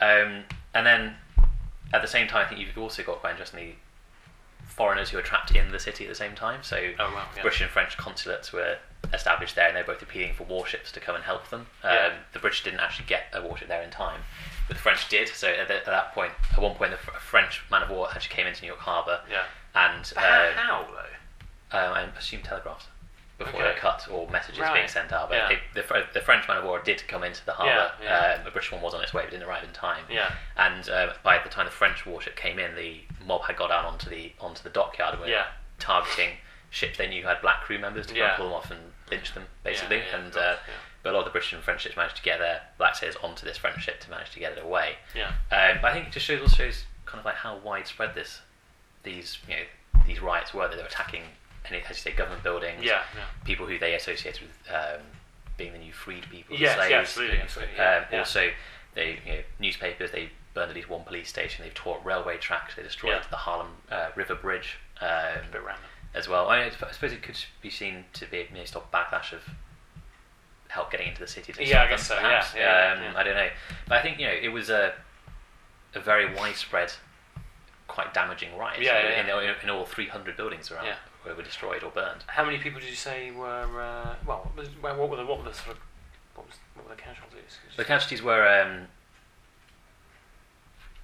Um, 0.00 0.44
and 0.74 0.86
then 0.86 1.16
at 1.92 2.02
the 2.02 2.08
same 2.08 2.26
time, 2.28 2.44
I 2.44 2.48
think 2.48 2.60
you've 2.60 2.76
also 2.76 3.02
got 3.02 3.20
quite 3.20 3.30
interestingly 3.32 3.76
foreigners 4.76 5.10
who 5.10 5.16
were 5.16 5.22
trapped 5.22 5.50
in 5.56 5.72
the 5.72 5.78
city 5.80 6.04
at 6.04 6.08
the 6.10 6.14
same 6.14 6.34
time. 6.34 6.62
So 6.62 6.76
Oh, 6.98 7.12
wow, 7.14 7.24
yeah. 7.34 7.42
British 7.42 7.62
and 7.62 7.70
French 7.70 7.96
consulates 7.96 8.52
were 8.52 8.76
established 9.14 9.54
there, 9.56 9.68
and 9.68 9.76
they're 9.76 9.84
both 9.84 10.02
appealing 10.02 10.34
for 10.34 10.44
warships 10.44 10.92
to 10.92 11.00
come 11.00 11.14
and 11.14 11.24
help 11.24 11.48
them. 11.48 11.66
Um, 11.82 11.90
Yeah. 11.92 12.12
The 12.32 12.38
British 12.38 12.62
didn't 12.64 12.80
actually 12.80 13.06
get 13.06 13.24
a 13.32 13.40
warship 13.40 13.68
there 13.68 13.82
in 13.82 13.90
time, 13.90 14.20
but 14.68 14.76
the 14.76 14.82
French 14.82 15.08
did. 15.08 15.28
So 15.28 15.48
at, 15.48 15.68
the, 15.68 15.76
at 15.76 15.86
that 15.86 16.12
point, 16.14 16.32
at 16.52 16.58
one 16.60 16.74
point, 16.74 16.90
the 16.90 16.96
Fr- 16.98 17.10
French 17.12 17.62
man 17.70 17.82
of 17.82 17.90
war 17.90 18.08
actually 18.10 18.34
came 18.34 18.46
into 18.46 18.62
New 18.62 18.68
York 18.68 18.80
Harbour, 18.80 19.20
Yeah. 19.30 19.44
and 19.74 20.12
But 20.14 20.22
how, 20.24 20.50
how 20.56 20.86
though? 21.72 21.78
um, 21.78 21.92
I 21.94 22.00
assume 22.18 22.42
telegraphs 22.42 22.86
before 23.38 23.54
Okay. 23.60 23.62
they're 23.70 23.78
cut 23.78 24.06
or 24.10 24.28
messages 24.30 24.60
Right. 24.60 24.74
being 24.74 24.88
sent 24.88 25.12
out. 25.12 25.28
But 25.30 25.36
Yeah. 25.36 25.48
they, 25.74 25.82
the, 25.82 26.06
the 26.14 26.20
French 26.20 26.45
man 26.45 26.45
of 26.45 26.45
war 26.45 26.45
did 26.86 27.06
come 27.08 27.22
into 27.24 27.44
the 27.44 27.52
harbour. 27.52 27.90
Yeah, 28.02 28.32
yeah. 28.32 28.38
Um, 28.38 28.44
the 28.44 28.50
British 28.50 28.72
one 28.72 28.80
was 28.80 28.94
on 28.94 29.02
its 29.02 29.12
way, 29.12 29.22
but 29.24 29.30
didn't 29.32 29.46
arrive 29.48 29.64
in 29.64 29.72
time. 29.72 30.04
Yeah. 30.08 30.32
And 30.56 30.88
uh, 30.88 31.12
by 31.22 31.38
the 31.42 31.48
time 31.50 31.66
the 31.66 31.70
French 31.72 32.06
warship 32.06 32.36
came 32.36 32.58
in, 32.58 32.74
the 32.74 33.00
mob 33.26 33.42
had 33.42 33.56
got 33.56 33.70
out 33.70 33.84
onto 33.84 34.08
the 34.08 34.32
onto 34.40 34.62
the 34.62 34.70
dockyard 34.70 35.14
and 35.14 35.22
were 35.22 35.28
Yeah. 35.28 35.46
targeting 35.78 36.30
ships 36.70 36.96
they 36.98 37.08
knew 37.08 37.22
had 37.24 37.40
black 37.42 37.62
crew 37.62 37.78
members 37.78 38.06
to 38.06 38.14
Yeah. 38.16 38.36
pull 38.36 38.46
them 38.46 38.54
off 38.54 38.70
and 38.70 38.92
lynch 39.10 39.34
them, 39.34 39.46
basically. 39.64 40.00
And 40.12 40.32
course, 40.32 40.44
uh, 40.44 40.56
but 41.02 41.10
a 41.10 41.12
lot 41.12 41.20
of 41.20 41.24
the 41.26 41.30
British 41.30 41.52
and 41.52 41.62
French 41.62 41.82
ships 41.82 41.96
managed 41.96 42.16
to 42.16 42.22
get 42.22 42.38
their 42.38 42.62
black 42.78 42.94
sailors 42.96 43.16
onto 43.22 43.44
this 43.46 43.56
French 43.58 43.82
ship 43.82 44.00
to 44.00 44.10
manage 44.10 44.30
to 44.32 44.40
get 44.40 44.52
it 44.56 44.64
away. 44.64 44.96
Yeah. 45.14 45.28
Um, 45.52 45.78
but 45.80 45.90
I 45.90 45.92
think 45.92 46.06
it 46.08 46.12
just 46.12 46.26
shows 46.26 46.40
also 46.42 46.56
shows 46.56 46.84
kind 47.04 47.18
of 47.20 47.24
like 47.24 47.36
how 47.36 47.56
widespread 47.58 48.14
this 48.14 48.40
these 49.04 49.38
you 49.48 49.54
know 49.54 49.62
these 50.06 50.20
riots 50.20 50.52
were. 50.52 50.66
That 50.68 50.76
they 50.76 50.82
were 50.82 50.88
attacking 50.88 51.22
any 51.68 51.78
as 51.82 51.88
you 51.90 51.94
say 51.94 52.12
government 52.12 52.42
buildings, 52.42 52.82
Yeah. 52.84 53.02
Yeah. 53.14 53.24
people 53.44 53.66
who 53.66 53.78
they 53.78 53.94
associated 53.94 54.42
with 54.42 54.74
um, 54.74 55.00
being 55.56 55.72
the 55.72 55.78
new 55.78 55.92
freed 55.92 56.24
people, 56.30 56.56
Yes, 56.56 56.76
slaves. 56.76 56.90
yeah, 56.90 56.98
absolutely, 56.98 57.38
absolutely, 57.38 57.74
yeah, 57.76 57.96
Um, 57.98 58.04
yeah. 58.12 58.18
Also, 58.18 58.50
they 58.94 59.18
you 59.26 59.32
know 59.32 59.38
newspapers. 59.58 60.10
They 60.10 60.30
burned 60.54 60.70
at 60.70 60.76
least 60.76 60.88
one 60.88 61.04
police 61.04 61.28
station. 61.28 61.64
They've 61.64 61.74
tore 61.74 62.00
railway 62.04 62.36
tracks. 62.38 62.74
They 62.76 62.82
destroyed 62.82 63.20
the 63.30 63.36
Harlem 63.36 63.68
uh, 63.90 64.08
River 64.16 64.34
Bridge. 64.34 64.78
Um, 65.00 65.08
A 65.08 65.42
bit 65.52 65.62
random. 65.62 65.84
as 66.14 66.28
well. 66.28 66.48
I, 66.48 66.64
I 66.64 66.70
suppose 66.70 67.12
it 67.12 67.22
could 67.22 67.36
be 67.60 67.68
seen 67.70 68.04
to 68.14 68.24
be 68.26 68.46
maybe 68.52 68.64
stop 68.66 68.90
backlash 68.90 69.32
of 69.34 69.42
help 70.68 70.90
getting 70.90 71.08
into 71.08 71.20
the 71.20 71.26
city. 71.28 71.52
Yeah, 71.64 71.82
I 71.82 71.88
guess 71.88 72.06
so, 72.06 72.14
yeah, 72.14 72.44
yeah, 72.56 73.08
um. 73.10 73.16
I 73.16 73.22
don't 73.22 73.34
know, 73.36 73.48
but 73.88 73.98
I 73.98 74.02
think 74.02 74.18
you 74.18 74.26
know 74.26 74.32
it 74.32 74.48
was 74.48 74.70
a 74.70 74.94
a 75.94 76.00
very 76.00 76.34
widespread, 76.34 76.92
quite 77.88 78.12
damaging 78.12 78.56
riot. 78.58 78.82
Yeah, 78.82 79.20
in, 79.20 79.26
yeah, 79.26 79.40
in, 79.40 79.54
in 79.62 79.70
all 79.70 79.84
300 79.86 80.36
buildings 80.36 80.70
around 80.70 80.86
Yeah. 80.86 80.96
Where 81.26 81.34
were 81.34 81.42
destroyed 81.42 81.82
or 81.82 81.90
burned. 81.90 82.22
How 82.28 82.44
many 82.44 82.58
people 82.58 82.80
did 82.80 82.88
you 82.88 82.94
say 82.96 83.30
were? 83.32 83.64
Uh, 83.80 84.14
well, 84.26 84.50
what, 84.54 84.56
was, 84.56 84.68
what 84.98 85.10
were 85.10 85.16
the 85.16 85.26
what 85.26 85.38
were 85.38 85.44
the 85.50 85.54
sort 85.54 85.70
of 85.76 85.78
what 86.34 86.46
was 86.46 86.56
what 86.74 86.88
were 86.88 86.94
the 86.94 87.02
casualties? 87.02 87.58
The 87.76 87.84
casualties 87.84 88.22
were, 88.22 88.46
um, 88.46 88.86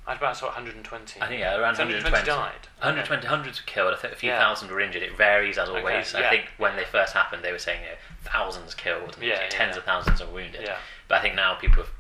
I 0.07 0.11
had 0.13 0.19
about 0.19 0.37
sort 0.37 0.51
of 0.53 0.57
120. 0.57 1.21
I 1.21 1.27
think, 1.29 1.41
yeah, 1.41 1.53
around 1.55 1.77
120 1.79 2.03
120. 2.03 2.27
died. 2.27 2.67
120, 2.79 3.27
hundreds 3.27 3.61
were 3.61 3.67
killed. 3.67 3.93
I 3.95 3.97
think 3.97 4.13
a 4.13 4.17
few 4.17 4.31
Yeah. 4.31 4.39
thousand 4.39 4.71
were 4.71 4.81
injured. 4.81 5.03
It 5.03 5.17
varies 5.17 5.59
as 5.59 5.69
Okay, 5.69 5.79
always. 5.79 6.13
yeah. 6.13 6.27
I 6.27 6.31
think 6.31 6.47
when 6.59 6.77
they 6.77 6.85
first 6.85 7.15
happened, 7.15 7.43
they 7.45 7.53
were 7.53 7.59
saying 7.59 7.83
you 7.83 7.89
know, 7.91 7.97
thousands 8.25 8.75
killed 8.75 9.15
and 9.17 9.23
Yeah, 9.25 9.49
tens 9.49 9.77
of 9.77 9.85
thousands 9.85 10.21
are 10.23 10.27
wounded. 10.29 10.63
Yeah. 10.63 10.79
But 11.09 11.19
I 11.19 11.23
think 11.23 11.35
now 11.35 11.55
people 11.55 11.83
have 11.85 11.93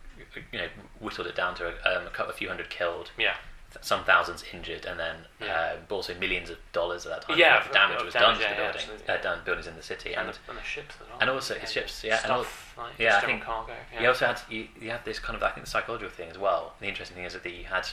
you 0.52 0.58
know 0.60 0.68
whittled 1.00 1.26
it 1.26 1.34
down 1.36 1.54
to 1.56 1.68
um, 1.68 2.06
a 2.06 2.10
couple, 2.10 2.30
a 2.32 2.36
few 2.36 2.48
hundred 2.48 2.70
killed, 2.70 3.10
Yeah. 3.18 3.34
Th- 3.72 3.84
some 3.84 4.04
thousands 4.04 4.44
injured, 4.52 4.84
and 4.86 4.98
then 5.00 5.16
Yeah. 5.40 5.74
but 5.88 5.94
also 5.96 6.14
millions 6.14 6.50
of 6.50 6.58
dollars 6.72 7.06
at 7.06 7.12
that 7.12 7.22
time. 7.28 7.38
Yeah, 7.38 7.58
of 7.64 7.70
damage 7.72 8.02
was 8.04 8.12
damage, 8.14 8.26
done 8.26 8.34
to 8.34 8.40
the 8.40 8.62
building, 8.62 8.80
absolutely. 8.80 9.08
uh, 9.08 9.16
done 9.22 9.40
buildings 9.44 9.66
in 9.66 9.76
the 9.76 9.82
city, 9.82 10.14
And, 10.14 10.28
and 10.28 10.36
the, 10.36 10.50
and 10.50 10.58
the 10.58 10.62
ships 10.62 10.94
as 11.00 11.08
well. 11.08 11.18
and 11.20 11.30
also 11.30 11.54
his 11.54 11.72
ships, 11.72 12.04
yeah, 12.04 12.14
and 12.16 12.20
Stuff, 12.24 12.74
like 12.78 12.92
yeah, 12.98 13.16
I 13.18 13.20
think 13.20 13.42
cargo. 13.42 13.72
Yeah. 13.92 14.02
you 14.02 14.08
also 14.08 14.26
had 14.26 14.40
you, 14.48 14.68
you 14.80 14.90
had 14.90 15.04
this 15.04 15.18
kind 15.18 15.36
of 15.36 15.42
I 15.42 15.50
think 15.50 15.64
the 15.66 15.70
psychological 15.70 16.10
thing 16.14 16.30
as 16.30 16.38
well. 16.38 16.74
The 16.80 16.86
interesting 16.86 17.16
thing 17.16 17.24
is 17.24 17.32
that 17.34 17.46
you 17.52 17.64
had 17.64 17.88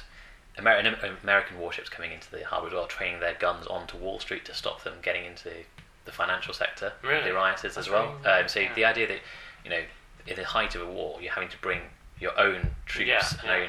Amer- 0.58 0.78
American 1.24 1.58
warships 1.60 1.90
coming 1.90 2.12
into 2.12 2.30
the 2.32 2.44
harbour 2.46 2.68
as 2.68 2.74
well, 2.74 2.86
training 2.88 3.20
their 3.22 3.34
guns 3.36 3.66
onto 3.68 3.96
Wall 3.98 4.20
Street 4.20 4.44
to 4.46 4.54
stop 4.54 4.84
them 4.84 4.96
getting 5.02 5.24
into 5.26 5.50
the 6.06 6.12
financial 6.12 6.54
sector, 6.54 6.94
Really? 7.02 7.24
the 7.30 7.34
rioters 7.34 7.62
That's 7.76 7.78
as 7.78 7.90
well. 7.90 8.14
really- 8.24 8.42
Um, 8.42 8.48
so 8.48 8.60
yeah. 8.62 8.74
the 8.74 8.86
idea 8.86 9.08
that 9.08 9.20
you 9.64 9.70
know, 9.70 9.84
in 10.28 10.36
the 10.36 10.44
height 10.44 10.76
of 10.76 10.82
a 10.82 10.86
war, 10.86 11.22
you're 11.22 11.32
having 11.34 11.50
to 11.50 11.58
bring 11.58 11.82
your 12.20 12.38
own 12.40 12.76
troops 12.86 13.08
Yeah, 13.08 13.22
and 13.42 13.48
yeah. 13.48 13.68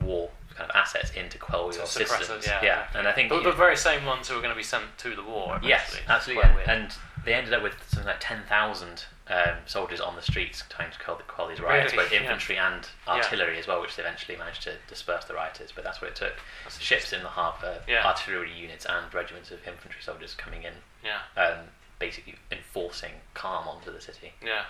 own 0.00 0.06
war 0.06 0.30
kind 0.56 0.70
of 0.70 0.76
assets 0.76 1.10
into 1.12 1.38
quell 1.38 1.70
To 1.70 1.78
your 1.78 1.86
systems. 1.86 2.46
it, 2.46 2.52
yeah, 2.62 2.86
and 2.94 3.06
I 3.08 3.12
think 3.12 3.28
the, 3.28 3.36
you- 3.36 3.42
the 3.44 3.52
very 3.52 3.76
same 3.76 4.04
ones 4.04 4.28
who 4.28 4.34
were 4.36 4.40
going 4.40 4.52
to 4.54 4.56
be 4.56 4.62
sent 4.62 4.84
to 4.98 5.14
the 5.14 5.22
war. 5.22 5.58
Yes, 5.62 5.96
absolutely. 6.08 6.42
quite 6.50 6.68
And, 6.68 6.92
they 7.24 7.32
ended 7.32 7.54
up 7.54 7.62
with 7.62 7.72
something 7.88 8.06
like 8.06 8.20
10,000 8.20 9.06
um, 9.28 9.54
soldiers 9.64 9.98
on 9.98 10.14
the 10.14 10.20
streets 10.20 10.62
trying 10.68 10.90
to 10.90 10.98
quell, 10.98 11.16
quell 11.26 11.48
these 11.48 11.58
riots, 11.58 11.94
Really? 11.94 12.04
both 12.04 12.12
Yeah. 12.12 12.20
infantry 12.20 12.58
and 12.58 12.86
Yeah. 13.06 13.14
artillery 13.14 13.58
as 13.58 13.66
well, 13.66 13.80
which 13.80 13.96
they 13.96 14.02
eventually 14.02 14.36
managed 14.36 14.60
to 14.64 14.74
disperse 14.88 15.24
the 15.24 15.32
rioters. 15.32 15.72
But 15.72 15.84
that's 15.84 16.02
what 16.02 16.10
it 16.10 16.16
took. 16.16 16.34
That's 16.64 16.78
Ships 16.78 17.14
in 17.14 17.22
the 17.22 17.30
harbour, 17.30 17.82
Yeah. 17.88 18.06
artillery 18.06 18.52
units, 18.52 18.84
and 18.84 19.12
regiments 19.14 19.50
of 19.50 19.66
infantry 19.66 20.02
soldiers 20.02 20.34
coming 20.34 20.64
in, 20.64 20.74
yeah, 21.02 21.20
um, 21.42 21.70
basically 21.98 22.34
enforcing 22.52 23.12
calm 23.32 23.66
onto 23.68 23.90
the 23.90 24.02
city. 24.02 24.34
yeah. 24.42 24.64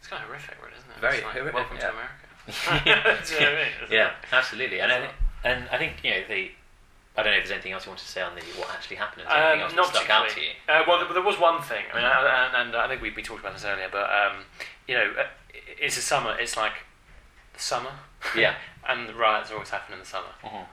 It's 0.00 0.08
kind 0.08 0.22
of 0.22 0.28
horrific, 0.28 0.56
really, 0.62 0.76
isn't 0.76 0.90
it? 0.90 0.98
Very 0.98 1.22
like, 1.22 1.32
horrific, 1.32 1.54
Welcome 1.54 1.76
yeah. 1.76 1.82
to 1.86 1.90
America. 1.92 2.12
Do 2.46 2.52
you 2.84 2.94
know 2.94 3.02
what 3.02 3.32
I 3.40 3.54
mean? 3.54 3.68
Yeah, 3.90 4.12
absolutely. 4.32 4.80
And 4.80 4.90
I, 4.92 4.96
It's 4.98 5.12
and 5.44 5.68
I 5.70 5.78
think 5.78 5.94
you 6.04 6.10
know 6.10 6.22
the. 6.28 6.50
I 7.16 7.22
don't 7.24 7.32
know 7.32 7.38
if 7.38 7.44
there's 7.44 7.50
anything 7.52 7.72
else 7.72 7.84
you 7.84 7.90
want 7.90 7.98
to 8.00 8.06
say 8.08 8.22
on 8.22 8.34
the 8.34 8.40
what 8.58 8.70
actually 8.70 8.96
happened. 8.96 9.22
Is 9.22 9.28
there 9.28 9.36
anything 9.36 9.62
else 9.62 9.72
Um, 9.72 9.76
that 9.76 9.82
not 9.82 9.94
stuck 9.94 10.10
out 10.10 10.28
to 10.30 10.40
you? 10.40 10.50
Uh, 10.68 10.82
well, 10.86 10.98
there, 11.04 11.12
there 11.12 11.22
was 11.22 11.38
one 11.38 11.60
thing. 11.60 11.84
I 11.92 11.96
mean, 11.96 12.04
I- 12.04 12.46
and, 12.46 12.68
and 12.68 12.76
I 12.76 12.88
think 12.88 13.02
we, 13.02 13.10
we 13.10 13.22
talked 13.22 13.40
about 13.40 13.52
this 13.54 13.64
earlier, 13.64 13.88
but 13.90 14.08
um, 14.08 14.44
you 14.86 14.94
know, 14.94 15.12
uh, 15.18 15.26
it's 15.78 15.98
a 15.98 16.02
summer. 16.02 16.36
It's 16.38 16.56
like 16.56 16.72
the 17.52 17.60
summer. 17.60 17.90
Yeah. 18.36 18.54
and 18.88 19.08
the 19.08 19.14
riots 19.14 19.50
always 19.50 19.68
happen 19.70 19.92
in 19.94 19.98
the 20.00 20.06
summer. 20.06 20.32
Mhm. 20.44 20.64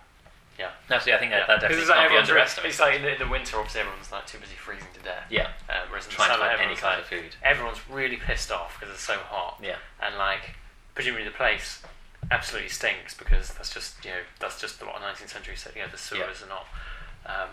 Yeah. 0.59 0.71
Absolutely, 0.89 1.13
I 1.13 1.19
think 1.19 1.31
that, 1.31 1.37
Yeah. 1.41 1.47
that 1.47 1.61
definitely 1.61 1.81
it's 1.81 1.89
like 1.89 1.99
can't 1.99 2.11
be 2.11 2.17
underestimated. 2.17 2.69
It's 2.71 2.79
like 2.79 2.95
in 2.95 3.01
the, 3.03 3.13
in 3.13 3.19
the 3.19 3.27
winter, 3.27 3.57
obviously, 3.57 3.81
everyone's 3.81 4.11
like 4.11 4.25
too 4.25 4.37
busy 4.39 4.55
freezing 4.55 4.87
to 4.93 4.99
death. 5.01 5.25
Yeah, 5.29 5.49
Um, 5.69 5.89
whereas 5.89 6.05
in 6.05 6.11
trying 6.13 6.29
the 6.29 6.35
to 6.35 6.39
summer, 6.41 6.57
find 6.57 6.61
any 6.71 6.75
kind 6.75 6.95
like, 6.97 7.03
of 7.03 7.09
food. 7.09 7.35
everyone's 7.43 7.81
really 7.89 8.17
pissed 8.17 8.51
off 8.51 8.79
because 8.79 8.93
it's 8.93 9.03
so 9.03 9.17
hot, 9.17 9.59
Yeah. 9.61 9.75
and 10.01 10.17
like 10.17 10.55
presumably 10.97 11.23
the 11.25 11.29
place 11.31 11.83
absolutely 12.31 12.69
stinks 12.69 13.13
because 13.13 13.53
that's 13.53 13.71
just 13.71 14.03
you 14.03 14.09
know 14.09 14.17
that's 14.39 14.59
just 14.59 14.81
what 14.83 14.95
19th 14.95 15.29
century 15.29 15.55
said. 15.55 15.73
You 15.75 15.83
know, 15.83 15.89
the 15.91 15.97
sewers 15.97 16.41
are 16.41 16.49
not. 16.49 16.65
Um, 17.27 17.49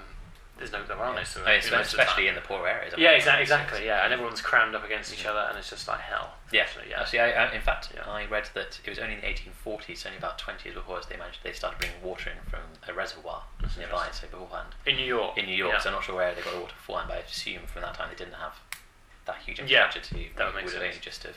there's 0.56 0.72
no 0.72 0.82
there 0.84 0.96
are 0.96 1.14
no 1.14 1.24
sewers. 1.24 1.44
I 1.46 1.50
mean, 1.60 1.70
most 1.76 1.92
the 1.92 2.00
especially 2.00 2.28
in 2.28 2.36
the 2.36 2.40
poor 2.40 2.66
areas. 2.66 2.94
I 2.96 3.00
Yeah, 3.00 3.10
exactly, 3.10 3.42
exactly. 3.42 3.84
Yeah, 3.84 4.02
and 4.04 4.14
everyone's 4.14 4.40
crammed 4.40 4.74
up 4.74 4.82
against 4.84 5.12
each 5.12 5.26
other, 5.26 5.44
and 5.50 5.58
it's 5.58 5.68
just 5.68 5.86
like 5.86 6.00
hell. 6.00 6.30
Yeah, 6.52 6.66
yeah. 6.88 7.00
Actually, 7.02 7.20
I, 7.20 7.30
I, 7.32 7.52
in 7.54 7.60
fact, 7.60 7.90
Yeah. 7.94 8.08
I 8.10 8.24
read 8.24 8.48
that 8.54 8.80
it 8.82 8.88
was 8.88 8.98
only 8.98 9.14
in 9.16 9.20
the 9.20 9.26
1840s, 9.26 10.06
only 10.06 10.16
about 10.16 10.38
20 10.38 10.64
years 10.64 10.74
before, 10.76 11.00
they 11.10 11.16
managed 11.18 11.42
they 11.42 11.52
started 11.52 11.78
bringing 11.80 12.00
water 12.02 12.30
in 12.30 12.38
from 12.48 12.60
a 12.88 12.94
reservoir 12.94 13.42
That's 13.60 13.76
nearby, 13.76 14.08
so 14.12 14.26
beforehand 14.28 14.68
In 14.86 14.96
New 14.96 15.04
York. 15.04 15.36
in 15.36 15.44
New 15.46 15.56
York. 15.56 15.74
Yeah. 15.74 15.80
So 15.80 15.88
I'm 15.90 15.96
not 15.96 16.04
sure 16.04 16.14
where 16.14 16.32
they 16.34 16.40
got 16.42 16.54
the 16.54 16.60
water 16.60 16.74
beforehand, 16.80 17.08
but 17.10 17.18
I 17.18 17.20
assume 17.28 17.62
from 17.66 17.82
that 17.82 17.94
time 17.94 18.08
they 18.10 18.16
didn't 18.16 18.38
have 18.38 18.54
that 19.26 19.36
huge 19.44 19.58
Yeah, 19.58 19.86
infrastructure 19.86 20.14
to 20.14 20.36
that 20.38 20.46
would 20.46 20.54
make 20.54 20.64
would 20.66 20.74
have 20.74 20.82
sense. 20.82 20.94
only 20.94 21.00
just 21.04 21.22
have 21.24 21.36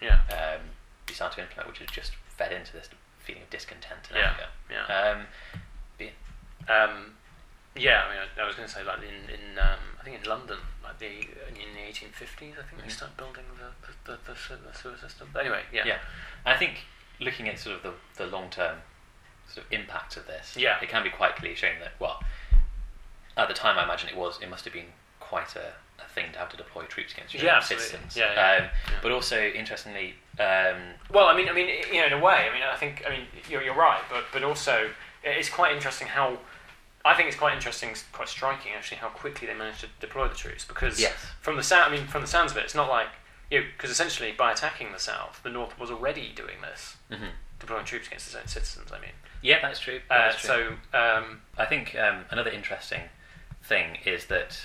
yeah, 0.00 0.20
um, 0.30 0.60
be 1.08 1.14
started 1.14 1.36
to 1.36 1.42
implement, 1.42 1.68
which 1.68 1.78
has 1.78 1.88
just 1.88 2.12
fed 2.36 2.52
into 2.52 2.72
this 2.72 2.88
feeling 3.18 3.42
of 3.42 3.50
discontent 3.50 4.00
in 4.10 4.16
Yeah, 4.16 4.30
Africa. 4.30 4.48
yeah. 4.70 4.84
Um, 5.10 5.26
Um, 6.68 7.14
yeah, 7.74 8.04
I 8.04 8.10
mean, 8.10 8.18
I, 8.38 8.42
I 8.42 8.46
was 8.46 8.54
going 8.56 8.68
to 8.68 8.74
say 8.74 8.82
like 8.84 8.98
in 8.98 9.30
in 9.32 9.58
um, 9.58 9.78
I 10.00 10.04
think 10.04 10.22
in 10.22 10.28
London, 10.28 10.58
like 10.84 10.98
the 10.98 11.06
in 11.48 11.72
the 11.74 11.80
1850s, 11.80 12.58
I 12.58 12.62
think 12.68 12.82
they 12.82 12.88
Mhm. 12.88 12.90
started 12.90 13.16
building 13.16 13.44
the 13.56 13.70
the, 14.04 14.18
the, 14.26 14.34
the, 14.34 14.76
sewer- 14.76 14.98
system. 14.98 15.30
But 15.32 15.40
anyway, 15.46 15.62
yeah, 15.72 15.84
yeah. 15.86 15.98
And 16.44 16.54
I 16.54 16.58
think 16.58 16.84
looking 17.20 17.48
at 17.48 17.58
sort 17.58 17.76
of 17.76 17.82
the, 17.82 17.94
the 18.16 18.26
long 18.26 18.50
term 18.50 18.82
sort 19.48 19.64
of 19.66 19.72
impact 19.72 20.16
of 20.18 20.26
this, 20.26 20.56
Yeah. 20.56 20.78
it 20.82 20.88
can 20.90 21.02
be 21.02 21.10
quite 21.10 21.36
clearly 21.36 21.56
shown 21.56 21.78
that 21.80 21.92
well, 21.98 22.22
at 23.36 23.48
the 23.48 23.54
time 23.54 23.78
I 23.78 23.84
imagine 23.84 24.08
it 24.10 24.16
was 24.16 24.38
it 24.42 24.50
must 24.50 24.64
have 24.64 24.74
been 24.74 24.92
quite 25.28 25.54
a, 25.56 25.72
a 26.02 26.08
thing 26.14 26.32
to 26.32 26.38
have 26.38 26.48
to 26.50 26.56
deploy 26.56 26.84
troops 26.84 27.12
against 27.12 27.34
your 27.34 27.44
Yeah, 27.44 27.56
own 27.56 27.62
citizens. 27.62 28.16
Yeah, 28.16 28.32
yeah, 28.34 28.64
Um, 28.64 28.70
yeah. 28.90 28.98
But 29.02 29.12
also 29.12 29.38
interestingly, 29.40 30.14
um, 30.38 30.94
Well, 31.10 31.26
I 31.26 31.36
mean, 31.36 31.48
I 31.48 31.52
mean, 31.52 31.68
you 31.92 32.00
know, 32.00 32.06
in 32.06 32.12
a 32.14 32.20
way, 32.20 32.48
I 32.48 32.52
mean, 32.52 32.62
I 32.62 32.76
think, 32.76 33.04
I 33.06 33.10
mean, 33.10 33.26
you're, 33.50 33.62
you're 33.62 33.74
right, 33.74 34.00
but 34.10 34.24
but 34.32 34.42
also 34.42 34.90
it's 35.22 35.50
quite 35.50 35.74
interesting 35.74 36.08
how 36.08 36.38
I 37.04 37.14
think 37.14 37.28
it's 37.28 37.36
quite 37.38 37.54
interesting, 37.54 37.90
quite 38.12 38.28
striking 38.28 38.72
actually, 38.76 38.98
how 38.98 39.08
quickly 39.08 39.46
they 39.46 39.54
managed 39.54 39.80
to 39.80 39.88
deploy 40.00 40.28
the 40.28 40.34
troops. 40.34 40.64
Because 40.64 40.98
Yes. 41.00 41.12
from 41.40 41.56
the 41.56 41.62
sound, 41.62 41.92
I 41.92 41.96
mean, 41.96 42.06
from 42.06 42.22
the 42.22 42.28
sounds 42.28 42.52
of 42.52 42.58
it, 42.58 42.64
it's 42.64 42.74
not 42.74 42.88
like 42.88 43.08
you 43.50 43.64
because 43.76 43.90
essentially 43.90 44.32
by 44.32 44.52
attacking 44.52 44.92
the 44.92 44.98
south, 44.98 45.40
the 45.42 45.50
north 45.50 45.78
was 45.78 45.90
already 45.90 46.32
doing 46.34 46.60
this, 46.62 46.96
hmm 47.12 47.30
deploying 47.60 47.84
troops 47.84 48.06
against 48.06 48.26
its 48.28 48.36
own 48.36 48.46
citizens. 48.46 48.92
I 48.92 49.00
mean, 49.00 49.10
Yeah, 49.42 49.58
that's 49.60 49.80
true. 49.80 50.00
uh, 50.10 50.30
true. 50.30 50.38
so 50.38 50.56
um, 50.96 51.40
I 51.56 51.64
think 51.64 51.96
um, 51.96 52.24
another 52.30 52.50
interesting 52.50 53.02
thing 53.64 53.96
is 54.04 54.26
that 54.26 54.60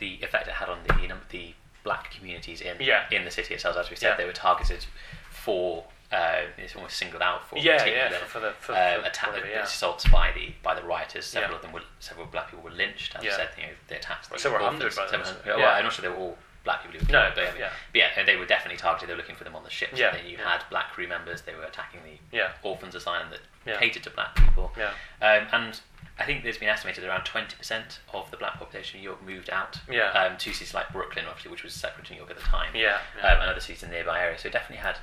the 0.00 0.18
effect 0.22 0.48
it 0.48 0.54
had 0.54 0.68
on 0.68 0.78
the 0.86 1.14
the 1.30 1.54
black 1.84 2.10
communities 2.10 2.60
in 2.60 2.76
Yeah. 2.80 3.04
in 3.10 3.24
the 3.24 3.30
city 3.30 3.54
itself. 3.54 3.76
As 3.76 3.88
we 3.90 3.96
said, 3.96 4.10
Yeah. 4.10 4.16
they 4.16 4.24
were 4.26 4.32
targeted 4.32 4.84
for. 5.30 5.84
Uh, 6.12 6.40
it's 6.58 6.74
almost 6.74 6.96
singled 6.96 7.22
out 7.22 7.46
for 7.48 7.56
yeah, 7.56 7.84
yeah, 7.84 8.08
for, 8.08 8.24
for 8.26 8.40
the 8.40 8.50
for, 8.58 8.72
um, 8.72 9.04
attack, 9.04 9.28
whatever, 9.28 9.46
yeah. 9.48 9.62
assaults 9.62 10.04
by 10.08 10.32
the 10.32 10.52
by 10.60 10.74
the 10.74 10.82
rioters. 10.82 11.24
Several 11.24 11.54
of 11.54 11.62
them 11.62 11.70
were 11.70 11.82
several 12.00 12.26
black 12.26 12.50
people 12.50 12.64
were 12.64 12.72
lynched. 12.72 13.14
As. 13.14 13.24
I 13.24 13.28
said, 13.28 13.50
you 13.56 13.62
know, 13.62 13.68
they 13.86 13.94
attacked 13.94 14.28
the 14.28 14.36
several 14.36 14.64
orphans, 14.64 14.82
hundred 14.82 14.96
by 14.96 15.02
the 15.04 15.08
several 15.10 15.18
looks 15.20 15.30
of 15.30 15.36
hundred- 15.36 15.50
it. 15.52 15.56
Well, 15.56 15.68
Yeah. 15.70 15.74
I'm 15.78 15.84
not 15.84 15.92
sure 15.92 16.02
they 16.02 16.08
were 16.08 16.16
all 16.16 16.38
black 16.64 16.82
people 16.82 16.98
who 16.98 17.06
were 17.06 17.12
No, 17.12 17.30
but, 17.36 17.52
but 17.52 17.58
yeah. 17.60 17.70
but 17.92 17.98
yeah, 18.00 18.24
they 18.24 18.34
were 18.34 18.44
definitely 18.44 18.76
targeted. 18.78 19.08
They 19.08 19.12
were 19.12 19.18
looking 19.18 19.36
for 19.36 19.44
them 19.44 19.54
on 19.54 19.62
the 19.62 19.70
ships. 19.70 19.96
Yeah, 20.00 20.08
And 20.08 20.18
then 20.18 20.26
you 20.26 20.36
yeah. 20.36 20.50
had 20.50 20.64
black 20.68 20.90
crew 20.90 21.06
members. 21.06 21.42
They 21.42 21.54
were 21.54 21.62
attacking 21.62 22.00
the 22.02 22.18
Yeah. 22.36 22.50
orphans 22.64 22.96
asylum 22.96 23.28
that 23.30 23.78
catered 23.78 24.02
to 24.02 24.10
black 24.10 24.34
people. 24.34 24.72
Yeah. 24.76 24.90
Um, 25.22 25.46
and 25.52 25.80
I 26.20 26.26
think 26.26 26.42
there's 26.42 26.58
been 26.58 26.68
estimated 26.68 27.02
around 27.04 27.22
20% 27.22 27.98
of 28.12 28.30
the 28.30 28.36
black 28.36 28.58
population 28.58 28.98
in 28.98 29.02
New 29.02 29.08
York 29.08 29.24
moved 29.24 29.48
out 29.50 29.78
Yeah. 29.90 30.10
um, 30.12 30.36
to 30.36 30.52
cities 30.52 30.74
like 30.74 30.92
Brooklyn, 30.92 31.24
obviously, 31.26 31.50
which 31.50 31.62
was 31.64 31.72
separate 31.72 32.06
to 32.08 32.12
New 32.12 32.18
York 32.18 32.30
at 32.30 32.36
the 32.36 32.42
time, 32.42 32.74
Yeah, 32.74 32.98
yeah. 33.16 33.26
Um, 33.32 33.40
and 33.40 33.50
other 33.50 33.60
cities 33.60 33.82
in 33.82 33.88
the 33.88 33.94
nearby 33.96 34.20
area. 34.20 34.38
So 34.38 34.48
it 34.48 34.52
definitely 34.52 34.82
had 34.84 34.98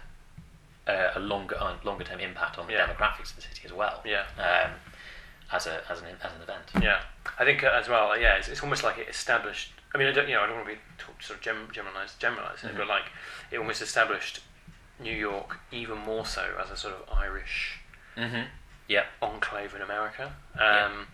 uh, 0.87 1.11
a 1.15 1.19
longer 1.19 1.57
uh, 1.59 1.75
longer 1.83 2.03
term 2.05 2.19
impact 2.19 2.57
on 2.59 2.67
the 2.67 2.73
Yeah. 2.73 2.85
demographics 2.87 3.31
of 3.31 3.35
the 3.37 3.41
city 3.41 3.61
as 3.65 3.73
well. 3.73 4.01
Yeah. 4.05 4.23
Um, 4.37 4.71
as 5.51 5.65
a 5.65 5.81
as 5.89 6.01
an 6.01 6.07
as 6.23 6.31
an 6.33 6.41
event. 6.43 6.63
Yeah, 6.81 7.01
I 7.39 7.45
think 7.45 7.63
uh, 7.63 7.71
as 7.73 7.89
well. 7.89 8.17
Yeah, 8.17 8.35
it's, 8.35 8.47
it's 8.47 8.61
almost 8.61 8.83
like 8.83 8.97
it 8.97 9.09
established. 9.09 9.71
I 9.95 9.97
mean, 9.97 10.07
I 10.07 10.11
don't, 10.11 10.27
you 10.29 10.35
know, 10.35 10.41
I 10.43 10.45
don't 10.47 10.55
want 10.57 10.67
to 10.69 10.75
be 10.75 10.81
talk, 10.97 11.21
sort 11.23 11.39
of 11.39 11.43
gem, 11.43 11.67
generalized, 11.73 12.19
generalizing 12.19 12.69
Mhm. 12.69 12.73
it, 12.73 12.77
but 12.77 12.87
like 12.87 13.05
it 13.51 13.57
almost 13.57 13.81
established 13.81 14.41
New 14.99 15.13
York 15.15 15.57
even 15.71 15.97
more 15.97 16.25
so 16.25 16.45
as 16.61 16.69
a 16.69 16.77
sort 16.77 16.93
of 16.93 17.09
Irish 17.17 17.79
Mm-hmm. 18.17 18.43
Yeah. 18.87 19.03
enclave 19.21 19.73
in 19.75 19.81
America. 19.81 20.33
Yeah. 20.55 20.85
Um, 20.85 21.07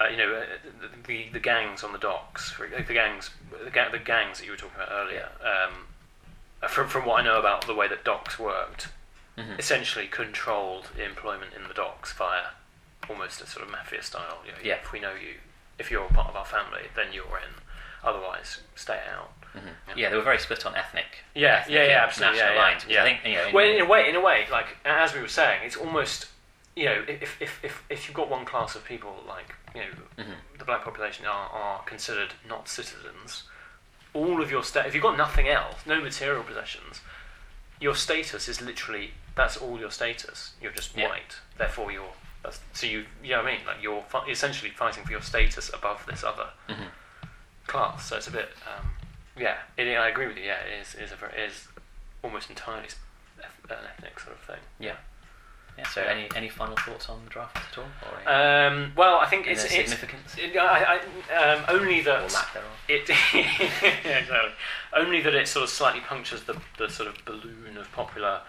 uh, 0.00 0.06
you 0.08 0.16
know, 0.16 0.32
uh, 0.34 0.44
the, 0.80 1.08
the 1.08 1.28
the 1.32 1.40
gangs 1.40 1.82
on 1.82 1.92
the 1.92 1.98
docks, 1.98 2.50
for, 2.50 2.68
the 2.68 2.92
gangs, 2.94 3.30
the, 3.64 3.70
ga- 3.70 3.90
the 3.90 3.98
gangs 3.98 4.38
that 4.38 4.44
you 4.44 4.52
were 4.52 4.56
talking 4.56 4.76
about 4.76 4.90
earlier. 4.92 5.28
Um, 5.42 5.86
uh, 6.62 6.68
from 6.68 6.88
from 6.88 7.04
what 7.04 7.20
I 7.20 7.24
know 7.24 7.38
about 7.38 7.66
the 7.66 7.74
way 7.74 7.88
that 7.88 8.04
docks 8.04 8.38
worked, 8.38 8.88
Mhm. 9.36 9.58
essentially 9.58 10.06
controlled 10.06 10.88
employment 10.98 11.52
in 11.54 11.66
the 11.68 11.74
docks 11.74 12.12
via 12.12 12.50
almost 13.08 13.40
a 13.40 13.46
sort 13.46 13.64
of 13.64 13.70
mafia 13.70 14.02
style. 14.02 14.38
You 14.46 14.52
know, 14.52 14.58
Yeah. 14.62 14.74
If 14.82 14.92
we 14.92 15.00
know 15.00 15.14
you, 15.14 15.34
if 15.78 15.90
you're 15.90 16.04
a 16.04 16.12
part 16.12 16.28
of 16.28 16.36
our 16.36 16.44
family, 16.44 16.88
then 16.94 17.12
you're 17.12 17.38
in. 17.38 17.54
Otherwise, 18.04 18.60
stay 18.76 19.00
out. 19.12 19.32
Mhm. 19.56 19.62
Yeah. 19.88 19.94
Yeah. 19.96 20.10
they 20.10 20.16
were 20.16 20.22
very 20.22 20.38
split 20.38 20.64
on 20.66 20.76
ethnic. 20.76 21.24
Yeah, 21.34 21.56
ethnic 21.60 21.74
yeah, 21.74 21.84
yeah, 21.84 22.04
absolutely. 22.04 22.38
National 22.38 22.54
yeah, 22.54 22.60
lines. 22.62 22.82
yeah, 22.82 22.86
which 22.88 22.94
yeah. 22.94 23.02
I 23.02 23.04
think 23.04 23.24
you 23.26 23.34
know. 23.34 23.46
in- 23.48 23.54
Well, 23.54 23.64
in 23.66 23.80
a 23.80 23.84
way, 23.84 24.08
in 24.08 24.14
a 24.16 24.20
way, 24.20 24.46
like 24.50 24.76
as 24.84 25.12
we 25.14 25.20
were 25.20 25.28
saying, 25.28 25.62
it's 25.64 25.76
almost 25.76 26.26
you 26.78 26.84
know 26.86 27.02
if 27.08 27.40
if 27.42 27.64
if, 27.64 27.82
if 27.90 28.06
you've 28.06 28.14
got 28.16 28.28
one 28.30 28.44
class 28.44 28.74
of 28.76 28.84
people 28.84 29.14
like 29.26 29.54
you 29.74 29.80
know 29.82 29.88
Mhm. 30.24 30.34
the 30.58 30.64
black 30.64 30.84
population 30.84 31.26
are, 31.26 31.48
are 31.62 31.82
considered 31.82 32.32
not 32.48 32.68
citizens, 32.68 33.44
all 34.14 34.40
of 34.42 34.50
your 34.50 34.62
sta- 34.62 34.86
if 34.86 34.94
you've 34.94 35.02
got 35.10 35.16
nothing 35.16 35.48
else, 35.48 35.78
no 35.86 36.00
material 36.00 36.42
possessions, 36.44 37.00
your 37.80 37.94
status 37.96 38.48
is 38.48 38.60
literally 38.60 39.14
that's 39.34 39.56
all 39.56 39.78
your 39.78 39.90
status. 39.90 40.52
You're 40.62 40.72
just 40.80 40.96
Yeah. 40.96 41.08
white, 41.08 41.36
therefore 41.56 41.90
you're 41.92 42.12
that's, 42.42 42.60
so 42.72 42.86
you 42.86 43.06
you 43.22 43.30
know 43.30 43.42
what 43.42 43.52
I 43.52 43.56
mean 43.56 43.66
like 43.66 43.82
you're 43.82 44.02
fi- 44.08 44.26
essentially 44.28 44.70
fighting 44.70 45.04
for 45.04 45.10
your 45.10 45.22
status 45.22 45.70
above 45.74 46.06
this 46.06 46.22
other 46.22 46.50
Mhm. 46.68 46.90
class. 47.66 48.06
So 48.08 48.16
it's 48.18 48.28
a 48.28 48.30
bit, 48.40 48.50
um, 48.66 48.92
yeah. 49.36 49.58
It, 49.76 49.86
I 49.96 50.08
agree 50.08 50.28
with 50.28 50.36
you. 50.38 50.44
Yeah, 50.44 50.60
it 50.60 50.80
is. 50.82 50.94
Is 50.94 51.12
a 51.12 51.16
very, 51.16 51.32
it 51.42 51.50
is 51.50 51.66
almost 52.22 52.48
entirely 52.50 52.88
an 53.70 53.84
ethnic 53.90 54.18
sort 54.20 54.36
of 54.36 54.42
thing. 54.42 54.60
Yeah. 54.78 54.96
Yeah. 55.78 55.86
So, 55.86 56.02
any 56.02 56.28
any 56.34 56.48
final 56.48 56.76
thoughts 56.76 57.08
on 57.08 57.20
the 57.24 57.30
draft 57.30 57.56
at 57.56 57.78
all, 57.78 57.84
Um, 58.26 58.92
well, 58.96 59.18
I 59.18 59.26
think 59.26 59.46
it's, 59.46 59.62
it's 59.64 59.72
significance 59.74 60.34
it, 60.36 60.56
I, 60.56 60.98
I, 61.30 61.54
um, 61.54 61.64
only 61.68 62.00
or 62.00 62.04
that 62.04 62.32
lack 62.32 62.56
it 62.88 63.08
yeah, 63.34 64.18
exactly. 64.18 64.50
only 64.92 65.20
that 65.22 65.34
it 65.34 65.46
sort 65.46 65.62
of 65.62 65.70
slightly 65.70 66.00
punctures 66.00 66.42
the 66.42 66.60
the 66.78 66.88
sort 66.88 67.08
of 67.08 67.24
balloon 67.24 67.76
of 67.76 67.90
popular 67.92 68.40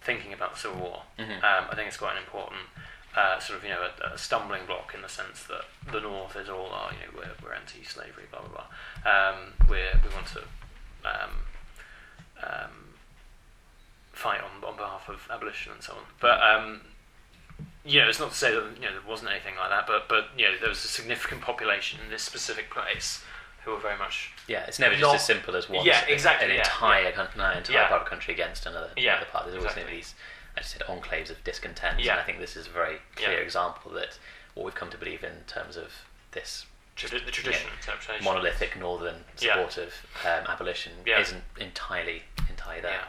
thinking 0.00 0.32
about 0.32 0.52
the 0.54 0.58
Civil 0.60 0.78
War. 0.78 1.02
Mhm. 1.18 1.42
Um, 1.42 1.64
I 1.70 1.74
think 1.74 1.88
it's 1.88 1.96
quite 1.96 2.12
an 2.12 2.18
important. 2.18 2.60
Uh, 3.16 3.40
sort 3.40 3.58
of, 3.58 3.64
you 3.64 3.70
know, 3.70 3.80
a, 3.80 4.14
a 4.14 4.18
stumbling 4.18 4.66
block 4.66 4.92
in 4.94 5.00
the 5.00 5.08
sense 5.08 5.42
that 5.44 5.64
the 5.90 6.00
North 6.00 6.36
is 6.36 6.50
all, 6.50 6.68
oh, 6.70 6.90
you 6.92 6.98
know, 7.00 7.12
we're, 7.18 7.48
we're 7.48 7.54
anti-slavery, 7.54 8.24
blah 8.30 8.40
blah 8.42 8.50
blah. 8.60 9.10
Um, 9.10 9.54
we're, 9.70 9.98
we 10.04 10.14
want 10.14 10.26
to 10.36 10.42
um, 11.02 11.30
um, 12.42 12.70
fight 14.16 14.40
on, 14.40 14.64
on 14.68 14.76
behalf 14.76 15.08
of 15.08 15.20
abolition 15.30 15.72
and 15.72 15.82
so 15.82 15.92
on. 15.92 16.02
But 16.20 16.40
um, 16.42 16.80
you 17.84 18.00
know, 18.00 18.08
it's 18.08 18.18
not 18.18 18.30
to 18.30 18.36
say 18.36 18.50
that 18.52 18.62
you 18.76 18.82
know 18.82 18.92
there 18.92 19.08
wasn't 19.08 19.30
anything 19.30 19.54
like 19.56 19.70
that, 19.70 19.86
but 19.86 20.08
but 20.08 20.28
you 20.36 20.46
know, 20.46 20.52
there 20.58 20.68
was 20.68 20.84
a 20.84 20.88
significant 20.88 21.42
population 21.42 22.00
in 22.04 22.10
this 22.10 22.22
specific 22.22 22.70
place 22.70 23.22
who 23.64 23.72
were 23.72 23.78
very 23.80 23.98
much 23.98 24.30
Yeah, 24.46 24.64
it's 24.66 24.78
never 24.78 24.94
just 24.94 25.14
as 25.16 25.24
simple 25.26 25.56
as 25.56 25.68
one. 25.68 25.84
Yeah, 25.84 26.04
exactly, 26.06 26.48
An 26.48 26.54
yeah, 26.54 26.60
entire, 26.60 27.02
yeah. 27.02 27.10
coun- 27.10 27.28
no, 27.36 27.50
entire 27.50 27.76
Yeah. 27.76 27.88
part 27.88 28.00
of 28.02 28.06
the 28.06 28.10
country 28.10 28.32
against 28.32 28.64
another, 28.64 28.90
Yeah, 28.96 29.16
another 29.16 29.26
part. 29.30 29.44
There's 29.46 29.56
always 29.56 29.72
exactly. 29.72 29.96
these, 29.96 30.14
I 30.56 30.60
just 30.60 30.72
said, 30.72 30.82
enclaves 30.82 31.30
of 31.30 31.42
discontent. 31.42 31.98
Yeah. 31.98 32.12
And 32.12 32.20
I 32.20 32.24
think 32.24 32.38
this 32.38 32.54
is 32.56 32.68
a 32.68 32.70
very 32.70 32.98
clear 33.16 33.40
example 33.40 33.90
that 33.92 34.18
what 34.54 34.64
we've 34.66 34.74
come 34.76 34.88
to 34.90 34.96
believe 34.96 35.24
in 35.24 35.32
terms 35.48 35.76
of 35.76 35.90
this 36.30 36.64
tradi- 36.96 37.24
the 37.24 37.32
tradition 37.32 37.68
interpretation. 37.76 38.24
monolithic 38.24 38.76
northern 38.78 39.24
support 39.34 39.76
of 39.78 39.92
um, 40.24 40.46
abolition 40.48 40.92
isn't 41.04 41.42
entirely 41.58 42.22
entirely 42.48 42.82
there. 42.82 43.00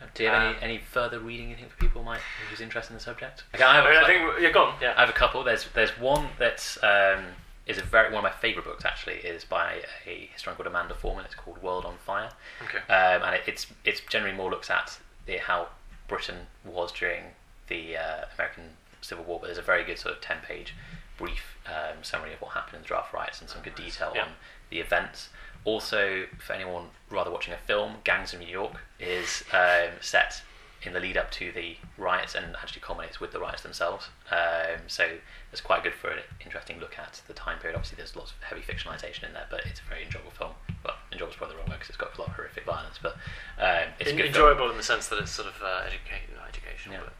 Yeah, 0.00 0.06
absolutely. 0.06 0.06
Yeah. 0.06 0.06
Do 0.14 0.22
you 0.24 0.28
have 0.30 0.42
Uh, 0.42 0.58
any, 0.64 0.74
any 0.74 0.78
further 0.78 1.18
reading 1.20 1.50
you 1.50 1.56
think 1.56 1.70
for 1.70 1.76
people 1.78 2.02
might 2.02 2.20
who's 2.48 2.60
interested 2.60 2.92
in 2.92 2.98
the 2.98 3.02
subject? 3.04 3.44
Okay, 3.54 3.64
I 3.64 3.74
have, 3.76 3.84
I, 3.84 3.88
a 3.88 3.90
mean, 3.92 3.98
I 3.98 4.00
cou- 4.02 4.30
think 4.32 4.42
yeah, 4.42 4.50
go 4.50 4.64
on. 4.64 4.74
Yeah. 4.80 4.94
I 4.96 5.00
have 5.00 5.10
a 5.10 5.12
couple. 5.12 5.44
There's 5.44 5.66
there's 5.74 5.90
one 5.98 6.28
that's 6.38 6.82
um, 6.82 7.24
is 7.66 7.78
a 7.78 7.82
very 7.82 8.08
one 8.12 8.24
of 8.24 8.30
my 8.32 8.36
favourite 8.38 8.66
books 8.66 8.84
actually 8.84 9.16
is 9.16 9.44
by 9.44 9.82
a 10.06 10.28
historian 10.32 10.56
called 10.56 10.66
Amanda 10.66 10.94
Foreman. 10.94 11.24
It's 11.24 11.34
called 11.34 11.62
World 11.62 11.84
on 11.84 11.96
Fire, 11.98 12.30
okay. 12.64 12.78
um, 12.92 13.22
and 13.22 13.34
it, 13.36 13.42
it's 13.46 13.66
it's 13.84 14.00
generally 14.08 14.36
more 14.36 14.50
looks 14.50 14.70
at 14.70 14.98
the, 15.26 15.36
how 15.38 15.68
Britain 16.08 16.46
was 16.64 16.90
during 16.92 17.22
the 17.68 17.96
uh, 17.96 18.24
American 18.36 18.70
Civil 19.02 19.24
War. 19.24 19.38
But 19.40 19.46
there's 19.48 19.58
a 19.58 19.62
very 19.62 19.84
good 19.84 19.98
sort 19.98 20.14
of 20.16 20.20
ten 20.20 20.38
page 20.46 20.74
brief 21.18 21.56
um, 21.66 22.02
summary 22.02 22.32
of 22.32 22.40
what 22.40 22.52
happened 22.52 22.76
in 22.76 22.82
the 22.82 22.88
draft 22.88 23.12
riots 23.12 23.40
and 23.42 23.50
some 23.50 23.60
good 23.62 23.74
detail 23.74 24.10
Yeah. 24.14 24.22
on 24.22 24.28
the 24.70 24.80
events. 24.80 25.28
Also, 25.64 26.24
for 26.38 26.52
anyone 26.54 26.86
rather 27.10 27.30
watching 27.30 27.52
a 27.54 27.58
film, 27.58 27.96
Gangs 28.04 28.32
of 28.32 28.40
New 28.40 28.46
York 28.48 28.80
is 28.98 29.44
um, 29.52 29.90
set 30.00 30.42
in 30.82 30.94
the 30.94 31.00
lead 31.00 31.16
up 31.18 31.30
to 31.30 31.52
the 31.52 31.76
riots 31.98 32.34
and 32.34 32.56
actually 32.56 32.80
culminates 32.80 33.20
with 33.20 33.32
the 33.32 33.38
riots 33.38 33.62
themselves. 33.62 34.08
Um, 34.30 34.80
so 34.86 35.06
it's 35.52 35.60
quite 35.60 35.82
good 35.82 35.92
for 35.92 36.08
an 36.08 36.20
interesting 36.42 36.80
look 36.80 36.98
at 36.98 37.20
the 37.28 37.34
time 37.34 37.58
period. 37.58 37.76
Obviously, 37.76 37.96
there's 37.96 38.16
lots 38.16 38.32
of 38.32 38.42
heavy 38.42 38.62
fictionalization 38.62 39.24
in 39.26 39.34
there, 39.34 39.44
but 39.50 39.60
it's 39.66 39.80
a 39.80 39.88
very 39.90 40.04
enjoyable 40.04 40.30
film. 40.30 40.52
Well, 40.82 40.94
enjoyable 41.12 41.32
is 41.32 41.36
probably 41.36 41.56
the 41.56 41.60
wrong 41.60 41.68
word 41.68 41.74
because 41.80 41.90
it's 41.90 41.98
got 41.98 42.16
a 42.16 42.20
lot 42.20 42.30
of 42.30 42.36
horrific 42.36 42.64
violence, 42.64 42.98
but 43.02 43.16
um, 43.58 43.92
it's 44.00 44.08
En- 44.10 44.16
good 44.16 44.32
film. 44.32 44.46
enjoyable 44.48 44.70
in 44.70 44.78
the 44.78 44.82
sense 44.82 45.08
that 45.08 45.18
it's 45.18 45.30
sort 45.30 45.48
of 45.48 45.60
uh, 45.62 45.82
educate, 45.84 46.32
not 46.34 46.48
educational. 46.48 46.94
Yeah. 46.94 47.00
But 47.04 47.12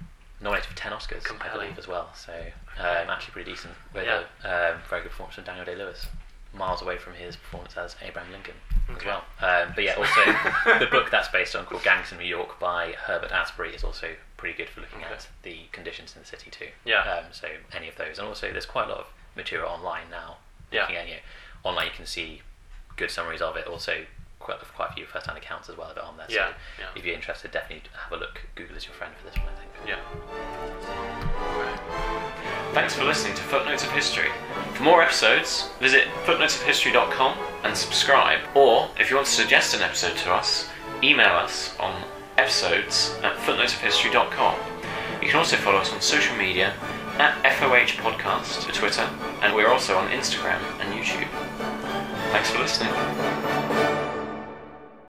Nominated 0.42 0.70
for 0.70 0.76
10 0.78 0.92
Oscars, 0.92 1.16
I 1.16 1.28
Compelling. 1.28 1.52
believe, 1.68 1.78
as 1.78 1.86
well. 1.86 2.08
So 2.14 2.32
um, 2.78 3.10
actually 3.12 3.32
pretty 3.32 3.50
decent. 3.52 3.74
With 3.92 4.04
Yeah. 4.06 4.22
a 4.42 4.72
um, 4.72 4.80
very 4.88 5.02
good 5.02 5.10
performance 5.10 5.34
from 5.34 5.44
Daniel 5.44 5.66
Day 5.66 5.76
Lewis. 5.76 6.06
Miles 6.52 6.82
away 6.82 6.98
from 6.98 7.14
his 7.14 7.36
performance 7.36 7.76
as 7.76 7.94
Abraham 8.02 8.32
Lincoln 8.32 8.54
as 8.96 9.04
well. 9.04 9.24
Um, 9.40 9.72
but 9.74 9.84
yeah, 9.84 9.94
also 9.94 10.20
the 10.80 10.86
book 10.90 11.10
that's 11.10 11.28
based 11.28 11.54
on 11.54 11.64
called 11.64 11.82
Gangs 11.84 12.10
in 12.12 12.18
New 12.18 12.24
York 12.24 12.58
by 12.58 12.92
Herbert 13.06 13.30
Asbury 13.30 13.72
is 13.74 13.84
also 13.84 14.08
pretty 14.36 14.56
good 14.56 14.68
for 14.68 14.80
looking 14.80 14.98
Okay. 14.98 15.12
at 15.14 15.28
the 15.42 15.60
conditions 15.70 16.14
in 16.16 16.22
the 16.22 16.26
city 16.26 16.50
too. 16.50 16.68
Yeah. 16.84 17.02
Um, 17.02 17.24
so 17.32 17.46
any 17.72 17.88
of 17.88 17.96
those, 17.96 18.18
and 18.18 18.26
also 18.26 18.50
there's 18.50 18.66
quite 18.66 18.86
a 18.86 18.90
lot 18.90 18.98
of 18.98 19.06
material 19.36 19.68
online 19.68 20.10
now. 20.10 20.38
Yeah. 20.72 20.82
Looking 20.82 20.96
at 20.96 21.06
you 21.08 21.14
know, 21.14 21.20
online, 21.62 21.86
you 21.86 21.92
can 21.96 22.06
see 22.06 22.42
good 22.96 23.10
summaries 23.10 23.40
of 23.42 23.56
it. 23.56 23.66
Also, 23.66 24.04
quite 24.40 24.58
quite 24.74 24.90
a 24.90 24.92
few 24.94 25.06
first-hand 25.06 25.38
accounts 25.38 25.68
as 25.68 25.76
well 25.76 25.90
of 25.90 25.96
it 25.96 26.02
on 26.02 26.16
there. 26.16 26.26
Yeah, 26.28 26.48
So 26.48 26.54
yeah. 26.80 26.86
if 26.96 27.04
you're 27.04 27.14
interested, 27.14 27.52
definitely 27.52 27.88
have 28.04 28.12
a 28.12 28.16
look. 28.20 28.40
Google 28.56 28.76
is 28.76 28.86
your 28.86 28.94
friend 28.94 29.12
for 29.16 29.26
this 29.28 29.36
one, 29.38 29.46
I 29.48 29.60
think. 29.60 29.70
Yeah. 29.86 31.16
Thanks 32.72 32.94
for 32.94 33.04
listening 33.04 33.34
to 33.34 33.42
Footnotes 33.42 33.82
of 33.82 33.90
History. 33.90 34.28
For 34.74 34.84
more 34.84 35.02
episodes, 35.02 35.68
visit 35.80 36.06
footnotesofhistory.com 36.24 37.36
and 37.64 37.76
subscribe. 37.76 38.40
Or, 38.54 38.88
if 38.98 39.10
you 39.10 39.16
want 39.16 39.26
to 39.26 39.32
suggest 39.32 39.74
an 39.74 39.82
episode 39.82 40.16
to 40.18 40.32
us, 40.32 40.68
email 41.02 41.34
us 41.34 41.76
on 41.78 42.02
episodes 42.38 43.14
at 43.22 43.36
footnotesofhistory.com. 43.38 44.56
You 45.20 45.28
can 45.28 45.36
also 45.36 45.56
follow 45.56 45.78
us 45.78 45.92
on 45.92 46.00
social 46.00 46.36
media 46.36 46.72
at 47.18 47.34
FOH 47.58 48.00
Podcast 48.00 48.64
for 48.64 48.72
Twitter, 48.72 49.08
and 49.42 49.54
we're 49.54 49.68
also 49.68 49.96
on 49.96 50.08
Instagram 50.10 50.60
and 50.80 50.94
YouTube. 50.94 51.28
Thanks 52.32 52.50
for 52.50 52.60
listening. 52.60 53.59